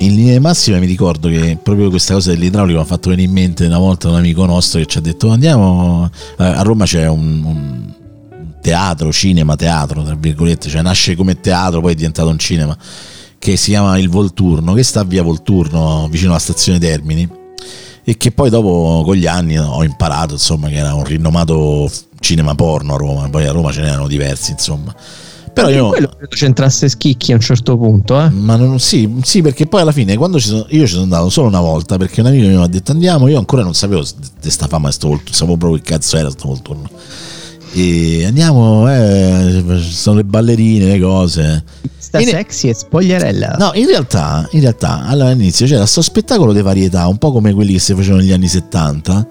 [0.00, 3.28] in linea di massima mi ricordo che proprio questa cosa dell'idraulico mi ha fatto venire
[3.28, 7.08] in mente una volta un amico nostro che ci ha detto andiamo a Roma c'è
[7.08, 7.92] un, un
[8.60, 12.76] teatro, cinema, teatro, tra virgolette, cioè nasce come teatro, poi è diventato un cinema,
[13.38, 17.28] che si chiama Il Volturno, che sta via Volturno, vicino alla stazione Termini,
[18.04, 21.90] e che poi dopo con gli anni ho imparato, insomma, che era un rinomato
[22.20, 24.94] cinema porno a Roma, poi a Roma ce n'erano diversi, insomma.
[25.52, 28.30] Però io quello credo c'entrasse schicchi a un certo punto, eh?
[28.30, 31.30] Ma non, sì, sì, perché poi alla fine quando ci sono, io ci sono andato
[31.30, 34.04] solo una volta perché un amico mi ha detto andiamo, io ancora non sapevo
[34.40, 36.88] di sta fama sto volturno, sapevo proprio che cazzo era sto volturno
[37.72, 41.64] e andiamo, eh, sono le ballerine, le cose.
[41.96, 43.56] Sta in, sexy e spogliarella.
[43.58, 47.74] No, in realtà, in realtà all'inizio c'era questo spettacolo di varietà, un po' come quelli
[47.74, 49.28] che si facevano negli anni 70,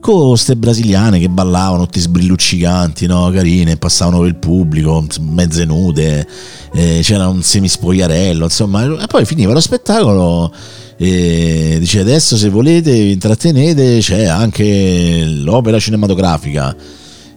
[0.00, 3.30] con queste brasiliane che ballavano, tutti sbrilluccicanti, no?
[3.30, 6.26] carine, passavano per il pubblico, mezze nude,
[6.74, 10.52] eh, c'era un semispogliarello, insomma, e poi finiva lo spettacolo
[10.98, 16.76] E dice adesso se volete vi intrattenete c'è anche l'opera cinematografica.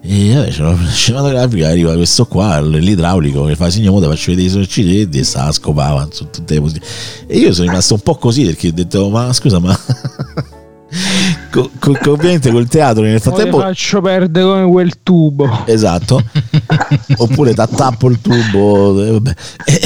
[0.04, 4.48] E vabbè, c'è l'opera cinematografica, arriva questo qua, l'idraulico, che fa signore, ti faccio vedere
[4.48, 6.88] i sorciceti e sta scopava su tutte le posizioni.
[7.28, 9.78] E io sono rimasto un po' così perché ho detto, ma scusa, ma...
[11.52, 15.66] co- co- ovviamente col teatro nel Poi frattempo faccio perdere come quel tubo.
[15.66, 16.24] Esatto.
[17.18, 19.04] Oppure t'attappo il tubo.
[19.04, 19.34] E, vabbè.
[19.66, 19.80] E,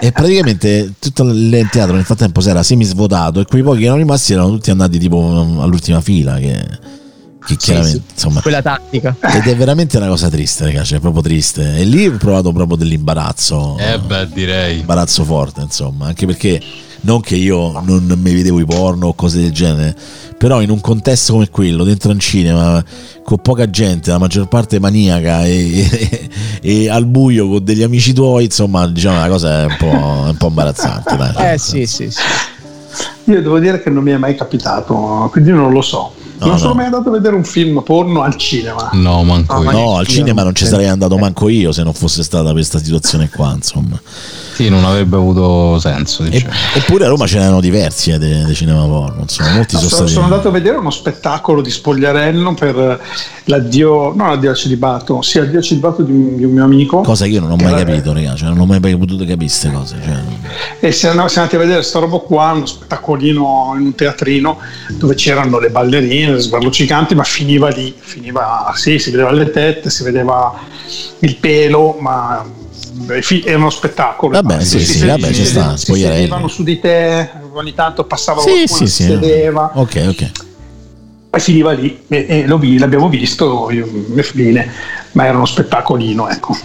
[0.00, 3.84] e praticamente tutto il teatro nel frattempo si era semi svuotato e quei pochi che
[3.84, 6.38] erano rimasti erano tutti andati tipo all'ultima fila.
[6.38, 7.02] Che,
[7.44, 8.12] che chiaramente sì.
[8.12, 8.40] insomma.
[8.40, 9.16] Quella tattica.
[9.20, 11.76] Ed è veramente una cosa triste, ragazzi, cioè proprio triste.
[11.76, 13.76] E lì ho provato proprio dell'imbarazzo.
[13.78, 14.80] Eh beh, direi.
[14.80, 16.60] Imbarazzo forte, insomma, anche perché
[17.02, 19.94] non che io non mi vedevo i porno o cose del genere,
[20.38, 22.82] però in un contesto come quello, dentro un cinema,
[23.22, 26.28] con poca gente, la maggior parte maniaca e, e-
[26.62, 30.28] e al buio con degli amici tuoi, insomma, diciamo la cosa è un po', è
[30.30, 31.16] un po' imbarazzante.
[31.16, 32.20] Dai, Eh sì, sì, sì.
[33.24, 36.12] Io devo dire che non mi è mai capitato, quindi non lo so.
[36.44, 36.76] No, non sono no.
[36.76, 38.90] mai andato a vedere un film porno al cinema.
[38.92, 39.78] No, manco No, io.
[39.78, 43.28] No, al cinema non ci sarei andato manco io se non fosse stata questa situazione
[43.28, 44.00] qua, insomma.
[44.54, 46.22] Sì, non avrebbe avuto senso.
[46.24, 46.52] E- Diciamo.
[46.76, 49.90] eppure a Roma ce n'erano diversi eh, dei, dei cinema porno, insomma, molti No, sono
[49.96, 50.10] stati...
[50.12, 53.00] sono andato a vedere uno spettacolo di Spogliarello per
[53.46, 57.00] l'addio, non l'addio al celibato, sì, l'addio al celibato di un, di un mio amico.
[57.00, 59.34] Cosa che io non ho mai era- capito, raga, cioè non ho mai potuto capire
[59.36, 59.96] queste cose.
[60.02, 60.14] Cioè,
[60.80, 64.58] E siamo siamo andati a vedere sta roba qua, uno spettacolino in un teatrino
[64.90, 69.90] dove c'erano le ballerine, le sbarluccicanti, ma finiva lì, finiva, sì, si vedeva le tette,
[69.90, 70.54] si vedeva
[71.20, 72.44] il pelo, ma
[73.44, 74.40] era uno spettacolo.
[74.40, 76.20] Vabbè, sì, sì, si- vabbè, ci sta, si spogliarelli.
[76.22, 79.08] sedevano su di te, ogni tanto passava sì, qualcuno, sì, si sì.
[79.08, 79.70] sedeva.
[79.74, 80.30] Ok, ok.
[81.30, 83.86] Poi finiva lì e, e lo vi- l'abbiamo visto, io,
[84.22, 84.70] fine,
[85.12, 86.56] ma era uno spettacolino, ecco.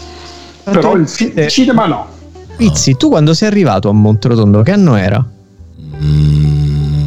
[0.63, 2.07] Però il, fi- il cinema no.
[2.55, 5.25] Pizzi, tu quando sei arrivato a Monterotondo, che anno era?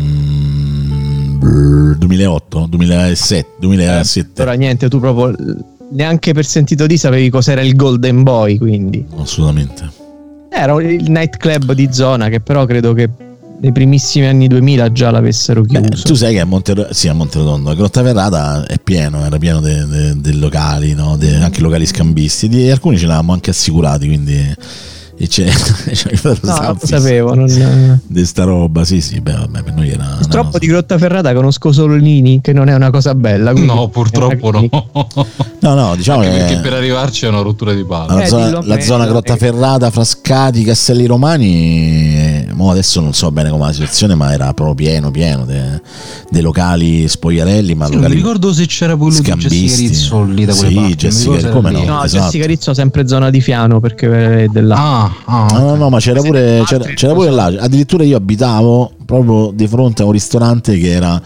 [0.03, 4.43] Mm, brr, 2008, 2007, 2007.
[4.43, 5.57] Ora niente, tu proprio eh,
[5.93, 9.05] neanche per sentito di sapevi cos'era il Golden Boy, quindi.
[9.17, 9.91] Assolutamente.
[10.51, 13.09] Era il nightclub di zona che però credo che
[13.63, 16.03] nei primissimi anni 2000 già l'avessero Beh, chiuso.
[16.03, 20.39] tu sai che a Monte, sì, a Monterotondo, a Grottaferrata è pieno, era pieno dei
[20.39, 21.17] locali, no?
[21.17, 24.55] De- anche locali scambisti, di alcuni ce l'avevamo anche assicurati, quindi
[25.23, 27.35] e c'è, c'è il no, non lo sapevo.
[27.35, 28.01] Non...
[28.05, 31.33] di sta roba, sì, sì, beh, vabbè, per noi era una Purtroppo cosa- di Grottaferrata
[31.33, 33.53] conosco solo Nini, che non è una cosa bella.
[33.53, 34.69] No, purtroppo no.
[35.61, 38.15] No, no, diciamo Anche che perché per arrivarci è una rottura di palle.
[38.17, 39.09] la, Eh, zona, la zona eh.
[39.09, 42.22] Grottaferrata, Frascati, Castelli Romani,
[42.63, 45.81] mo adesso non so bene com'è la situazione, ma era proprio pieno, pieno de-
[46.31, 49.59] dei locali spogliarelli, ma Sì, non mi locali ricordo se c'era quello di scambisti.
[49.67, 50.95] Jessica Rizzo lì da quelle Sì, parti.
[50.97, 51.85] Jessica- come no?
[51.85, 52.25] No, esatto.
[52.25, 54.77] Jessica Rizzo sempre zona di Fiano perché è della...
[54.77, 57.45] Ah, ah, No, no, no, ma c'era pure, c'era, c'era pure là.
[57.59, 61.21] Addirittura io abitavo proprio di fronte a un ristorante che era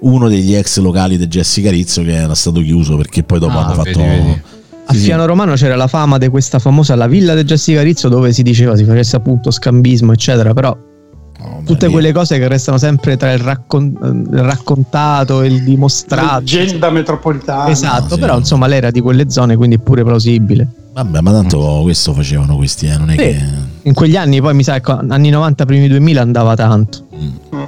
[0.00, 3.64] uno degli ex locali di Jessica Rizzo che era stato chiuso perché poi dopo Ah,
[3.64, 3.98] hanno fatto.
[3.98, 4.42] vedi, vedi.
[4.90, 5.04] A Sì, sì.
[5.04, 8.42] Fiano Romano c'era la fama di questa famosa la villa di Jessica Rizzo dove si
[8.42, 13.18] diceva si facesse appunto scambismo eccetera però beh, tutte lì- quelle cose che restano sempre
[13.18, 17.68] tra il, raccon- il raccontato e il dimostrato Leggenda metropolitana.
[17.68, 18.18] esatto No, sì.
[18.18, 22.12] però insomma lei era di quelle zone quindi è pure plausibile Vabbè, ma tanto questo
[22.14, 23.18] facevano questi, eh, non è Sì.
[23.18, 23.40] che.
[23.82, 27.66] in quegli anni poi mi sa che anni 90 primi 2000 andava tanto E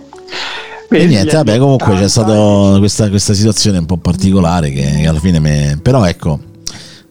[0.89, 4.71] Vedi, niente, gli anni vabbè, comunque c'è 80, stata questa, questa situazione un po' particolare
[4.71, 5.79] che, che alla fine me...
[5.81, 6.41] Però ecco,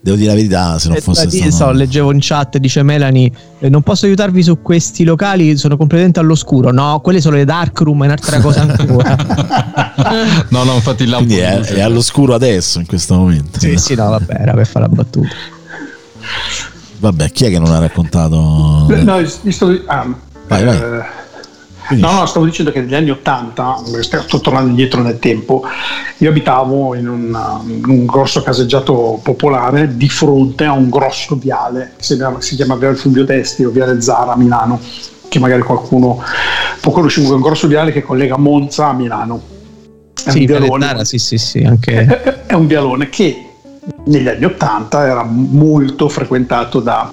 [0.10, 1.52] devo dire la verità, se non Eh, fosse stato...
[1.52, 6.20] so, leggevo in chat dice Melanie eh, non posso aiutarvi su questi locali sono completamente
[6.20, 9.16] all'oscuro no quelle sono le dark room è un'altra cosa ancora
[10.50, 13.60] no, no, infatti il lampo è, è all'oscuro adesso in questo momento.
[13.60, 15.28] sì sì no vabbè era per fare la battuta
[17.00, 18.36] Vabbè, chi è che non ha raccontato?
[18.90, 20.06] No, io stavo, ah,
[20.50, 20.76] Vai, vai.
[20.78, 21.04] eh,
[21.98, 25.64] no, no, stavo dicendo che negli anni 80, sto tornando indietro nel tempo,
[26.18, 31.94] io abitavo in, una- in un grosso caseggiato popolare di fronte a un grosso viale
[31.98, 34.80] si chiama, si chiama Viale Fulvio Testi o Viale Zara a Milano,
[35.28, 36.22] che magari qualcuno
[36.82, 39.42] può conoscere, un grosso viale che collega Monza a Milano.
[40.24, 40.86] È sì, un Viale vialone.
[40.86, 43.46] Zara, sì sì sì anche È- è un vialone che
[44.06, 47.12] negli anni 80 era molto frequentato da,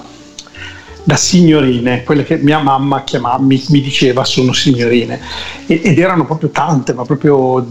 [1.07, 5.21] da signorine, quelle che mia mamma chiamava, mi, mi diceva sono signorine,
[5.67, 7.65] E- ed erano proprio tante, ma proprio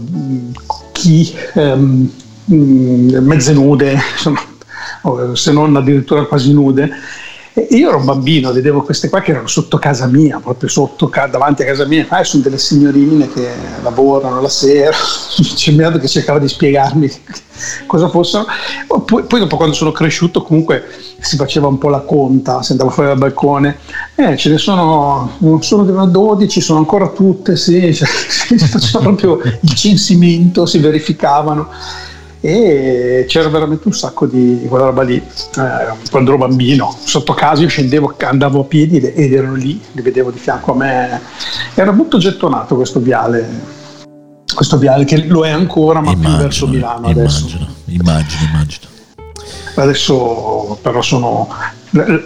[0.92, 2.10] chi ehm,
[2.46, 4.40] mezze nude, insomma,
[5.34, 6.90] se non addirittura quasi nude.
[7.70, 11.62] Io ero un bambino, vedevo queste qua che erano sotto casa mia, proprio sotto, davanti
[11.62, 13.48] a casa mia, ah, sono delle signorine che
[13.82, 14.94] lavorano la sera,
[15.54, 17.10] c'è mio che cercava di spiegarmi
[17.86, 18.44] cosa fossero.
[18.86, 20.84] Poi, poi, dopo quando sono cresciuto comunque
[21.18, 23.78] si faceva un po' la conta, si andava fuori dal balcone,
[24.16, 29.74] eh, ce ne sono, sono 12, sono ancora tutte, sì, cioè, si faceva proprio il
[29.74, 31.68] censimento, si verificavano
[32.46, 35.16] e c'era veramente un sacco di, quella roba lì.
[35.16, 40.00] Eh, quando ero bambino sotto casa io scendevo andavo a piedi ed erano lì li
[40.00, 41.20] vedevo di fianco a me.
[41.74, 43.74] Era molto gettonato questo viale
[44.54, 47.46] questo viale che lo è ancora ma immagino, più verso Milano immagino, adesso
[47.86, 48.95] immagino immagino
[49.82, 51.48] adesso però sono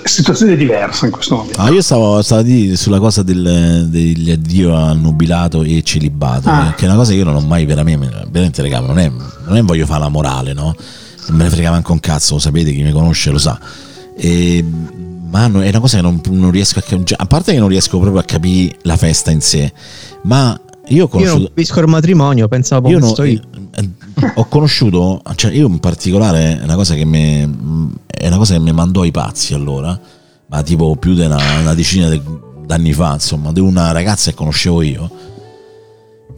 [0.05, 1.61] situazione diversa in questo momento.
[1.61, 6.75] Ah, io stavo, stavo dire sulla cosa del, degli addio al nubilato e celibato, ah.
[6.77, 9.11] che è una cosa che io non ho mai veramente, veramente regalo, non è,
[9.45, 10.75] non è voglio fare la morale, no?
[11.29, 13.59] Non me ne frega manco un cazzo, lo sapete, chi mi conosce lo sa.
[14.17, 14.65] E,
[15.31, 17.99] ma è una cosa che non, non riesco a capire, a parte che non riesco
[17.99, 19.73] proprio a capire la festa in sé,
[20.23, 20.59] ma
[20.91, 21.37] io ho conosciuto...
[21.37, 23.41] Io non capisco il matrimonio, pensavo io, no, io.
[23.77, 23.91] Eh,
[24.35, 28.61] ho conosciuto, cioè io in particolare, è una cosa che mi, è una cosa che
[28.61, 29.99] mi mandò ai pazzi allora,
[30.47, 32.09] ma tipo più di una, una decina
[32.67, 35.11] d'anni fa, insomma, di una ragazza che conoscevo io,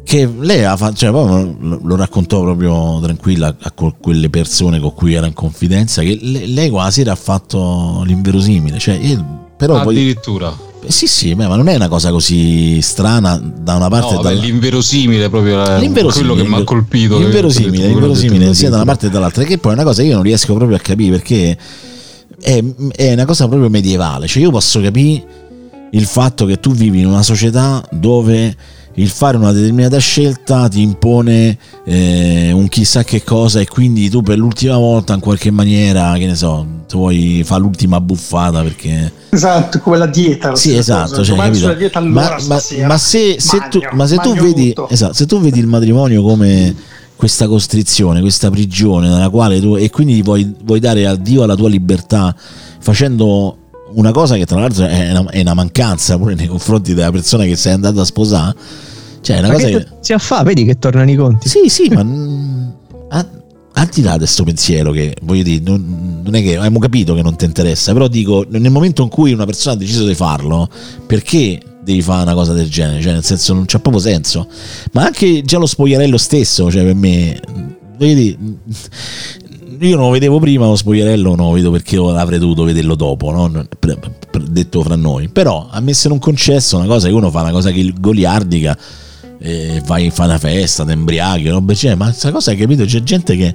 [0.05, 5.27] che lei ha fatto, cioè, lo raccontò proprio tranquilla a quelle persone con cui era
[5.27, 10.51] in confidenza, che lei quasi era fatto l'inverosimile, cioè, io, però addirittura.
[10.51, 14.23] Poi, sì, sì, ma non è una cosa così strana da una parte no, e
[14.23, 14.47] dall'altra.
[14.47, 17.19] L'inverosimile proprio l'inverosimile, quello che mi ha colpito.
[17.19, 20.15] L'inverosimile, l'inverosimile sia da una parte e dall'altra, che poi è una cosa che io
[20.15, 21.57] non riesco proprio a capire perché
[22.41, 22.65] è,
[22.97, 24.27] è una cosa proprio medievale.
[24.27, 25.25] Cioè io posso capire
[25.93, 28.57] il fatto che tu vivi in una società dove
[28.95, 34.23] il fare una determinata scelta ti impone eh, un chissà che cosa e quindi tu
[34.23, 39.13] per l'ultima volta in qualche maniera, che ne so, vuoi fare l'ultima buffata perché...
[39.31, 40.55] Esatto, come la dieta.
[40.55, 41.25] Sì, esatto.
[41.25, 45.13] Cioè, dieta allora ma, ma, ma, se, se magno, tu, ma se, tu vedi, esatto,
[45.15, 46.75] se tu vedi il matrimonio come
[47.17, 49.77] questa costrizione, questa prigione nella quale tu...
[49.77, 52.35] e quindi vuoi, vuoi dare a Dio la tua libertà
[52.81, 53.57] facendo
[53.95, 57.45] una cosa che tra l'altro è una, è una, mancanza pure nei confronti della persona
[57.45, 58.57] che sei andata a sposare.
[59.21, 61.49] Cioè, è una ma cosa che, che si affà, vedi che tornano i conti.
[61.49, 62.01] Sì, sì, ma
[63.11, 63.27] a,
[63.75, 67.15] al di là di questo pensiero che voglio dire, non, non, è che abbiamo capito
[67.15, 70.15] che non ti interessa, però dico, nel momento in cui una persona ha deciso di
[70.15, 70.69] farlo,
[71.07, 73.01] perché devi fare una cosa del genere?
[73.01, 74.47] Cioè, nel senso, non c'ha proprio senso.
[74.93, 77.41] Ma anche già lo spogliarello stesso, cioè per me,
[77.97, 78.37] voglio dire,
[79.79, 83.31] io non lo vedevo prima lo spogliarello, non lo vedo perché avrei dovuto vederlo dopo,
[83.31, 83.67] no?
[84.49, 85.29] detto fra noi.
[85.29, 88.77] Però a me se non concesso una cosa che uno fa una cosa che goliardica,
[89.39, 92.85] eh, vai a fare una festa, ti embriaghi, roba cioè, ma questa cosa hai capito?
[92.85, 93.55] C'è gente che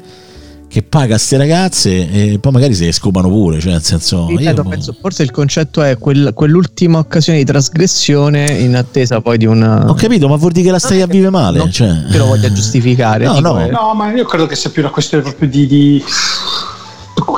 [0.68, 4.28] che paga queste ragazze e poi magari se le scopano pure, cioè nel senso...
[4.28, 4.68] Ripeto, io...
[4.68, 9.90] penso, forse il concetto è quel, quell'ultima occasione di trasgressione in attesa poi di una...
[9.90, 11.58] Ho capito, ma vuol dire che la stai a vivere male?
[11.58, 12.06] Non cioè...
[12.12, 13.26] che lo voglia giustificare.
[13.26, 13.60] No, no.
[13.60, 13.70] È...
[13.70, 15.68] no, ma io credo che sia più una questione proprio di...
[15.68, 16.04] di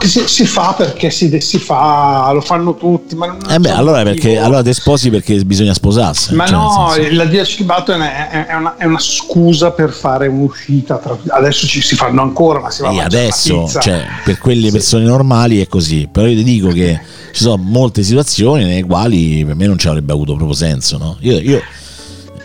[0.06, 3.16] si, si, fa perché si, si, fa, lo fanno tutti.
[3.16, 6.36] Ma eh beh, allora, perché, allora te sposi perché bisogna sposarsi.
[6.36, 10.98] Ma cioè, no, la dia celibato è, è, una, è, una, scusa per fare un'uscita.
[10.98, 14.72] Tra, adesso ci si fanno ancora, ma si va e a adesso, cioè, per quelle
[14.72, 15.10] persone sì.
[15.10, 16.08] normali è così.
[16.12, 17.00] Però io ti dico che
[17.32, 20.98] ci sono molte situazioni nelle quali per me non ci avrebbe avuto proprio senso.
[20.98, 21.18] No?
[21.22, 21.62] Io, io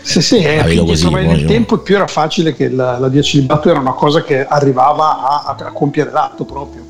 [0.01, 3.69] sì, sì, è più così, nel tempo più era facile che la, la dia celibato
[3.71, 6.84] era una cosa che arrivava a, a compiere l'atto proprio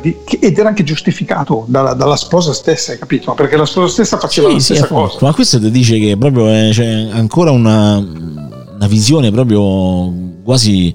[0.00, 3.32] di- ed era anche giustificato dalla, dalla, sposa stessa, hai capito?
[3.34, 5.18] Perché la sposa stessa faceva sì, la stessa sì, cosa.
[5.20, 10.12] Ma questo ti dice che proprio è, c'è ancora una, una visione proprio
[10.42, 10.94] quasi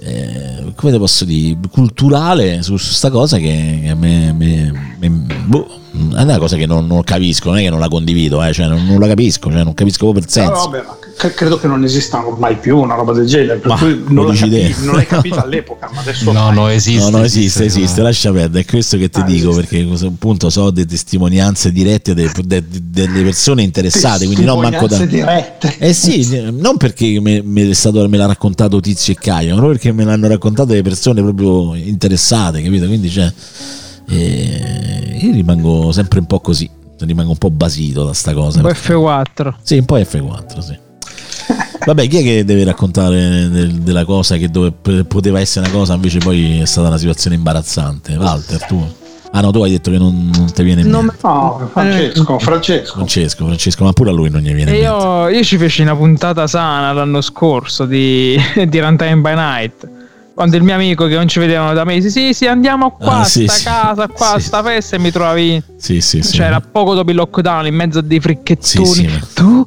[0.00, 5.66] eh, come te posso dire, culturale su questa cosa che, che me, me, me, boh,
[5.94, 8.66] è una cosa che non, non, capisco, non è che non la condivido, eh, cioè
[8.66, 10.50] non, non, la capisco, cioè non capisco proprio il senso.
[10.50, 14.02] No, vabbè, credo che non esista mai più una roba del genere, per ma cui
[14.08, 17.82] non, capi- non l'hai capito all'epoca, ma adesso no, no, esiste, no, no, esiste, esiste,
[17.82, 19.84] esiste, lascia perdere, è questo che ti ah, dico, esiste.
[19.84, 24.88] perché appunto so delle testimonianze dirette de, de, de, delle persone interessate, quindi non manco
[24.88, 24.98] da...
[25.04, 25.76] dirette.
[25.78, 29.92] Eh sì, non perché me, me, stato, me l'ha raccontato Tizio e Caio, ma perché
[29.92, 32.86] me l'hanno raccontato delle persone proprio interessate, capito?
[32.86, 33.32] Quindi cioè,
[34.08, 36.68] eh, io rimango sempre un po' così,
[36.98, 38.58] rimango un po' basito da sta cosa.
[38.58, 39.54] Un po' F4.
[39.62, 40.78] Sì, un po' F4, sì.
[41.84, 44.72] Vabbè, chi è che deve raccontare del, della cosa che dove
[45.04, 48.16] poteva essere una cosa, invece poi è stata una situazione imbarazzante?
[48.16, 48.82] Walter, tu?
[49.32, 51.18] Ah no, tu hai detto che non, non ti viene in mente.
[51.22, 52.94] No, Francesco, Francesco.
[52.94, 55.36] Francesco, Francesco, ma pure a lui non gli viene in mente.
[55.36, 59.88] Io, ci feci una puntata sana l'anno scorso di, di Runtime by Night
[60.34, 63.24] quando il mio amico che non ci vedevano da mesi, sì, sì, andiamo qua, Ah,
[63.24, 63.64] sì, sta sì.
[63.64, 64.40] casa, qua, Sì.
[64.42, 65.62] sta festa e mi trovavi.
[65.76, 66.32] Sì, sì, sì.
[66.34, 69.20] Cioè, era poco dopo il lockdown, in mezzo a dei fricchettoni.
[69.34, 69.64] Tu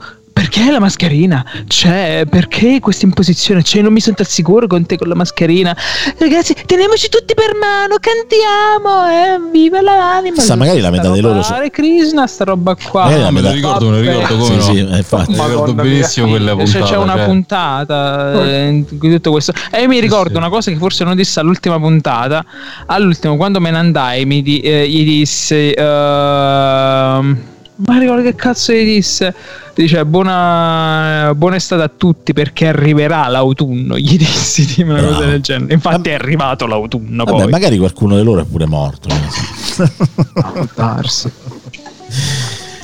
[0.49, 1.45] perché la mascherina?
[1.67, 3.63] Cioè, perché questa imposizione?
[3.63, 5.75] Cioè, non mi sento al sicuro con te con la mascherina.
[6.17, 10.39] Ragazzi, teniamoci tutti per mano, cantiamo, eh, viva l'anima.
[10.41, 13.03] Sa, magari la metà Sta di roba- loro so- Hare Krishna, sta roba qua.
[13.03, 14.61] Magari la me lo ricordo, me lo ricordo come Sì, no.
[14.61, 15.31] sì, eh, infatti.
[15.33, 16.35] Mi ricordo benissimo mia.
[16.37, 16.85] quella Cioè, puntata.
[16.87, 17.25] C'è una cioè.
[17.25, 19.53] puntata eh, in cui tutto questo.
[19.71, 20.37] E io mi ricordo sì.
[20.37, 22.45] una cosa che forse non disse all'ultima puntata.
[22.85, 25.73] All'ultimo, quando me ne andai, mi di- eh, gli disse.
[25.73, 27.37] ehm,
[27.85, 29.33] ma ricordo che cazzo gli disse.
[29.77, 33.95] Dice buona, buona estate a tutti perché arriverà l'autunno.
[33.95, 35.71] Gli dissi di una cosa del genere.
[35.71, 37.23] Infatti è arrivato l'autunno.
[37.23, 37.51] Vabbè, poi.
[37.51, 39.07] magari qualcuno di loro è pure morto.
[40.73, 41.31] darsi.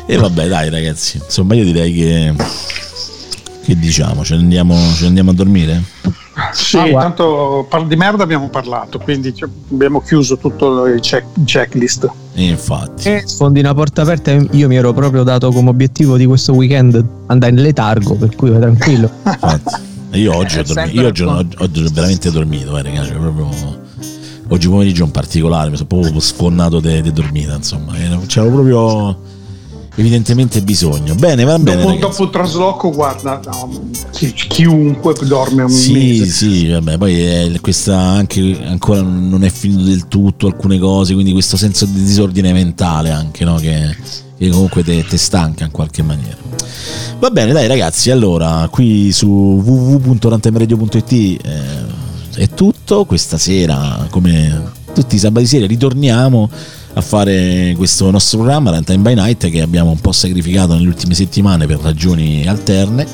[0.05, 1.17] E vabbè, dai, ragazzi.
[1.17, 2.33] Insomma, io direi che.
[3.63, 4.23] Che diciamo?
[4.23, 5.81] Ce ne andiamo, ce ne andiamo a dormire?
[6.51, 9.33] Sì, Ah, tanto par- di merda abbiamo parlato, quindi
[9.71, 12.07] abbiamo chiuso tutto il check- checklist.
[12.35, 13.21] E infatti.
[13.25, 17.03] Sfondi una porta aperta e io mi ero proprio dato come obiettivo di questo weekend
[17.27, 19.09] andare in letargo, per cui vai tranquillo.
[19.25, 19.75] infatti.
[20.11, 21.01] E Io oggi ho È dormito.
[21.01, 23.07] Io oggi, oggi ho veramente dormito, eh, ragazzi.
[23.09, 23.81] cioè, proprio.
[24.49, 27.93] Oggi pomeriggio in particolare mi sono proprio sfonnato di dormita, insomma.
[28.27, 29.17] C'avevo proprio
[29.95, 31.15] evidentemente bisogno.
[31.15, 31.83] Bene, va bene.
[31.83, 36.25] dopo, dopo il trasloco, guarda, no, chi- chiunque dorme un Sì, mese.
[36.25, 41.31] sì, vabbè, poi è questa anche ancora non è finito del tutto alcune cose, quindi
[41.31, 43.55] questo senso di disordine mentale anche, no?
[43.55, 43.95] Che,
[44.37, 46.37] che comunque te, te stanca in qualche maniera.
[47.19, 49.27] Va bene, dai ragazzi, allora qui su
[49.63, 51.39] www.rantemeradio.it eh,
[52.35, 53.05] è tutto.
[53.05, 56.49] Questa sera, come tutti i sabati sera, ritorniamo
[56.95, 61.13] a fare questo nostro programma Runtime by Night che abbiamo un po' sacrificato nelle ultime
[61.13, 63.07] settimane per ragioni alterne.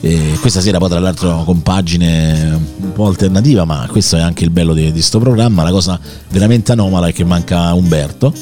[0.00, 4.42] E questa sera poi tra l'altro con pagine un po' alternativa, ma questo è anche
[4.42, 5.62] il bello di questo programma.
[5.62, 5.98] La cosa
[6.30, 8.34] veramente anomala è che manca Umberto,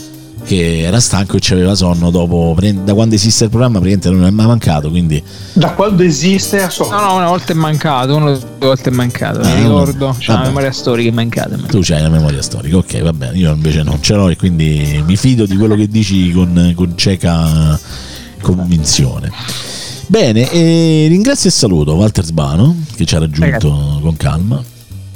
[0.45, 4.31] che era stanco e aveva sonno dopo, da quando esiste il programma praticamente non è
[4.31, 5.23] mai mancato, quindi
[5.53, 6.89] Da quando esiste a so.
[6.91, 9.41] No, no, una volta è mancato, una volte è mancato.
[9.41, 10.17] Ah, Mi ricordo.
[10.19, 11.57] C'è una memoria storica è mancata.
[11.57, 14.37] ma- tu c'hai la memoria storica, ok va bene, io invece non ce l'ho e
[14.37, 17.79] quindi mi fido di quello che dici con, con cieca
[18.41, 19.31] convinzione.
[20.07, 24.61] Bene, e ringrazio e saluto Walter Sbano che ci ha raggiunto con calma.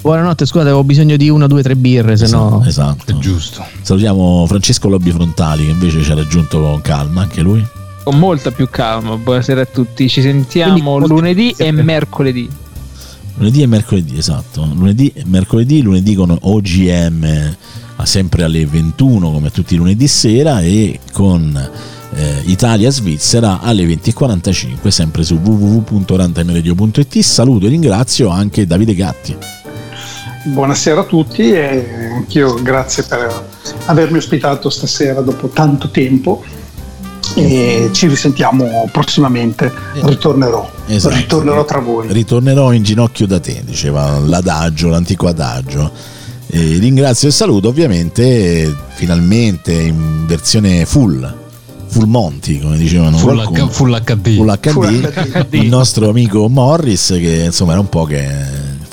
[0.04, 2.62] Buonanotte, scusate, avevo bisogno di una, due, tre birre, se no.
[2.66, 3.10] Esatto.
[3.10, 3.64] È giusto.
[3.80, 7.66] Salutiamo Francesco Lobby Frontali che invece ci ha raggiunto con calma, anche lui.
[8.02, 9.16] Con molta più calma.
[9.16, 10.06] Buonasera a tutti.
[10.10, 12.46] Ci sentiamo Quindi- lunedì e mercoledì.
[13.36, 14.68] Lunedì e mercoledì, esatto.
[14.74, 17.56] Lunedì e mercoledì, lunedì con OGM
[17.96, 21.70] a sempre alle 21 come tutti i lunedì sera e con
[22.14, 27.20] eh, Italia-Svizzera alle 20.45 sempre su www.rantimeradio.it.
[27.20, 29.53] Saluto e ringrazio anche Davide Gatti.
[30.46, 33.46] Buonasera a tutti e anch'io grazie per
[33.86, 36.44] avermi ospitato stasera dopo tanto tempo
[37.34, 39.72] e ci risentiamo prossimamente.
[39.94, 41.14] Ritornerò, Esatto.
[41.16, 42.08] ritornerò tra voi.
[42.12, 45.90] Ritornerò in ginocchio da te, diceva l'adagio, l'antico adagio.
[46.46, 51.34] E ringrazio e saluto ovviamente finalmente in versione full,
[51.86, 53.64] full Monty come dicevano Full, qualcuno.
[53.64, 54.36] H- full HD.
[54.36, 55.54] Full HD, Full HD.
[55.54, 58.28] il nostro amico Morris che insomma era un po' che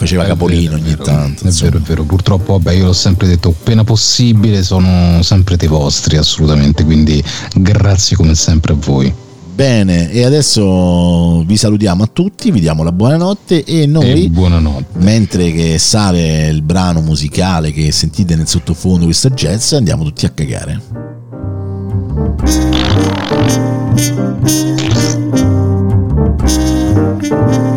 [0.02, 1.48] faceva è capolino vero, ogni vero, tanto.
[1.48, 2.03] È vero, è vero.
[2.03, 6.84] Purtroppo, vabbè, io l'ho sempre detto, appena possibile sono sempre dei vostri, assolutamente.
[6.84, 7.23] Quindi
[7.53, 9.14] grazie come sempre a voi.
[9.53, 14.98] Bene, e adesso vi salutiamo a tutti, vi diamo la buonanotte e noi, e buonanotte.
[14.99, 20.30] mentre che sale il brano musicale che sentite nel sottofondo questa jazz, andiamo tutti a
[20.30, 20.82] cagare.
[27.32, 27.76] Thank